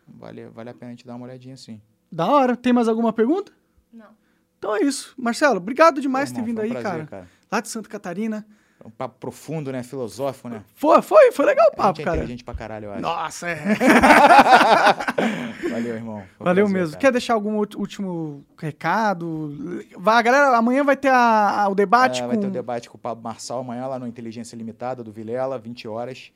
[0.08, 1.82] vale, vale a pena a gente dar uma olhadinha sim.
[2.12, 2.56] Da hora.
[2.56, 3.52] Tem mais alguma pergunta?
[3.92, 4.10] Não.
[4.58, 5.14] Então é isso.
[5.18, 7.06] Marcelo, obrigado demais por ter vindo um aí, prazer, cara.
[7.06, 7.28] cara.
[7.52, 8.46] Lá de Santa Catarina.
[8.84, 9.82] Um papo profundo, né?
[9.82, 10.64] Filosófico, né?
[10.76, 12.28] Foi, foi, foi legal o papo, é cara.
[12.28, 13.02] gente pra caralho, eu acho.
[13.02, 13.56] Nossa, é.
[15.72, 16.24] Valeu, irmão.
[16.38, 16.92] Foi Valeu prazer, mesmo.
[16.92, 17.02] Cara.
[17.02, 19.82] Quer deixar algum último recado?
[19.98, 22.28] Vai, galera, amanhã vai ter a, a, o debate é, com...
[22.28, 25.58] Vai ter o debate com o Pablo Marçal amanhã lá no Inteligência Limitada do Vilela,
[25.58, 26.32] 20 horas.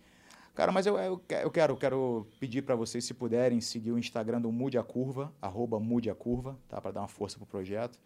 [0.59, 4.41] Cara, mas eu, eu, eu quero, quero pedir para vocês, se puderem, seguir o Instagram
[4.41, 6.81] do Mude a Curva, arroba Mude a Curva, tá?
[6.81, 7.97] Para dar uma força pro projeto.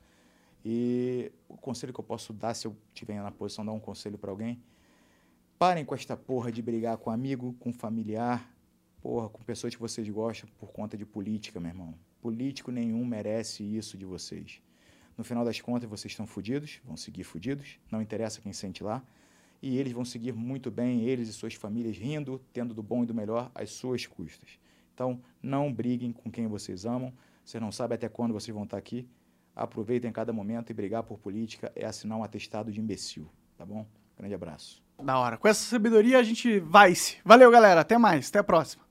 [0.64, 3.80] E o conselho que eu posso dar, se eu estiver na posição de dar um
[3.80, 4.62] conselho para alguém,
[5.58, 8.48] parem com esta porra de brigar com amigo, com familiar,
[9.02, 11.96] porra, com pessoas que vocês gostam por conta de política, meu irmão.
[12.22, 14.62] Político nenhum merece isso de vocês.
[15.18, 19.04] No final das contas, vocês estão fudidos, vão seguir fudidos, não interessa quem sente lá
[19.64, 23.06] e eles vão seguir muito bem, eles e suas famílias, rindo, tendo do bom e
[23.06, 24.60] do melhor às suas custas.
[24.94, 27.14] Então, não briguem com quem vocês amam,
[27.45, 29.07] você não sabe até quando vocês vão estar aqui.
[29.56, 33.88] Aproveitem cada momento e brigar por política é assinar um atestado de imbecil, tá bom?
[34.18, 34.84] Grande abraço.
[35.02, 35.38] Da hora.
[35.38, 37.19] Com essa sabedoria a gente vai-se.
[37.23, 37.80] Valeu, galera.
[37.80, 38.27] Até mais.
[38.27, 38.84] Até a próxima.